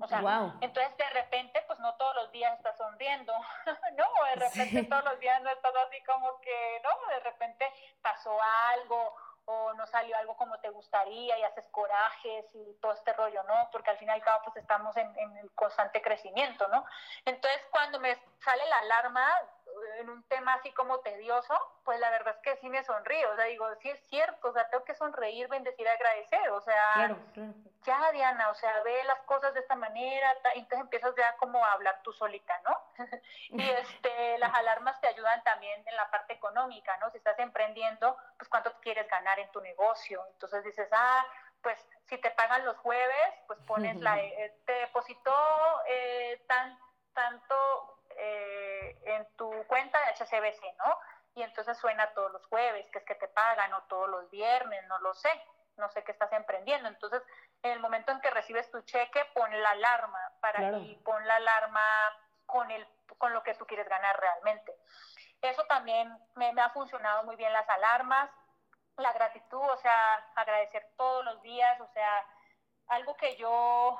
[0.00, 0.58] O sea, Wow.
[0.60, 3.32] entonces de repente, pues no todos los días estás sonriendo,
[3.96, 4.88] no, de repente Sí.
[4.88, 7.72] todos los días no estás así como que, no, de repente
[8.02, 8.36] pasó
[8.70, 9.16] algo
[9.46, 13.68] o no salió algo como te gustaría y haces corajes y todo este rollo, ¿no?
[13.72, 16.84] Porque al fin y al cabo pues estamos en, en el constante crecimiento, ¿no?
[17.24, 19.26] Entonces cuando me sale la alarma
[19.98, 21.54] en un tema así como tedioso,
[21.84, 24.52] pues la verdad es que sí me sonrío, o sea, digo, sí es cierto, o
[24.52, 27.52] sea, tengo que sonreír, bendecir, agradecer, o sea, Claro, claro.
[27.82, 31.64] ya Diana, o sea, ve las cosas de esta manera, y entonces empiezas ya como
[31.64, 32.78] a hablar tú solita, ¿no?
[33.50, 37.10] y este, las alarmas te ayudan también en la parte económica, ¿no?
[37.10, 40.24] Si estás emprendiendo, pues cuánto quieres ganar en tu negocio.
[40.32, 41.26] Entonces dices, ah,
[41.62, 45.34] pues si te pagan los jueves, pues pones la, eh, te depositó
[45.88, 46.78] eh, tan,
[47.14, 50.98] tanto eh, en tu cuenta de HCBC, ¿no?
[51.34, 54.84] Y entonces suena todos los jueves, que es que te pagan, o todos los viernes,
[54.86, 55.30] no lo sé,
[55.76, 56.88] no sé qué estás emprendiendo.
[56.88, 57.22] Entonces,
[57.62, 60.78] en el momento en que recibes tu cheque, pon la alarma para Claro.
[60.78, 61.82] y pon la alarma
[62.46, 62.86] con el
[63.18, 64.74] con lo que tú quieres ganar realmente.
[65.40, 68.30] Eso también me, me ha funcionado muy bien las alarmas,
[68.96, 72.26] la gratitud, o sea, agradecer todos los días, o sea,
[72.88, 73.98] algo que yo,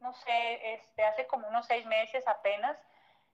[0.00, 2.76] no sé, este, hace como unos seis meses apenas,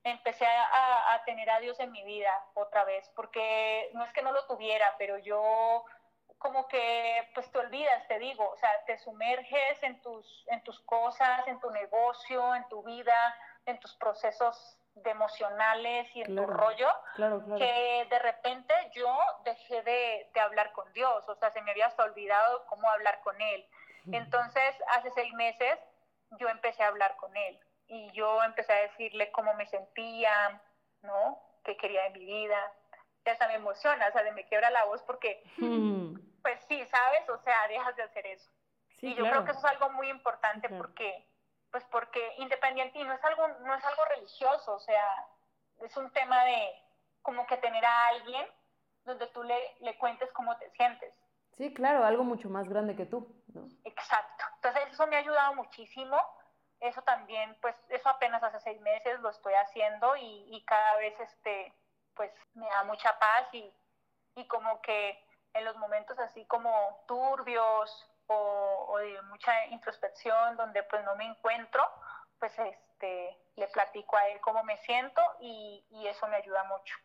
[0.04, 4.22] empecé a, a tener a Dios en mi vida otra vez, porque no es que
[4.22, 5.84] no lo tuviera, pero yo
[6.38, 10.80] como que pues te olvidas, te digo, o sea, te sumerges en tus, en tus
[10.80, 16.44] cosas, en tu negocio, en tu vida, en tus procesos de emocionales y en tu
[16.44, 17.58] rollo, Claro, claro.
[17.58, 21.86] que de repente yo dejé de, de hablar con Dios, o sea, se me había
[21.86, 23.66] hasta olvidado cómo hablar con Él.
[24.10, 25.78] Entonces, hace seis meses
[26.40, 27.58] yo empecé a hablar con Él
[27.92, 30.62] y yo empecé a decirle cómo me sentía,
[31.02, 31.38] ¿no?
[31.62, 32.72] ¿Qué quería de mi vida?
[33.26, 37.28] Ya hasta me emociona, o sea, me quiebra la voz porque, Mm, pues sí, ¿sabes?
[37.28, 38.50] O sea, dejas de hacer eso.
[38.98, 39.30] Sí, y yo claro.
[39.30, 40.82] creo que eso es algo muy importante claro.
[40.82, 41.28] porque
[41.70, 45.04] pues porque independiente y no es algo, no es algo religioso, o sea,
[45.80, 46.74] es un tema de
[47.22, 48.46] como que tener a alguien
[49.04, 51.14] donde tú le, le cuentes cómo te sientes.
[51.58, 53.68] Sí, claro, algo mucho más grande que tú, ¿no?
[53.84, 54.44] Exacto.
[54.56, 56.16] Entonces eso me ha ayudado muchísimo.
[56.82, 61.18] Eso también, pues eso apenas hace seis meses lo estoy haciendo y, y cada vez,
[61.20, 61.72] este,
[62.14, 63.72] pues me da mucha paz y,
[64.34, 70.82] y como que en los momentos así como turbios o, o, de mucha introspección donde
[70.84, 71.86] pues no me encuentro,
[72.40, 76.96] pues este, le platico a él cómo me siento y, y eso me ayuda mucho.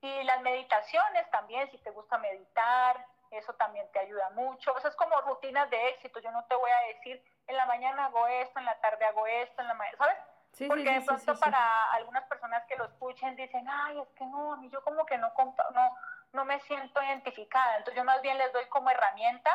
[0.00, 4.72] Y las meditaciones también, si te gusta meditar, eso también te ayuda mucho.
[4.72, 6.20] O sea, es como rutinas de éxito.
[6.20, 9.26] Yo no te voy a decir, en la mañana hago esto, en la tarde hago
[9.26, 10.16] esto, en la mañana, ¿sabes?
[10.52, 14.08] Sí, Porque sí, de pronto sí, para algunas personas que lo escuchen dicen, ay, es
[14.14, 15.32] que no, a mí yo como que no,
[15.74, 15.96] no,
[16.32, 17.76] no me siento identificada.
[17.76, 19.54] Entonces yo más bien les doy como herramientas,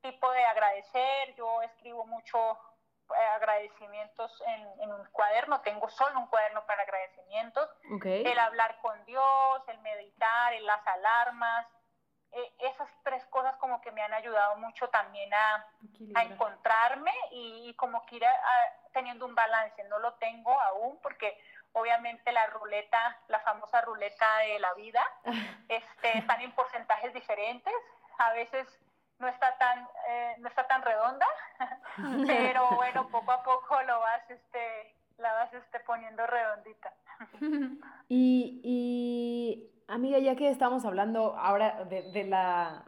[0.00, 1.34] tipo de agradecer.
[1.36, 2.58] Yo escribo mucho
[3.10, 7.68] eh, agradecimientos en, en un cuaderno, tengo solo un cuaderno para agradecimientos
[8.02, 11.66] el hablar con Dios, el meditar, el las alarmas,
[12.32, 15.66] eh, esas tres cosas como que me han ayudado mucho también a,
[16.14, 19.82] a encontrarme y, y como que ir a- a- teniendo un balance.
[19.84, 21.38] No lo tengo aún porque
[21.72, 25.02] obviamente la ruleta, la famosa ruleta de la vida,
[25.68, 27.72] este, están en porcentajes diferentes.
[28.18, 28.66] A veces
[29.18, 31.26] no está tan, eh, no está tan redonda,
[32.26, 36.92] pero bueno, poco a poco lo vas, este, la vas este, poniendo redondita.
[38.08, 42.84] Y, y, amiga, ya que estamos hablando ahora de, de la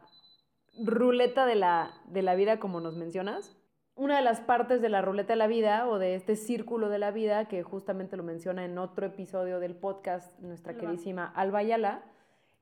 [0.83, 3.55] ruleta de la, de la vida, como nos mencionas,
[3.95, 6.97] una de las partes de la ruleta de la vida o de este círculo de
[6.97, 12.01] la vida, que justamente lo menciona en otro episodio del podcast nuestra queridísima Alba Ayala,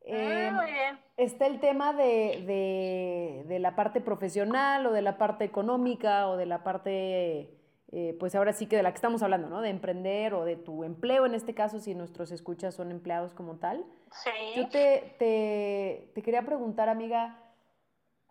[0.04, 1.00] eh, Ah, muy bien.
[1.16, 6.36] está el tema de, de- de la parte profesional o de la parte económica o
[6.38, 7.61] de la parte,
[7.92, 9.62] eh, pues ahora sí que de la que estamos hablando, ¿no?
[9.62, 13.58] De emprender o de tu empleo en este caso, si nuestros escuchas son empleados como
[13.58, 13.86] tal.
[14.24, 14.30] Sí.
[14.56, 17.38] Yo te, te, te quería preguntar, amiga,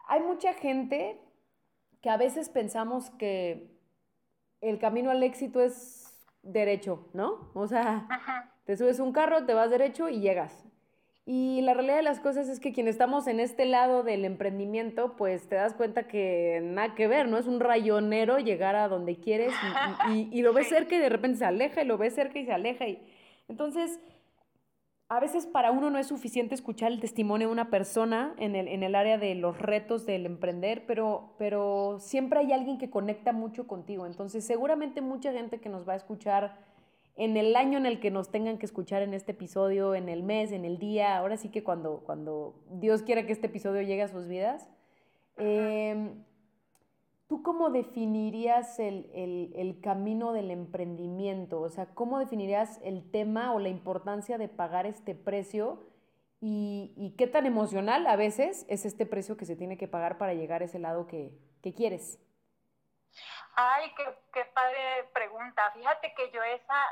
[0.09, 1.21] hay mucha gente
[2.01, 3.79] que a veces pensamos que
[4.61, 7.51] el camino al éxito es derecho, ¿no?
[7.55, 8.55] O sea, Ajá.
[8.65, 10.67] te subes un carro, te vas derecho y llegas.
[11.33, 15.15] Y la realidad de las cosas es que quienes estamos en este lado del emprendimiento,
[15.17, 17.39] pues te das cuenta que nada que ver, ¿no?
[17.39, 19.53] Es un rayonero llegar a donde quieres
[20.11, 22.47] y, y- lo ves cerca y de repente se aleja y lo ves cerca y
[22.47, 22.89] se aleja.
[22.89, 23.01] Y...
[23.47, 24.01] Entonces,
[25.09, 28.67] a veces para uno no es suficiente escuchar el testimonio de una persona en el,
[28.67, 33.31] en el área de los retos del emprender, pero, pero siempre hay alguien que conecta
[33.31, 34.05] mucho contigo.
[34.05, 36.57] Entonces, seguramente mucha gente que nos va a escuchar
[37.17, 40.23] en el año en el que nos tengan que escuchar en este episodio, en el
[40.23, 44.03] mes, en el día, ahora sí que cuando, cuando Dios quiera que este episodio llegue
[44.03, 44.69] a sus vidas,
[45.37, 46.13] eh,
[47.27, 51.61] ¿tú cómo definirías el, el- el camino del emprendimiento?
[51.61, 55.81] O sea, ¿cómo definirías el tema o la importancia de pagar este precio?
[56.41, 60.17] Y, y qué tan emocional a veces es este precio que se tiene que pagar
[60.17, 62.19] para llegar a ese lado que, que quieres?
[63.55, 65.71] Ay, qué, qué padre pregunta.
[65.73, 66.87] Fíjate que yo esa,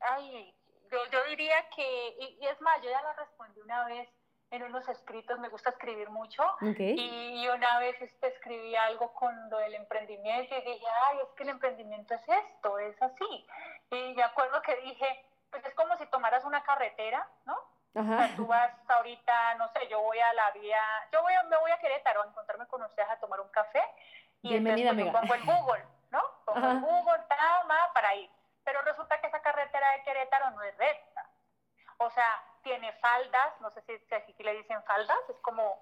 [0.00, 0.54] ay,
[0.90, 4.08] yo, yo diría que, y, y es más, yo ya la respondí una vez
[4.50, 9.58] en unos escritos, me gusta escribir mucho, y una vez este, escribí algo con lo
[9.58, 13.46] del emprendimiento y dije, ay, es que el emprendimiento es esto, es así.
[13.90, 17.54] Y me acuerdo que dije, pues es como si tomaras una carretera, ¿no?
[17.94, 18.26] O Ajá.
[18.26, 20.82] sea, tú vas ahorita, no sé, yo voy a la vía,
[21.12, 23.82] yo voy me voy a Querétaro a encontrarme con ustedes a tomar un café
[24.42, 26.22] y Bienvenida, entonces pues, yo pongo el Google, ¿no?
[26.44, 26.70] Pongo Ajá.
[26.72, 28.30] el Google, tama, para ir.
[28.64, 31.26] Pero resulta que esa carretera de Querétaro no es recta.
[31.98, 35.78] O sea, tiene faldas, no sé si, si aquí le dicen faldas, es como,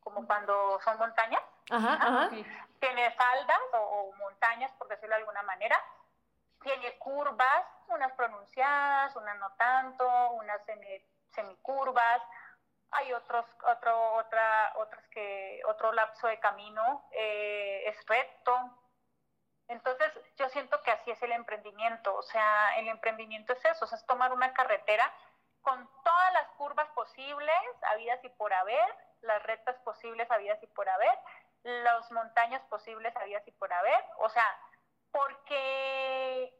[0.00, 1.42] como cuando son montañas.
[1.70, 2.30] Ajá, ajá.
[2.80, 5.78] Tiene faldas o, o montañas, por decirlo de alguna manera.
[6.62, 12.22] Tiene curvas, unas pronunciadas, unas no tanto, unas semi- semicurvas.
[12.90, 18.54] Hay otros, otro, otra, otras que, otro lapso de camino eh, es recto.
[19.68, 22.14] Entonces, yo siento que así es el emprendimiento.
[22.14, 25.12] O sea, el emprendimiento es eso, o es tomar una carretera
[25.60, 30.88] con todas las curvas posibles, habidas y por haber, las rectas posibles, habidas y por
[30.88, 31.18] haber,
[31.62, 34.02] las montañas posibles, habidas y por haber.
[34.20, 34.58] O sea,
[35.10, 36.54] porque,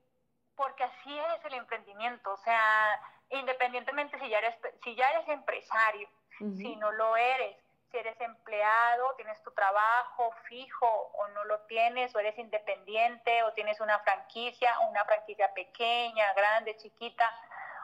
[0.54, 2.32] porque así es el emprendimiento.
[2.32, 3.00] O sea,
[3.30, 7.56] independientemente si ya eres, si ya eres empresario, Si no lo eres,
[7.90, 13.52] si eres empleado, tienes tu trabajo fijo o no lo tienes, o eres independiente, o
[13.54, 17.24] tienes una franquicia, una franquicia pequeña, grande, chiquita.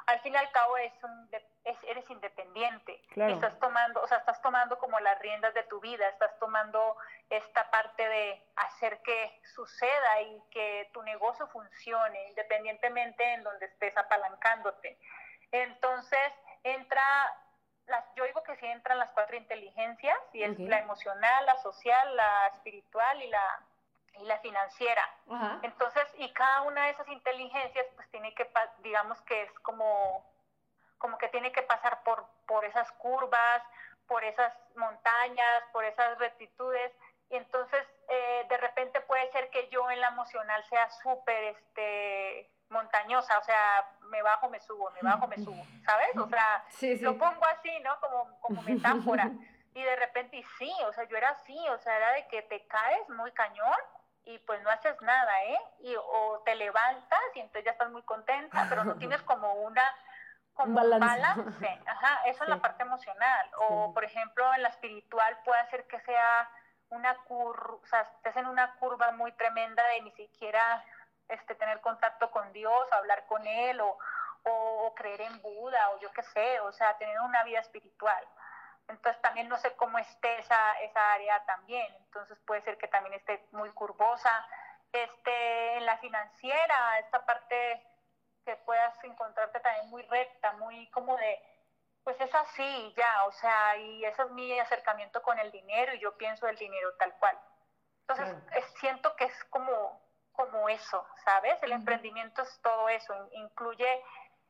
[0.06, 1.30] al fin y al cabo es un,
[1.64, 3.00] es, eres independiente.
[3.10, 3.34] Claro.
[3.34, 6.96] Estás tomando, o sea, estás tomando como las riendas de tu vida, estás tomando
[7.30, 13.96] esta parte de hacer que suceda y que tu negocio funcione, independientemente en donde estés
[13.96, 14.98] apalancándote.
[15.50, 16.32] Entonces,
[16.62, 17.02] entra,
[17.86, 22.16] las, yo digo que sí entran las cuatro inteligencias, y es la emocional, la social,
[22.16, 23.60] la espiritual y la,
[24.18, 25.08] y la financiera.
[25.30, 25.58] Ajá.
[25.62, 30.24] Entonces, y cada una de esas inteligencias, pues tiene que, digamos que es como,
[30.98, 33.62] como que tiene que pasar por, por esas curvas,
[34.06, 36.92] por esas montañas, por esas rectitudes.
[37.30, 42.50] Y entonces, eh, de repente puede ser que yo en la emocional sea súper, este
[42.68, 46.16] montañosa, o sea, me bajo, me subo, me bajo, me subo, ¿sabes?
[46.16, 47.04] O sea, Sí, sí.
[47.04, 47.98] lo pongo así, ¿no?
[48.00, 49.30] Como, como metáfora.
[49.76, 52.42] Y de repente, y sí, o sea, yo era así, o sea, era de que
[52.42, 53.74] te caes muy cañón
[54.24, 55.58] y pues no haces nada, ¿eh?
[55.80, 59.82] Y, o te levantas y entonces ya estás muy contenta, pero no tienes como una
[60.52, 61.04] como balance.
[61.20, 62.54] balance, ajá, eso en Sí.
[62.56, 63.50] la parte emocional.
[63.58, 66.48] O, por ejemplo, en la espiritual puede ser que sea
[66.90, 70.84] una curva, o sea, estés en una curva muy tremenda de ni siquiera
[71.28, 73.98] este, tener contacto con Dios, hablar con Él, o,
[74.44, 78.26] o, o creer en Buda, o yo qué sé, o sea, tener una vida espiritual.
[78.88, 81.92] Entonces también no sé cómo esté esa, esa área también.
[81.96, 84.46] Entonces puede ser que también esté muy curvosa.
[84.92, 87.84] Este, en la financiera, esta parte
[88.44, 91.42] que puedas encontrarte también muy recta, muy como de,
[92.04, 96.00] pues es así ya, o sea, y ese es mi acercamiento con el dinero y
[96.00, 97.40] yo pienso el dinero tal cual.
[98.06, 99.98] Entonces es- siento que es como,
[100.34, 101.62] como eso, ¿sabes?
[101.62, 104.02] El emprendimiento es todo eso, in- incluye,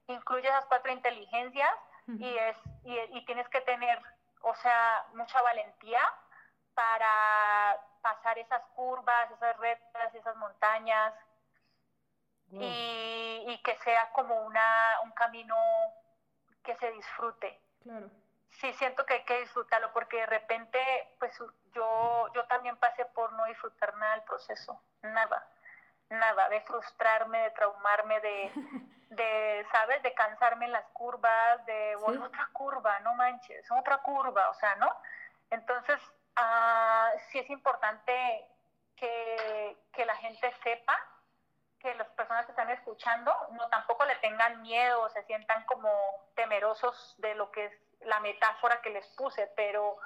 [0.08, 1.70] incluye esas cuatro inteligencias
[2.06, 3.98] y, es, y, y tienes que tener,
[4.42, 6.02] o sea, mucha valentía
[6.74, 11.14] para pasar esas curvas, esas rectas, esas montañas
[12.50, 15.56] y que sea como una, un camino
[16.62, 17.60] que se disfrute.
[17.82, 18.10] Claro.
[18.60, 20.78] Sí, siento que hay que disfrutarlo porque de repente,
[21.18, 21.36] pues
[21.72, 25.46] yo, yo también pasé por no disfrutar nada del proceso, nada,
[26.10, 28.52] nada, de frustrarme, de traumarme, de,
[29.10, 30.02] de ¿sabes?
[30.02, 34.76] De cansarme en las curvas, de, bueno, otra curva, no manches, otra curva, o sea,
[34.76, 34.90] ¿no?
[35.50, 36.00] Entonces,
[36.36, 38.46] ah, sí es importante
[38.96, 40.98] que, que la gente sepa
[41.84, 45.90] que las personas que están escuchando no tampoco le tengan miedo o se sientan como
[46.34, 49.98] temerosos de lo que es la metáfora que les puse, pero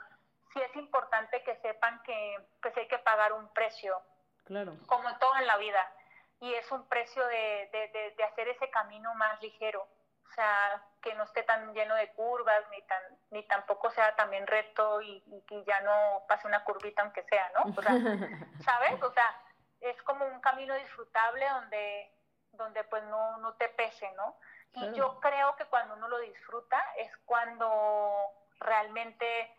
[0.53, 4.03] sí es importante que sepan que pues hay que pagar un precio,
[4.49, 4.73] Claro.
[4.87, 5.93] como todo en la vida,
[6.41, 9.83] y es un precio de, de, de, de hacer ese camino más ligero,
[10.27, 14.47] o sea, que no esté tan lleno de curvas, ni tan ni tampoco sea también
[14.47, 17.73] recto y, y ya no pase una curvita aunque sea, ¿no?
[17.77, 17.93] O sea,
[18.65, 19.03] ¿sabes?
[19.03, 19.43] O sea,
[19.81, 22.13] es como un camino disfrutable donde,
[22.53, 24.37] donde pues no, no te pese, ¿no?
[24.75, 24.97] Y Claro.
[24.97, 28.13] yo creo que cuando uno lo disfruta es cuando
[28.61, 29.55] realmente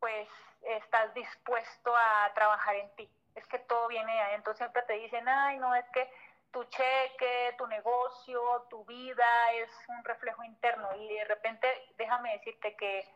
[0.00, 0.28] pues
[0.62, 3.10] estás dispuesto a trabajar en ti.
[3.38, 4.54] Es que todo viene de adentro.
[4.54, 6.10] Siempre te dicen, ay, no, es que
[6.50, 10.88] tu cheque, tu negocio, tu vida es un reflejo interno.
[10.96, 13.08] Y de repente, déjame decirte que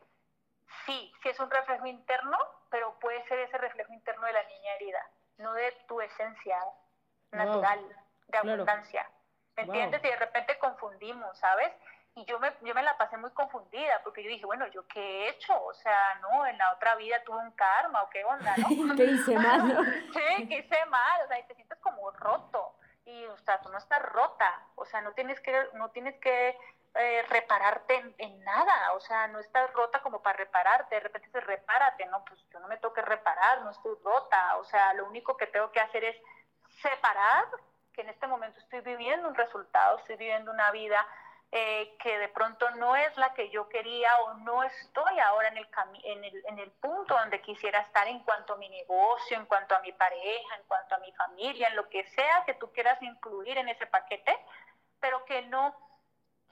[0.86, 2.39] sí, sí es un reflejo interno,
[2.70, 5.07] pero puede ser ese reflejo interno de la niña herida,
[5.39, 6.59] no de tu esencia
[7.32, 7.81] natural,
[8.28, 9.11] de abundancia.
[9.57, 10.03] ¿Me entiendes?
[10.05, 11.73] Y de repente confundimos, ¿sabes?
[12.14, 15.01] Y yo me, yo me la pasé muy confundida, porque yo dije, bueno, ¿yo qué
[15.01, 15.55] he hecho?
[15.64, 16.47] O sea, ¿no?
[16.47, 18.68] En la otra vida tuve un karma, ¿o qué onda, no?
[18.97, 20.10] ¿Qué hice mal?
[20.12, 22.74] sí, que hice mal, o sea, y te sientes como roto.
[23.06, 26.56] Y, o sea, tú no estás rota, o sea, no tienes que, no tienes que
[26.94, 31.28] eh, repararte en, en nada, o sea, no estás rota como para repararte, de repente
[31.28, 34.93] dices, repárate, no, pues yo no me tengo que reparar, no estoy rota, o sea,
[34.93, 36.16] lo único que tengo que hacer es
[36.82, 37.47] separar
[37.93, 41.06] que en este momento estoy viviendo un resultado, estoy viviendo una vida
[41.55, 45.59] eh, que de pronto no es la que yo quería o no estoy ahora en
[45.59, 45.69] el,
[46.05, 49.77] en, el, en el punto donde quisiera estar en cuanto a mi negocio, en cuanto
[49.77, 53.01] a mi pareja, en cuanto a mi familia, en lo que sea que tú quieras
[53.03, 54.35] incluir en ese paquete,
[54.99, 55.77] pero que no,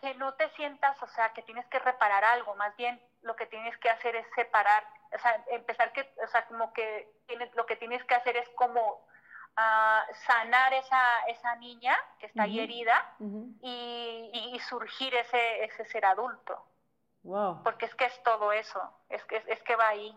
[0.02, 3.46] que no te sientas, o sea, que tienes que reparar algo, más bien lo que
[3.46, 7.64] tienes que hacer es separar, o sea, empezar que, o sea, como que tienes, lo
[7.64, 9.02] que tienes que hacer es como
[10.26, 13.14] sanar esa, esa niña que está ahí herida
[13.62, 16.64] y, y- y surgir ese, ese ser adulto,
[17.22, 17.62] Wow.
[17.62, 20.16] porque es que es todo eso, es que, es que va ahí,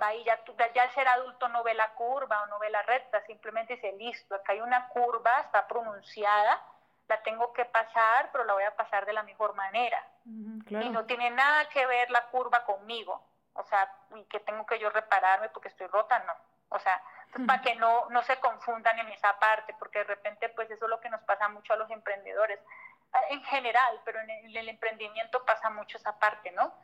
[0.00, 0.40] va ahí, ya,
[0.74, 3.92] ya el ser adulto no ve la curva o no ve la recta, simplemente dice,
[3.92, 6.62] listo, acá hay una curva, está pronunciada,
[7.08, 10.02] la tengo que pasar, pero la voy a pasar de la mejor manera.
[10.26, 10.90] Y Claro.
[10.92, 13.22] no tiene nada que ver la curva conmigo,
[13.52, 16.32] o sea, y que tengo que yo repararme porque estoy rota, no.
[16.70, 17.00] O sea,
[17.46, 20.90] para que no, no se confundan en esa parte, porque de repente, pues eso es
[20.90, 22.58] lo que nos pasa mucho a los emprendedores.
[23.30, 26.74] en general, pero en el, en el emprendimiento pasa mucho esa parte, ¿no?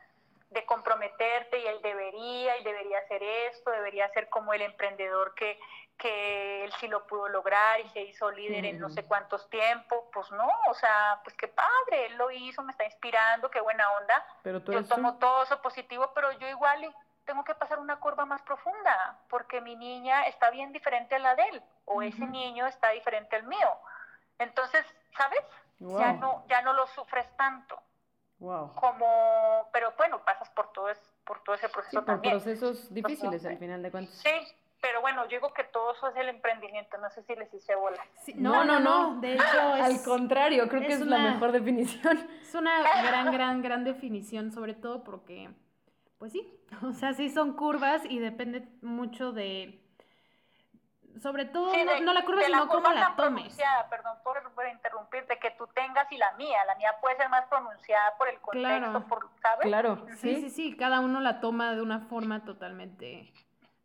[0.51, 5.57] de comprometerte y él debería, y debería hacer esto, debería ser como el emprendedor que,
[5.97, 10.03] que él sí lo pudo lograr y se hizo líder en no sé cuántos tiempos,
[10.11, 13.89] pues no, o sea, pues qué padre, él lo hizo, me está inspirando, qué buena
[13.93, 14.25] onda.
[14.43, 16.95] Pero yo tomo todo eso positivo, pero yo igual y
[17.25, 21.35] tengo que pasar una curva más profunda, porque mi niña está bien diferente a la
[21.35, 23.69] de él, o ese niño está diferente al mío.
[24.39, 24.85] Entonces,
[25.17, 25.41] ¿sabes?
[25.79, 27.81] Ya no, ya no lo sufres tanto
[28.39, 28.73] Wow.
[28.73, 32.33] como, pero bueno, pasas por todo, es, por todo ese Sí, proceso por también.
[32.33, 34.15] procesos difíciles al final de cuentas.
[34.15, 34.31] Sí,
[34.81, 37.75] pero bueno, yo digo que todo eso es el emprendimiento, no sé si les hice
[37.75, 38.03] bola.
[38.15, 39.21] Sí, No, no, no.
[39.21, 42.17] De hecho, es, Al contrario, creo que es la mejor definición.
[42.41, 45.49] es una gran, gran, gran definición, sobre todo porque,
[46.21, 46.47] pues sí,
[46.83, 49.81] o sea, sí son curvas y depende mucho de,
[51.19, 53.57] sobre todo, Sí, no, de- no la curva, sino cómo la tomes.
[53.89, 57.47] perdón por, por interrumpirte, que tú tengas y la mía, la mía puede ser más
[57.47, 59.07] pronunciada por el contexto, Claro.
[59.07, 59.65] por, ¿sabes?
[59.65, 63.33] Claro, Sí, sí, sí, cada uno la toma de una forma totalmente,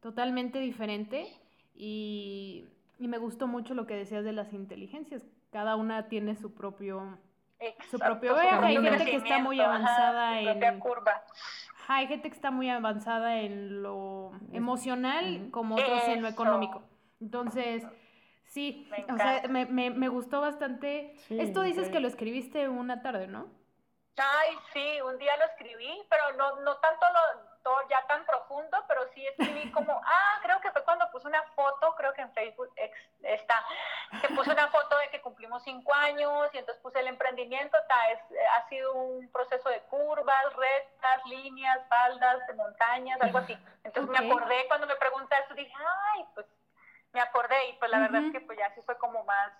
[0.00, 1.26] totalmente diferente
[1.74, 2.66] y,
[2.98, 5.22] y me gustó mucho lo que decías de las inteligencias.
[5.50, 7.18] Cada una tiene su propio,
[7.58, 7.64] su
[7.96, 8.66] Exacto, propio su viaje.
[8.66, 11.22] Hay propio gente que está muy ajá, avanzada su en, propia curva.
[11.86, 16.82] Ajá, hay gente que está muy avanzada en lo emocional como otros en lo económico.
[17.20, 17.84] Entonces,
[18.46, 21.14] sí, Me o sea, me, me, me gustó bastante.
[21.28, 23.46] Sí, Esto dices que lo escribiste una tarde, ¿no?
[24.16, 27.55] Ay, sí, un día lo escribí, pero no, no tanto lo,
[27.90, 31.94] ya tan profundo, pero sí escribí como, ah, creo que fue cuando puse una foto,
[31.96, 33.64] creo que en Facebook ex- está,
[34.20, 38.10] que puse una foto de que cumplimos cinco años y entonces puse el emprendimiento, ta,
[38.10, 38.20] es,
[38.56, 43.56] ha sido un proceso de curvas, rectas, líneas, faldas, de montañas, algo así.
[43.84, 45.72] Entonces me acordé cuando me preguntaste, dije,
[46.14, 46.46] ay, pues
[47.12, 49.52] me acordé y pues la verdad es que pues ya sí fue como más,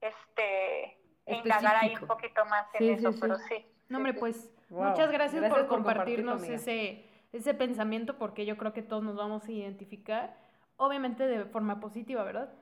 [0.00, 2.06] este, indagar ahí un Específico.
[2.14, 3.18] poquito más en Sí, eso, sí.
[3.20, 3.66] pero sí.
[3.88, 4.18] No, sí, hombre, sí.
[4.20, 9.02] pues Wow, muchas gracias, gracias por compartirnos ese, ese pensamiento porque yo creo que todos
[9.02, 10.36] nos vamos a identificar,
[10.76, 12.52] obviamente de forma positiva, ¿verdad?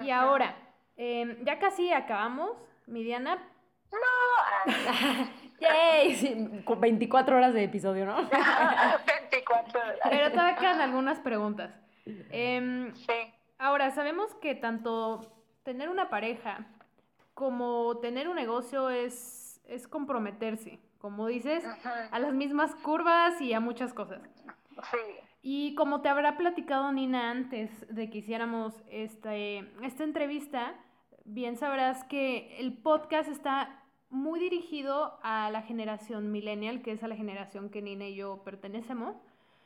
[0.00, 0.22] Y Ajá.
[0.22, 0.56] ahora,
[0.96, 2.50] em, ya casi acabamos,
[2.86, 3.38] mi Diana.
[5.60, 8.16] Yay, sí, con 24 horas de episodio, ¿no?
[9.30, 9.98] 24 horas.
[10.08, 11.70] Pero todavía quedan algunas preguntas.
[12.30, 13.12] Em, Sí.
[13.58, 15.20] ahora, sabemos que tanto
[15.62, 16.66] tener una pareja
[17.34, 22.08] como tener un negocio es, es comprometerse, como dices, Ajá.
[22.10, 24.20] a las mismas curvas y a muchas cosas.
[24.90, 24.98] Sí.
[25.42, 30.74] Y como te habrá platicado Nina antes de que hiciéramos este, esta entrevista,
[31.24, 37.08] bien sabrás que el podcast está muy dirigido a la generación millennial, que es a
[37.08, 39.16] la generación que Nina y yo pertenecemos,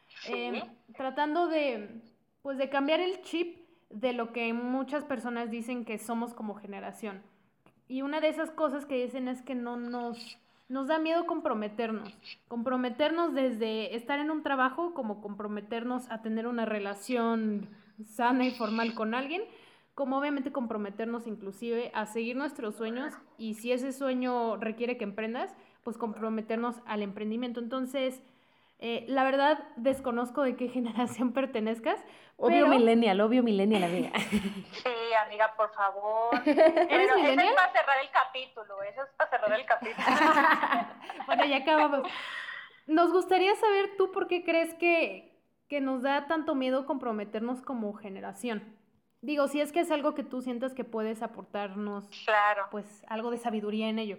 [0.06, 0.32] Sí.
[0.35, 0.62] eh,
[0.97, 2.01] tratando de,
[2.43, 3.59] pues, de cambiar el chip
[3.90, 7.23] de lo que muchas personas dicen que somos como generación.
[7.89, 10.39] Y una de esas cosas que dicen es que no nos,
[10.75, 12.19] nos da miedo comprometernos.
[12.49, 17.69] Comprometernos desde estar en un trabajo como comprometernos a tener una relación
[18.05, 19.43] sana y formal con alguien,
[19.95, 25.55] como obviamente comprometernos inclusive a seguir nuestros sueños y si ese sueño requiere que emprendas,
[25.85, 27.61] pues comprometernos al emprendimiento.
[27.61, 28.21] Entonces,
[28.79, 32.01] eh, la verdad desconozco de qué generación pertenezcas.
[32.37, 34.11] Obvio pero- millennial, obvio millennial, amiga.
[34.19, 36.35] Sí, amiga, por favor.
[36.45, 37.49] ¿Eres Pero eso millennial?
[37.49, 40.07] es para cerrar el capítulo, eso es para cerrar el capítulo.
[41.27, 42.03] bueno, ya acabamos.
[42.87, 47.95] Nos gustaría saber tú por qué crees que, que nos da tanto miedo comprometernos como
[47.95, 48.77] generación.
[49.23, 52.67] Digo, si es que es algo que tú sientas que puedes aportarnos, Claro.
[52.71, 54.19] pues algo de sabiduría en ello.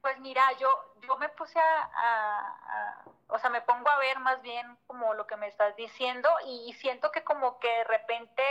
[0.00, 0.66] Pues mira, yo,
[1.06, 5.14] yo me puse a, a- a- o sea, me pongo a ver más bien como
[5.14, 8.42] lo que me estás diciendo y, siento que como que de repente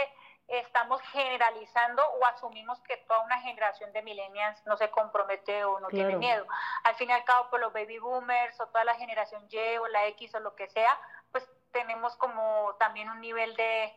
[0.48, 5.90] estamos generalizando o asumimos que toda una generación de millennials no se compromete o no
[5.90, 6.46] tiene miedo.
[6.84, 9.88] Al fin y al cabo, pues los baby boomers o toda la generación Y o
[9.88, 11.00] la X o lo que sea,
[11.32, 13.94] pues tenemos como también un nivel de,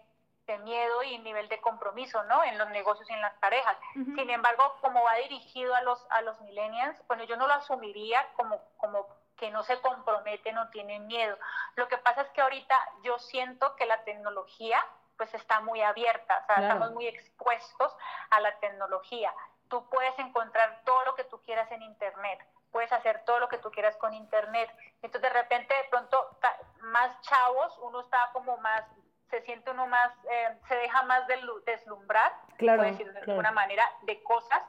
[0.46, 2.44] de miedo y nivel de compromiso, ¿no?
[2.44, 3.76] En los negocios y en las parejas.
[3.94, 8.26] Sin embargo, como va dirigido a los, a los millennials, bueno, yo no lo asumiría
[8.36, 9.06] como, como
[9.42, 11.36] que no se comprometen o tienen miedo.
[11.74, 14.80] Lo que pasa es que ahorita yo siento que la tecnología
[15.16, 16.62] pues está muy abierta, o sea, Claro.
[16.74, 17.92] estamos muy expuestos
[18.30, 19.34] a la tecnología.
[19.68, 22.38] Tú puedes encontrar todo lo que tú quieras en Internet,
[22.70, 24.70] puedes hacer todo lo que tú quieras con Internet.
[25.02, 26.38] Entonces, de repente, de pronto,
[26.82, 28.84] más chavos, uno está como más,
[29.28, 33.32] se siente uno más, eh, se deja más delu- deslumbrar, Claro, puedo decir de claro.
[33.32, 34.62] alguna manera, de cosas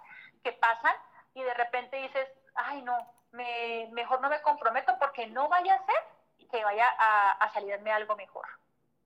[0.43, 0.95] que pasan
[1.35, 5.85] y de repente dices, ay no, me, mejor no me comprometo porque no vaya a
[5.85, 6.03] ser
[6.49, 8.47] que vaya a, a salirme algo mejor.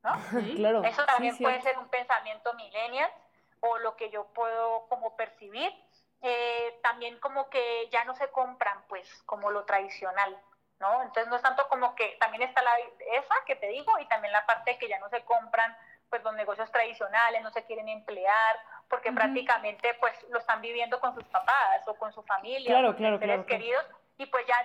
[0.04, 0.12] ¿no?
[0.56, 0.84] Claro.
[0.84, 3.10] Eso también sí, puede ser un pensamiento millennial
[3.62, 5.74] o lo que yo puedo como percibir,
[6.22, 10.38] eh, también como que ya no se compran, pues, como lo tradicional,
[10.80, 11.02] ¿no?
[11.02, 12.72] Entonces no es tanto como que también está la,
[13.14, 15.76] esa que te digo y también la parte que ya no se compran
[16.10, 21.14] pues los negocios tradicionales, no se quieren emplear, porque prácticamente pues lo están viviendo con
[21.14, 23.86] sus papás o con su familia, claro, con claro, seres queridos,
[24.18, 24.56] y pues ya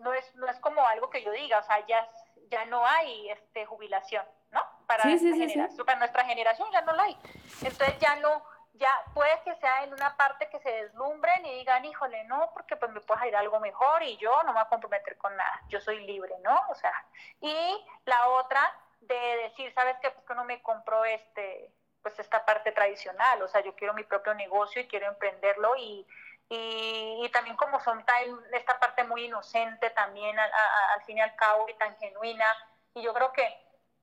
[0.00, 2.08] no es, no es como algo que yo diga, o sea, ya,
[2.50, 4.62] ya no hay este jubilación, ¿no?
[4.86, 7.18] Para, para nuestra generación ya no la hay.
[7.62, 8.42] Entonces ya no,
[8.74, 12.76] ya puede que sea en una parte que se deslumbren y digan, híjole, no, porque
[12.76, 15.62] pues me puede ir algo mejor y yo no me voy a comprometer con nada,
[15.68, 16.60] yo soy libre, ¿no?
[16.70, 16.92] O sea,
[17.40, 18.60] y la otra
[19.00, 20.10] de decir, ¿sabes qué?
[20.10, 21.72] Pues que no me compro este,
[22.02, 26.06] pues esta parte tradicional, o sea, yo quiero mi propio negocio y quiero emprenderlo y,
[26.54, 28.04] y, también como son
[28.52, 32.44] esta parte muy inocente también al fin y al cabo y tan genuina,
[32.92, 33.48] y yo creo que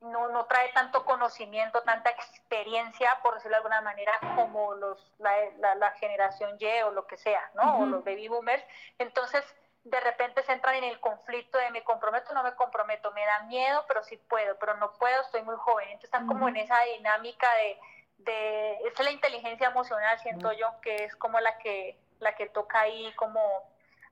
[0.01, 5.75] no, no trae tanto conocimiento, tanta experiencia, por decirlo de alguna manera, como los, la,
[5.75, 7.79] la, generación Y o lo que sea, ¿no?
[7.79, 8.63] O los baby boomers.
[8.97, 9.43] Entonces,
[9.83, 13.25] de repente se entran en el conflicto de me comprometo o no me comprometo, me
[13.25, 15.89] da miedo, pero sí puedo, pero no puedo, estoy muy joven.
[15.89, 17.79] Entonces están como en esa dinámica de,
[18.17, 22.81] de, es la inteligencia emocional, siento yo, que es como la que, la que toca
[22.81, 23.41] ahí como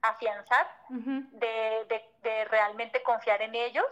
[0.02, 3.86] afianzar, de, de, de, realmente confiar en ellos,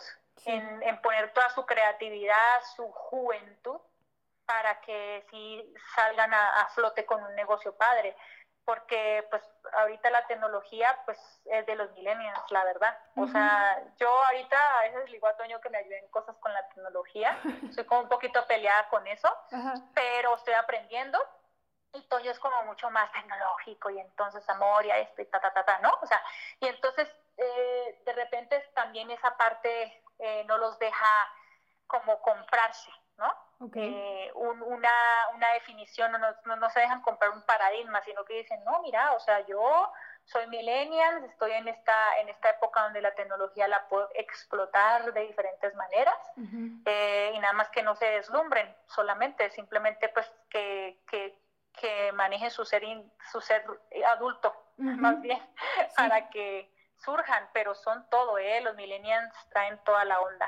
[0.46, 3.80] en, en, poner toda su creatividad, su juventud,
[4.46, 8.16] para que sí salgan a, a flote con un negocio padre.
[8.64, 9.44] Porque pues
[9.74, 12.98] ahorita la tecnología pues es de los millennials, la verdad.
[13.16, 16.52] O sea, yo ahorita a veces le digo a Toño que me ayuden cosas con
[16.52, 17.38] la tecnología,
[17.76, 19.30] soy como un poquito peleada con eso,
[19.94, 21.20] pero estoy aprendiendo
[21.96, 25.52] y Toño es como mucho más tecnológico y entonces amor y esto y ta, ta,
[25.54, 25.92] ta, ta, ¿no?
[26.02, 26.22] O sea,
[26.60, 31.32] y entonces eh, de repente también esa parte eh, no los deja
[31.88, 33.34] como comprarse, ¿no?
[33.76, 34.90] Eh, una,
[35.34, 39.14] una, definición, no, no, no, se dejan comprar un paradigma, sino que dicen, no, mira,
[39.14, 39.92] o sea, yo
[40.26, 45.22] soy millennial, estoy en esta, en esta época donde la tecnología la puedo explotar de
[45.22, 46.18] diferentes maneras
[46.86, 51.38] eh, y nada más que no se deslumbren solamente, simplemente pues que, que,
[51.76, 52.84] que manejen su ser,
[53.32, 53.64] su ser
[54.14, 55.40] adulto, más bien,
[55.96, 58.62] para que surjan, pero son todo, ¿eh?
[58.62, 60.48] los millennials traen toda la onda.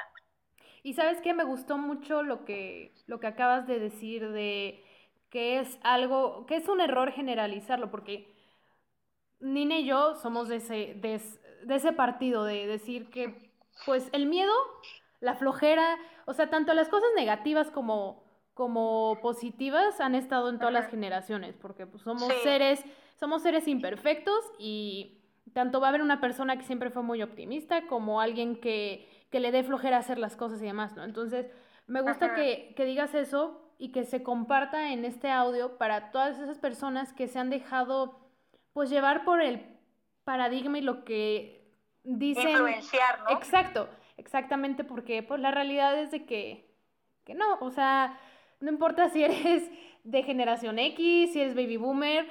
[0.84, 4.84] Y sabes qué, me gustó mucho lo que, lo que acabas de decir de
[5.30, 8.34] que es algo, que es un error generalizarlo, porque
[9.40, 13.52] Nina y yo somos de ese, de, ese partido, de decir que
[13.86, 14.54] pues el miedo,
[15.20, 18.24] la flojera, o sea, tanto las cosas negativas como,
[18.58, 22.84] como positivas han estado en todas las generaciones, porque pues, somos seres,
[23.20, 25.22] somos seres imperfectos y
[25.54, 29.40] tanto va a haber una persona que siempre fue muy optimista como alguien que que
[29.40, 31.04] le dé flojera hacer las cosas y demás, ¿no?
[31.04, 31.48] Entonces,
[31.86, 36.58] me gusta que, digas eso y que se comparta en este audio para todas esas
[36.58, 38.20] personas que se han dejado,
[38.74, 39.78] pues, llevar por el
[40.24, 41.72] paradigma y lo que
[42.04, 42.50] dicen...
[42.50, 43.38] Influenciar, ¿no?
[43.38, 46.74] Exacto, exactamente, porque, pues, la realidad es de que,
[47.26, 48.18] que no, o sea,
[48.60, 49.70] no importa si eres
[50.04, 52.28] de generación X, si eres baby boomer,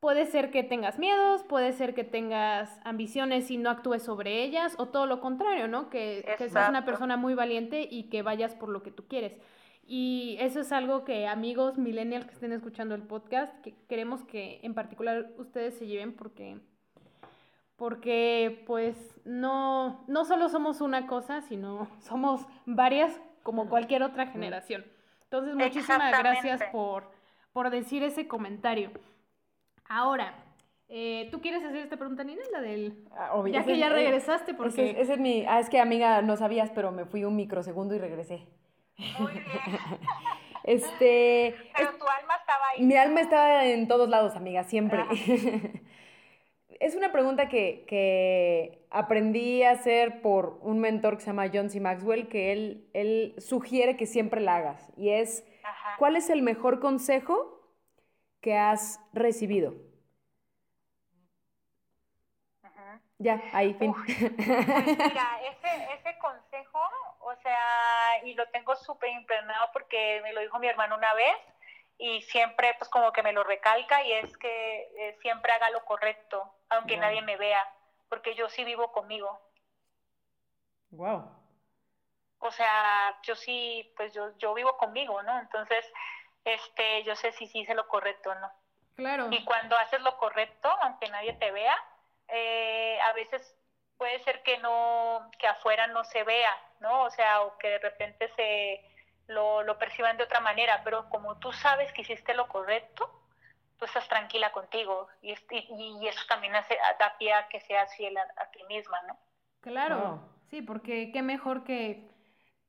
[0.00, 4.74] Puede ser que tengas miedos, puede ser que tengas ambiciones y no actúes sobre ellas,
[4.78, 5.90] o todo lo contrario, ¿no?
[5.90, 9.34] Que, que seas una persona muy valiente y que vayas por lo que tú quieres.
[9.86, 14.60] Y eso es algo que amigos millennials que estén escuchando el podcast, que queremos que
[14.62, 16.58] en particular ustedes se lleven porque,
[17.76, 18.96] porque pues
[19.26, 24.86] no, no solo somos una cosa, sino somos varias como cualquier otra generación.
[25.30, 27.04] Entonces, muchísimas gracias por,
[27.52, 28.90] por decir ese comentario.
[29.88, 30.34] Ahora,
[30.88, 32.42] eh, ¿tú quieres hacer esta pregunta, Nina?
[32.50, 33.04] La del...
[33.12, 34.90] Ah, ya que ya regresaste, porque...
[34.98, 35.46] Ese, es mi...
[35.46, 38.48] Ah, es que, amiga, no sabías, pero me fui un microsegundo y regresé.
[39.20, 39.44] Muy bien.
[40.64, 41.54] este...
[41.76, 42.82] Pero tu alma estaba ahí.
[42.82, 45.04] Mi alma estaba en todos lados, amiga, siempre.
[46.80, 51.70] Es una pregunta que, que, aprendí a hacer por un mentor que se llama John
[51.70, 51.78] C.
[51.78, 54.90] Maxwell, que él, él sugiere que siempre la hagas.
[54.96, 55.46] Y es,
[55.98, 57.60] ¿cuál es el mejor consejo
[58.40, 59.74] que has recibido?
[63.18, 63.92] Ya, ahí, fin.
[63.92, 66.80] Pues mira, ese, ese consejo,
[67.20, 71.36] o sea, y lo tengo súper impregnado porque me lo dijo mi hermano una vez
[72.00, 75.84] y siempre pues como que me lo recalca y es que eh, siempre haga lo
[75.84, 77.62] correcto, aunque nadie me vea,
[78.08, 79.38] porque yo sí vivo conmigo.
[80.90, 81.30] Wow.
[82.38, 85.38] O sea, yo sí, pues yo, yo vivo conmigo, ¿no?
[85.40, 85.84] Entonces,
[86.44, 88.50] este, yo sé si sí hice lo correcto o no.
[88.96, 89.28] Claro.
[89.30, 91.76] Y cuando haces lo correcto, aunque nadie te vea,
[92.28, 93.54] eh, a veces
[93.98, 97.02] puede ser que no, que afuera no se vea, ¿no?
[97.02, 98.80] O sea, o que de repente se
[99.30, 103.10] lo, lo perciban de otra manera, pero como tú sabes que hiciste lo correcto,
[103.78, 108.16] tú estás tranquila contigo y, y, eso también hace, da pie a que seas fiel
[108.18, 109.18] a, ti misma, ¿no?
[109.60, 110.20] Claro,
[110.50, 112.10] sí, porque qué mejor que,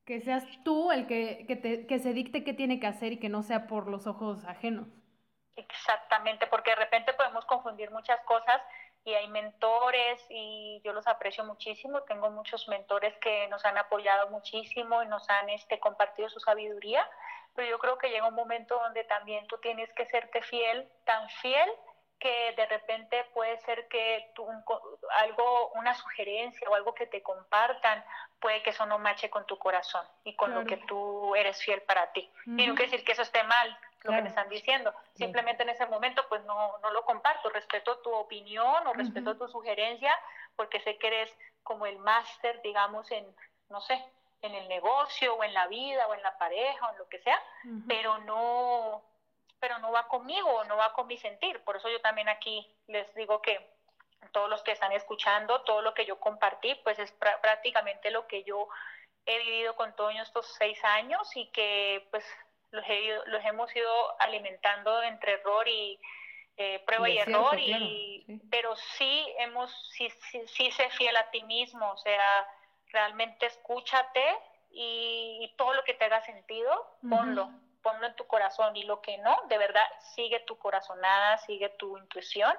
[0.05, 3.19] que seas tú el que, que, te, que se dicte qué tiene que hacer y
[3.19, 4.87] que no sea por los ojos ajenos.
[5.55, 8.61] Exactamente, porque de repente podemos confundir muchas cosas
[9.03, 12.01] y hay mentores y yo los aprecio muchísimo.
[12.03, 17.07] Tengo muchos mentores que nos han apoyado muchísimo y nos han este, compartido su sabiduría,
[17.55, 21.27] pero yo creo que llega un momento donde también tú tienes que serte fiel, tan
[21.41, 21.69] fiel
[22.19, 24.47] que de repente puede ser que tú,
[25.17, 28.05] algo, una sugerencia o algo que te compartan,
[28.39, 31.81] puede que eso no mache con tu corazón y con lo que tú eres fiel
[31.81, 32.31] para ti.
[32.45, 34.93] Y no quiere decir que eso esté mal, lo que te están diciendo.
[35.13, 39.47] Simplemente en ese momento, pues no, no lo comparto, respeto tu opinión o respeto tu
[39.47, 40.13] sugerencia,
[40.55, 43.25] porque sé que eres como el máster, digamos, en,
[43.69, 44.03] no sé,
[44.41, 47.19] en el negocio o en la vida o en la pareja o en lo que
[47.19, 47.41] sea,
[47.87, 49.03] pero no
[49.59, 51.63] pero no va conmigo, no va con mi sentir.
[51.63, 53.71] Por eso yo también aquí les digo que
[54.31, 58.43] todos los que están escuchando, todo lo que yo compartí, pues es prácticamente lo que
[58.43, 58.67] yo
[59.27, 62.25] he vivido con todos estos seis años y que pues
[62.71, 62.83] los,
[63.27, 65.99] los hemos ido alimentando entre error y
[66.57, 71.43] eh, prueba y, error, y, pero sí hemos, sí, sí, sí sé fiel a ti
[71.43, 72.47] mismo, o sea,
[72.87, 74.23] realmente escúchate
[74.71, 77.49] y, todo lo que te haga sentido, ponlo
[77.81, 79.83] ponlo en tu corazón y lo que no, de verdad,
[80.15, 82.53] sigue tu corazonada, sigue tu intuición,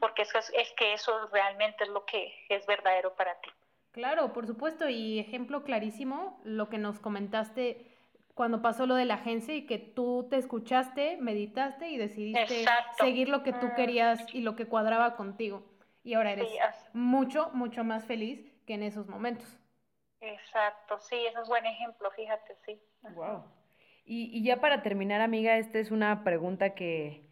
[0.00, 3.50] porque eso es, que eso realmente es lo que es verdadero para ti.
[3.92, 7.91] Claro, por supuesto, y ejemplo clarísimo, lo que nos comentaste
[8.34, 12.64] cuando pasó lo de la agencia y que tú te escuchaste, meditaste y decidiste
[12.98, 13.74] seguir lo que tú mm.
[13.74, 15.64] querías y lo que cuadraba contigo.
[16.04, 16.48] Y ahora eres
[16.92, 19.58] mucho, mucho más feliz que en esos momentos.
[20.20, 22.80] Exacto, sí, eso es buen ejemplo, fíjate, sí.
[23.14, 23.44] Wow.
[24.04, 27.28] Y, ya para terminar, amiga, esta es una pregunta que,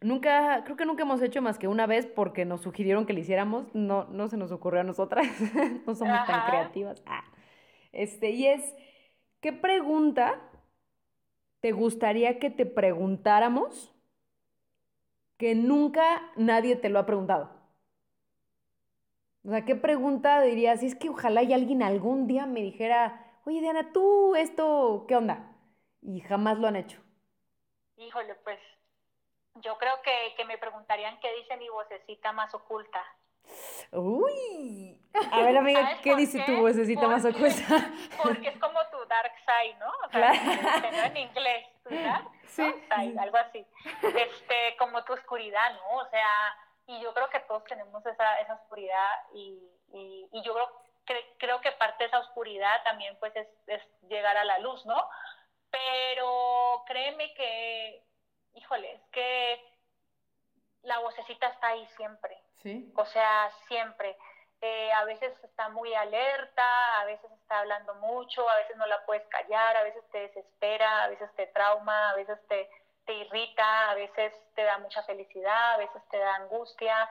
[0.00, 3.20] nunca, creo que nunca hemos hecho más que una vez porque nos sugirieron que le
[3.20, 5.26] hiciéramos, no, no se nos ocurrió a nosotras,
[5.86, 7.02] no somos tan creativas.
[7.06, 7.24] Ah.
[7.92, 8.74] Este, y es,
[9.44, 10.40] ¿qué pregunta
[11.60, 13.94] te gustaría que te preguntáramos
[15.36, 17.50] que nunca nadie te lo ha preguntado?
[19.44, 20.82] O sea, ¿qué pregunta dirías?
[20.82, 25.54] Es que ojalá y alguien algún día me dijera, oye Diana, tú esto, ¿qué onda?
[26.00, 27.02] Y jamás lo han hecho.
[27.98, 28.58] Híjole, pues
[29.56, 33.04] yo creo que, que me preguntarían qué dice mi vocecita más oculta.
[33.92, 35.00] Uy,
[35.32, 37.92] a ver amiga, ¿qué dice tu vocecita más oculta?
[38.22, 39.90] Porque es como tu dark side, ¿no?
[40.06, 43.64] O sea, en inglés, tu dark side, algo así.
[44.02, 45.98] Este, como tu oscuridad, ¿no?
[45.98, 46.56] O sea,
[46.86, 49.62] y yo creo que todos tenemos esa, esa oscuridad y,
[49.92, 50.84] y, y yo creo
[51.38, 53.48] creo que parte de esa oscuridad también pues es,
[54.08, 55.08] llegar a la luz, ¿no?
[55.70, 58.02] Pero créeme que,
[58.54, 59.64] híjole, es que
[60.82, 62.38] la vocecita está ahí siempre.
[62.64, 62.92] Sí.
[62.96, 64.16] O sea, siempre.
[64.60, 69.04] Eh, a veces está muy alerta, a veces está hablando mucho, a veces no la
[69.04, 72.70] puedes callar, a veces te desespera, a veces te trauma, a veces te,
[73.04, 77.08] te irrita, a veces te da mucha felicidad, a veces te da angustia.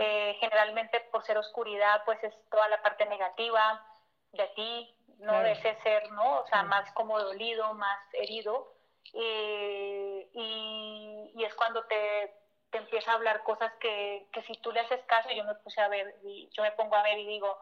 [0.00, 3.86] Eh, generalmente por ser oscuridad, pues es toda la parte negativa
[4.32, 6.40] de ti, no de ese ser, ¿no?
[6.40, 8.74] O sea, más como dolido, más herido.
[9.14, 12.34] Eh, y, y, es cuando te,
[12.76, 15.80] te, empieza a hablar cosas que, que, si tú le haces caso, yo me puse
[15.80, 17.58] a ver, y yo me pongo a ver y digo,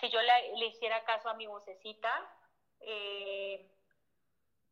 [0.00, 2.10] si yo le, le hiciera caso a mi vocecita,
[2.80, 3.70] eh,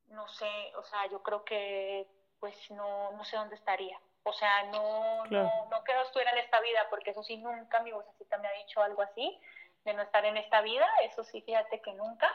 [0.09, 2.07] no sé, o sea, yo creo que
[2.39, 3.99] pues no, no sé dónde estaría.
[4.23, 7.93] O sea, no, no, no quiero estuviera en esta vida, porque eso sí, nunca mi
[7.93, 9.39] vocecita me ha dicho algo así,
[9.85, 12.31] de no estar en esta vida, eso sí, fíjate que nunca.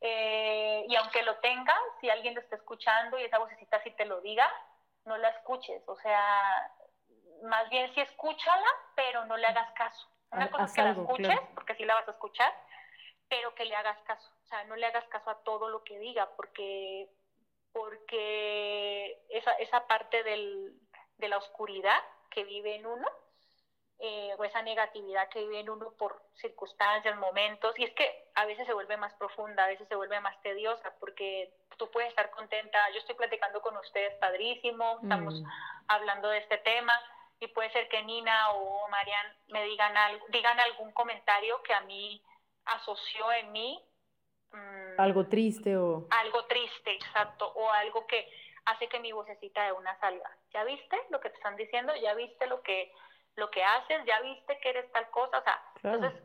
[0.00, 4.04] Eh, y aunque lo tenga, si alguien lo está escuchando y esa vocecita sí te
[4.04, 4.48] lo diga,
[5.04, 5.82] no la escuches.
[5.86, 6.72] O sea,
[7.42, 10.08] más bien sí escúchala, pero no le hagas caso.
[10.30, 12.52] Una cosa es que la escuches, porque sí la vas a escuchar,
[13.28, 14.30] pero que le hagas caso.
[14.44, 17.08] O sea, no le hagas caso a todo lo que diga, porque,
[17.72, 20.74] porque esa, esa parte del,
[21.18, 21.98] de la oscuridad
[22.30, 23.06] que vive en uno,
[23.98, 28.46] eh, o esa negatividad que vive en uno por circunstancias, momentos, y es que a
[28.46, 32.30] veces se vuelve más profunda, a veces se vuelve más tediosa, porque tú puedes estar
[32.30, 35.46] contenta, yo estoy platicando con ustedes padrísimo, estamos mm.
[35.88, 36.92] hablando de este tema,
[37.42, 41.80] y puede ser que Nina o Marian me digan, algo, digan algún comentario que a
[41.80, 42.22] mí
[42.66, 43.84] asoció en mí.
[44.52, 46.06] Mm, algo triste o...
[46.10, 48.28] Algo triste, exacto, o algo que
[48.66, 50.30] hace que mi vocecita de una salga.
[50.52, 51.92] ¿Ya viste lo que te están diciendo?
[51.96, 52.92] ¿Ya viste lo que,
[53.34, 54.04] lo que haces?
[54.06, 55.38] ¿Ya viste que eres tal cosa?
[55.38, 56.22] O sea, entonces,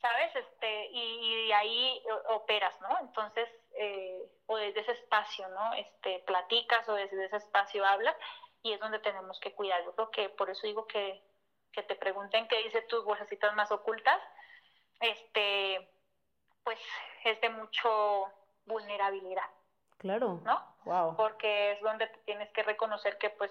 [0.00, 0.34] ¿sabes?
[0.34, 2.98] Este, y, y ahí operas, ¿no?
[3.00, 5.74] Entonces, eh, o desde ese espacio, ¿no?
[5.74, 8.16] Este, platicas o desde ese espacio hablas.
[8.62, 9.84] Y es donde tenemos que cuidar.
[9.84, 11.22] Yo creo que por eso digo que,
[11.72, 14.20] que te pregunten qué dice tus bolsecitas más ocultas,
[15.00, 15.88] este,
[16.64, 16.78] pues
[17.24, 18.26] es de mucho
[18.66, 19.50] vulnerabilidad.
[19.98, 20.40] Claro.
[20.44, 20.76] ¿No?
[20.84, 21.16] Wow.
[21.16, 23.50] Porque es donde tienes que reconocer que pues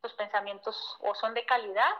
[0.00, 1.90] tus pensamientos o son de calidad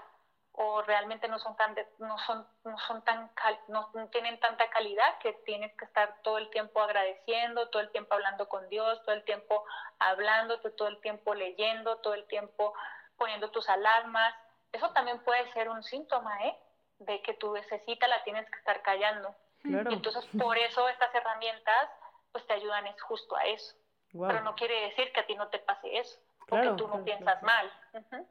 [0.62, 3.31] o realmente no son tan no son no son tan
[3.69, 8.15] no, tienen tanta calidad que tienes que estar todo el tiempo agradeciendo todo el tiempo
[8.15, 9.65] hablando con Dios todo el tiempo
[9.99, 12.74] hablándote todo el tiempo leyendo todo el tiempo
[13.16, 14.35] poniendo tus alarmas
[14.70, 16.55] eso también puede ser un síntoma ¿eh?
[16.99, 19.91] de que tu necesita la tienes que estar callando Claro.
[19.93, 21.89] entonces por eso estas herramientas
[22.32, 23.74] pues te ayudan es justo a eso
[24.12, 24.27] Wow.
[24.28, 26.95] pero no quiere decir que a ti no te pase eso Claro, porque tú no
[26.95, 27.47] claro, piensas claro.
[27.47, 28.28] mal Ujú.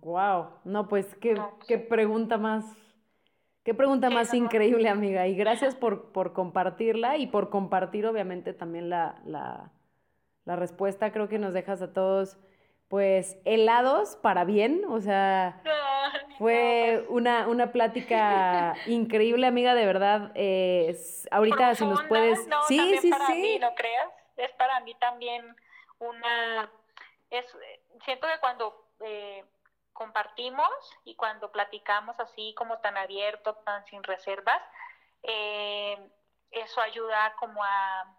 [0.00, 0.50] Wow.
[0.64, 2.64] No, pues qué, No, pues qué pregunta más,
[3.64, 5.26] qué pregunta más increíble, amiga.
[5.26, 9.70] Y gracias por, por compartirla y por compartir, obviamente, también la, la,
[10.44, 11.12] la respuesta.
[11.12, 12.38] Creo que nos dejas a todos,
[12.88, 14.84] pues, helados para bien.
[14.88, 15.72] O sea, No,
[16.38, 20.32] fue no, pues, una, una plática increíble, amiga, de verdad.
[20.34, 22.46] Eh, es- ahorita, si nos puedes.
[22.48, 23.34] no, sí, sí, para sí.
[23.34, 25.44] mí, no creas, es para mí también
[25.98, 26.70] una,
[27.30, 27.44] es,
[28.04, 29.44] siento que cuando eh,
[29.98, 30.70] compartimos
[31.04, 34.62] y cuando platicamos así como tan abierto, tan sin reservas,
[35.24, 35.98] eh,
[36.52, 38.14] eso ayuda como a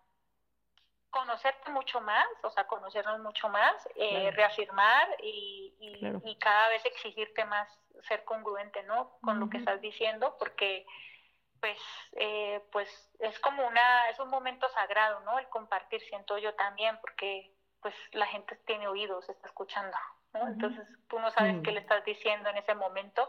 [1.10, 4.36] conocerte mucho más, o sea, conocernos mucho más, eh, Claro.
[4.36, 6.22] reafirmar y, y- Claro.
[6.26, 7.68] y cada vez exigirte más
[8.10, 9.18] ser congruente, ¿no?
[9.22, 10.86] Con lo que estás diciendo, porque
[11.62, 11.80] pues,
[12.14, 12.90] eh, pues
[13.20, 15.40] es como una, es un momento sagrado, ¿no?
[15.40, 19.98] El compartir, siento yo también, porque pues la gente tiene oídos, está escuchando,
[20.34, 21.62] Entonces tú no sabes Mm.
[21.64, 23.28] qué le estás diciendo en ese momento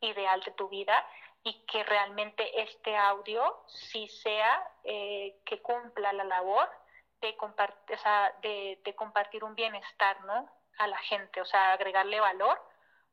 [0.00, 1.06] ideal de tu vida
[1.42, 6.68] y que realmente este audio sí sea eh, que cumpla la labor
[7.20, 10.48] de, compartir, o sea, de, de compartir un bienestar, ¿no?
[10.78, 12.60] A la gente, o sea, agregarle valor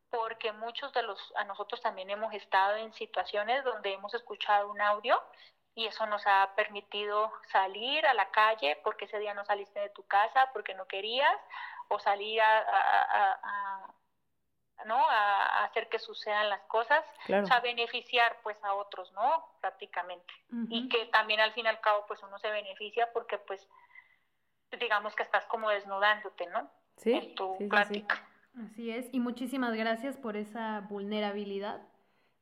[0.10, 4.82] porque muchos de los, a nosotros también hemos estado en situaciones donde hemos escuchado un
[4.82, 5.22] audio
[5.76, 9.90] y eso nos ha permitido salir a la calle porque ese día no saliste de
[9.90, 11.36] tu casa porque no querías
[11.90, 13.95] o salir a, a- a- a-
[14.86, 14.95] ¿no?
[14.95, 17.44] a, a hacer que sucedan las cosas, Claro.
[17.44, 19.45] o sea, beneficiar pues a otros, ¿no?
[19.60, 20.34] Prácticamente.
[20.70, 23.68] Y que también al fin y al cabo pues uno se beneficia porque pues
[24.80, 26.70] digamos que estás como desnudándote, ¿no?
[26.98, 28.07] Sí, En tu sí, sí, sí.
[28.66, 31.82] Así es, y muchísimas gracias por esa vulnerabilidad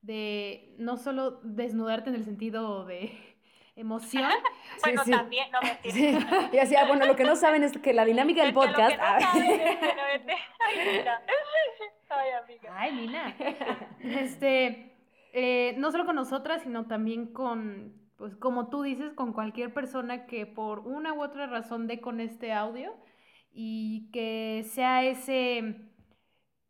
[0.01, 3.36] de no solo desnudarte en el sentido de
[3.77, 4.29] emoción,
[4.83, 5.11] Bueno, sí.
[5.11, 5.93] también, no mentira.
[5.95, 6.17] Sí,
[6.53, 8.59] y así, ah, bueno, lo que no saben es que la dinámica del Es que
[8.59, 8.91] lo podcast.
[8.91, 11.21] que no saben es que no vete- Ay, mira.
[12.09, 12.73] Ay, amiga.
[12.77, 13.35] Ay, Nina.
[14.01, 14.95] Este,
[15.33, 20.25] eh, no solo con nosotras, sino también con, pues como tú dices, con cualquier persona
[20.25, 22.95] que por una u otra razón dé con este audio
[23.51, 25.75] y que sea ese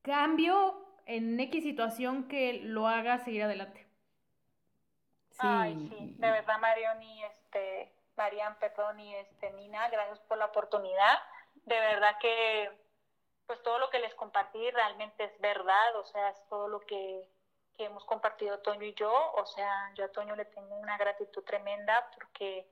[0.01, 0.75] cambio
[1.05, 3.86] en X situación que lo haga seguir adelante.
[5.39, 10.45] Ay, sí, de verdad, Marion y este, Marian, perdón, y este, Nina, gracias por la
[10.45, 11.19] oportunidad.
[11.65, 12.71] De verdad que,
[13.45, 17.27] pues todo lo que les compartí realmente es verdad, o sea, es todo lo que,
[17.77, 21.43] que hemos compartido Toño y yo, o sea, yo a Toño le tengo una gratitud
[21.43, 22.67] tremenda porque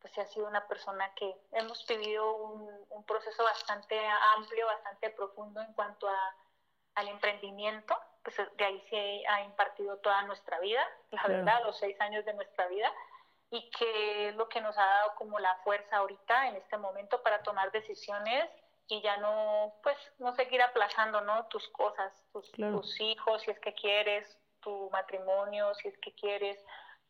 [0.00, 3.98] pues ha sido una persona que hemos vivido un, un proceso bastante
[4.36, 6.36] amplio, bastante profundo en cuanto a,
[6.94, 11.34] al emprendimiento, pues de ahí se ha impartido toda nuestra vida, la Claro.
[11.36, 12.92] verdad, los seis años de nuestra vida,
[13.50, 17.22] y que es lo que nos ha dado como la fuerza ahorita en este momento
[17.22, 18.48] para tomar decisiones
[18.86, 21.46] y ya no, pues, no seguir aplazando, ¿no?
[21.46, 22.80] Tus cosas, tus, Claro.
[22.80, 26.62] tus hijos, si es que quieres, tu matrimonio, si es que quieres,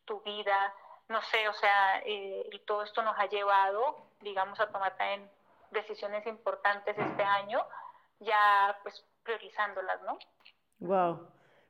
[0.05, 0.73] tu vida,
[1.09, 5.29] no sé, o sea, eh, y todo esto nos ha llevado, digamos, a tomar también
[5.71, 7.65] decisiones importantes este año,
[8.19, 10.17] ya pues priorizándolas, ¿no?
[10.81, 11.19] Wow.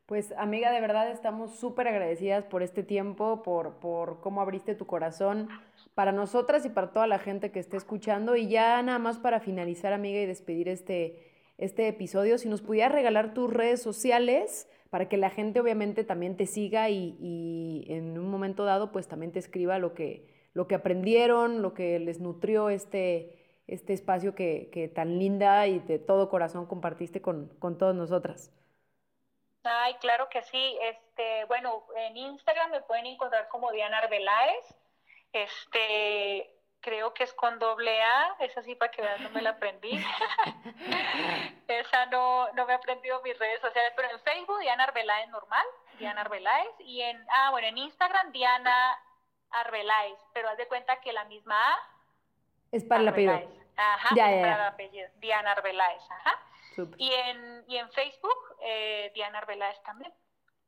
[0.05, 4.85] Pues amiga, de verdad estamos súper agradecidas por este tiempo, por, por cómo abriste tu
[4.85, 5.49] corazón
[5.95, 8.35] para nosotras y para toda la gente que esté escuchando.
[8.37, 12.93] Y ya nada más para finalizar, amiga, y despedir este, este episodio, si nos pudieras
[12.93, 18.17] regalar tus redes sociales para que la gente obviamente también te siga y, y en
[18.17, 22.19] un momento dado pues también te escriba lo que, lo que aprendieron, lo que les
[22.19, 27.77] nutrió este, este espacio que, que tan linda y de todo corazón compartiste con, con
[27.77, 28.51] todas nosotras.
[29.63, 30.77] Ay, claro que sí.
[30.81, 34.75] Este, bueno, en Instagram me pueden encontrar como Diana Arbeláez.
[35.33, 39.51] Este, creo que es con doble A, esa sí para que vean no me la
[39.51, 39.91] aprendí.
[41.67, 45.65] esa no, no me he aprendido mis redes sociales, pero en Facebook Diana Arbeláez normal,
[45.99, 48.99] Diana Arbeláez, y en, ah, bueno, en Instagram Diana
[49.51, 51.79] Arbeláez, pero haz de cuenta que la misma A
[52.71, 53.33] Es para el apellido.
[53.33, 53.61] Arbeláez.
[53.77, 55.09] Ajá, Ya, es ya, para el apellido.
[55.17, 56.39] Diana Arbeláez, ajá.
[56.97, 60.11] Y en, y en Facebook, eh, Diana Arbeláez también.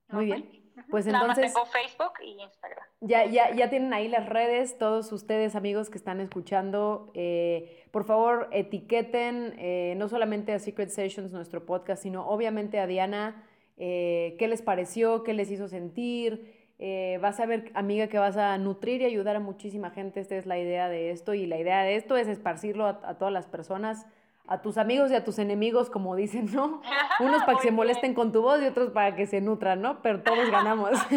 [0.09, 0.63] Muy bien.
[0.89, 2.85] Pues Nada más entonces tengo Facebook y Instagram.
[3.01, 8.05] ya, ya, ya tienen ahí las redes, todos ustedes amigos que están escuchando, eh, por
[8.05, 13.47] favor etiqueten eh, no solamente a Secret Sessions, nuestro podcast, sino obviamente a Diana,
[13.77, 16.63] eh, qué les pareció, qué les hizo sentir.
[16.79, 20.19] Eh, vas a ver, amiga, que vas a nutrir y ayudar a muchísima gente.
[20.19, 23.17] Esta es la idea de esto y la idea de esto es esparcirlo a, a
[23.17, 24.07] todas las personas,
[24.45, 26.81] a tus amigos y a tus enemigos, como dicen, ¿no?
[27.19, 30.01] Unos para que se molesten con tu voz y otros para que se nutran, ¿no?
[30.01, 30.91] Pero todos ganamos.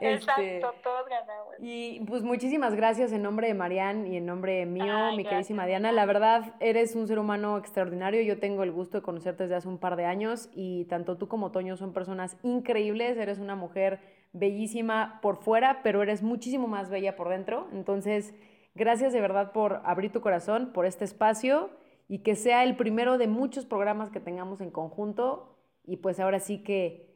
[0.00, 1.56] Este, Exacto, todos ganamos.
[1.58, 5.64] y pues muchísimas gracias en nombre de Marian y en nombre mío, Ay, mi queridísima
[5.64, 5.82] gracias.
[5.82, 5.92] Diana.
[5.92, 8.22] La verdad, eres un ser humano extraordinario.
[8.22, 11.28] Yo tengo el gusto de conocerte desde hace un par de años y tanto tú
[11.28, 13.18] como Toño son personas increíbles.
[13.18, 14.00] Eres una mujer
[14.32, 17.68] bellísima por fuera, pero eres muchísimo más bella por dentro.
[17.70, 18.32] Entonces,
[18.74, 21.68] gracias de verdad por abrir tu corazón, por este espacio
[22.10, 25.56] y que sea el primero de muchos programas que tengamos en conjunto.
[25.84, 27.06] Y pues ahora sí que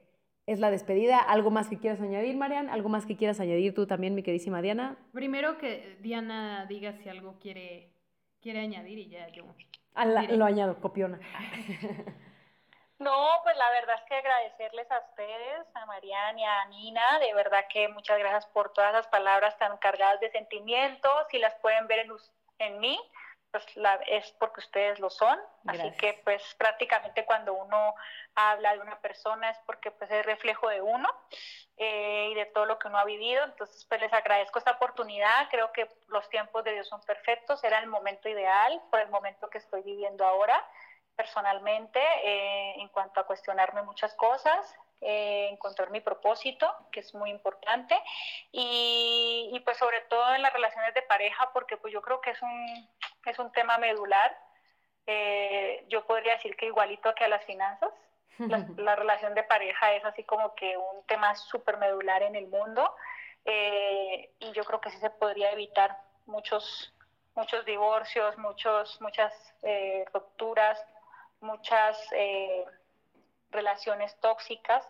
[0.47, 1.19] es la despedida.
[1.19, 2.71] ¿Algo más que quieras añadir, Marian?
[2.71, 4.97] ¿Algo más que quieras añadir tú también, mi queridísima Diana?
[5.13, 7.91] Primero que Diana diga si algo quiere,
[8.41, 9.45] quiere añadir y ya yo.
[9.95, 11.19] Ah, la- lo añado, copiona.
[13.01, 17.35] No, pues la verdad es que agradecerles a ustedes, a Mariana y a Nina, de
[17.35, 21.89] verdad que muchas gracias por todas las palabras tan cargadas de sentimientos, si las pueden
[21.89, 22.13] ver en,
[22.61, 22.99] en mí,
[23.55, 25.87] pues la, es porque ustedes lo son, Gracias.
[25.87, 27.95] así que pues prácticamente cuando uno
[28.35, 31.09] habla de una persona es porque pues es reflejo de uno
[31.77, 35.49] eh, y de todo lo que uno ha vivido, entonces pues les agradezco esta oportunidad,
[35.51, 39.49] creo que los tiempos de Dios son perfectos, era el momento ideal, por el momento
[39.49, 40.61] que estoy viviendo ahora
[41.15, 44.75] personalmente eh, en cuanto a cuestionarme muchas cosas,
[45.05, 47.97] eh, encontrar mi propósito, que es muy importante,
[48.53, 52.31] y, y, pues sobre todo en las relaciones de pareja, porque pues yo creo que
[52.31, 52.89] es un,
[53.27, 54.37] es un tema medular.
[55.07, 57.91] Eh, yo podría decir que igualito que a las finanzas,
[58.39, 62.49] la, la relación de pareja es así como que un tema súper medular en el
[62.49, 62.95] mundo,
[63.45, 66.95] eh, y yo creo que sí se podría evitar muchos
[67.35, 69.33] muchos divorcios, muchos, muchas
[69.63, 70.81] eh, rupturas,
[71.41, 72.65] muchas eh,
[73.51, 74.85] relaciones tóxicas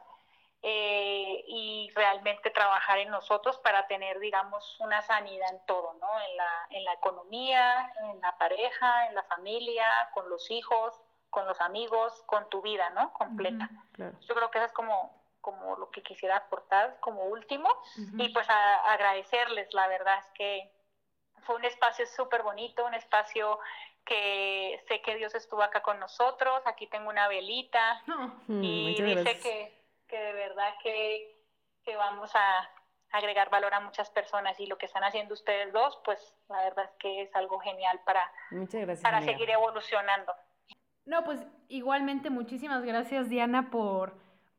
[0.66, 6.08] eh, y realmente trabajar en nosotros para tener, digamos, una sanidad en todo, ¿no?
[6.22, 11.46] En la, en la economía, en la pareja, en la familia, con los hijos, con
[11.46, 13.12] los amigos, con tu vida, ¿no?
[13.12, 13.68] Completa.
[13.70, 14.16] Ujú, claro.
[14.22, 17.68] Yo creo que eso es como, como lo que quisiera aportar como último.
[17.98, 18.22] Ujú.
[18.22, 20.72] Y pues a- agradecerles, la verdad es que
[21.42, 23.58] fue un espacio súper bonito, un espacio
[24.06, 28.94] que sé que Dios estuvo acá con nosotros, aquí tengo una velita No, Mm, y
[28.94, 29.42] dice gracias.
[29.42, 29.83] que,
[30.14, 31.36] que de verdad que,
[31.82, 32.70] que vamos a
[33.10, 36.84] agregar valor a muchas personas y lo que están haciendo ustedes dos, pues la verdad
[36.84, 38.22] es que es algo genial para,
[38.52, 39.02] Muchas gracias.
[39.02, 39.32] para amiga.
[39.32, 40.32] seguir evolucionando.
[41.04, 44.16] No, pues igualmente muchísimas gracias Diana por,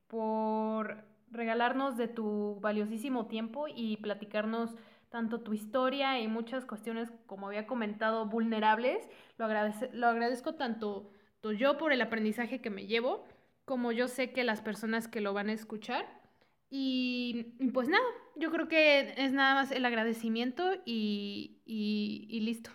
[0.07, 4.75] por regalarnos de tu valiosísimo tiempo y platicarnos
[5.09, 9.09] tanto tu historia y muchas cuestiones, como había comentado, vulnerables.
[9.37, 11.09] Lo, agradece- lo agradezco tanto,
[11.41, 13.25] tanto yo por el aprendizaje que me llevo,
[13.65, 16.05] como yo sé que las personas que lo van a escuchar.
[16.69, 18.03] Y, pues nada,
[18.35, 22.71] yo creo que es nada más el agradecimiento y, y- y listo.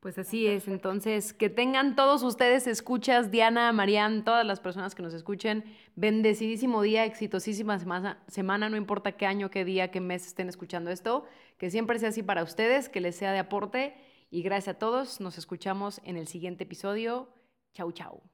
[0.00, 5.02] Pues así es, entonces que tengan todos ustedes escuchas, Diana, Marian, todas las personas que
[5.02, 5.64] nos escuchen,
[5.94, 10.90] bendecidísimo día, exitosísima semana, semana, no importa qué año, qué día, qué mes estén escuchando
[10.90, 11.24] esto,
[11.56, 13.94] que siempre sea así para ustedes, que les sea de aporte
[14.28, 17.28] y gracias a todos, nos escuchamos en el siguiente episodio.
[17.72, 18.31] Chau, chau.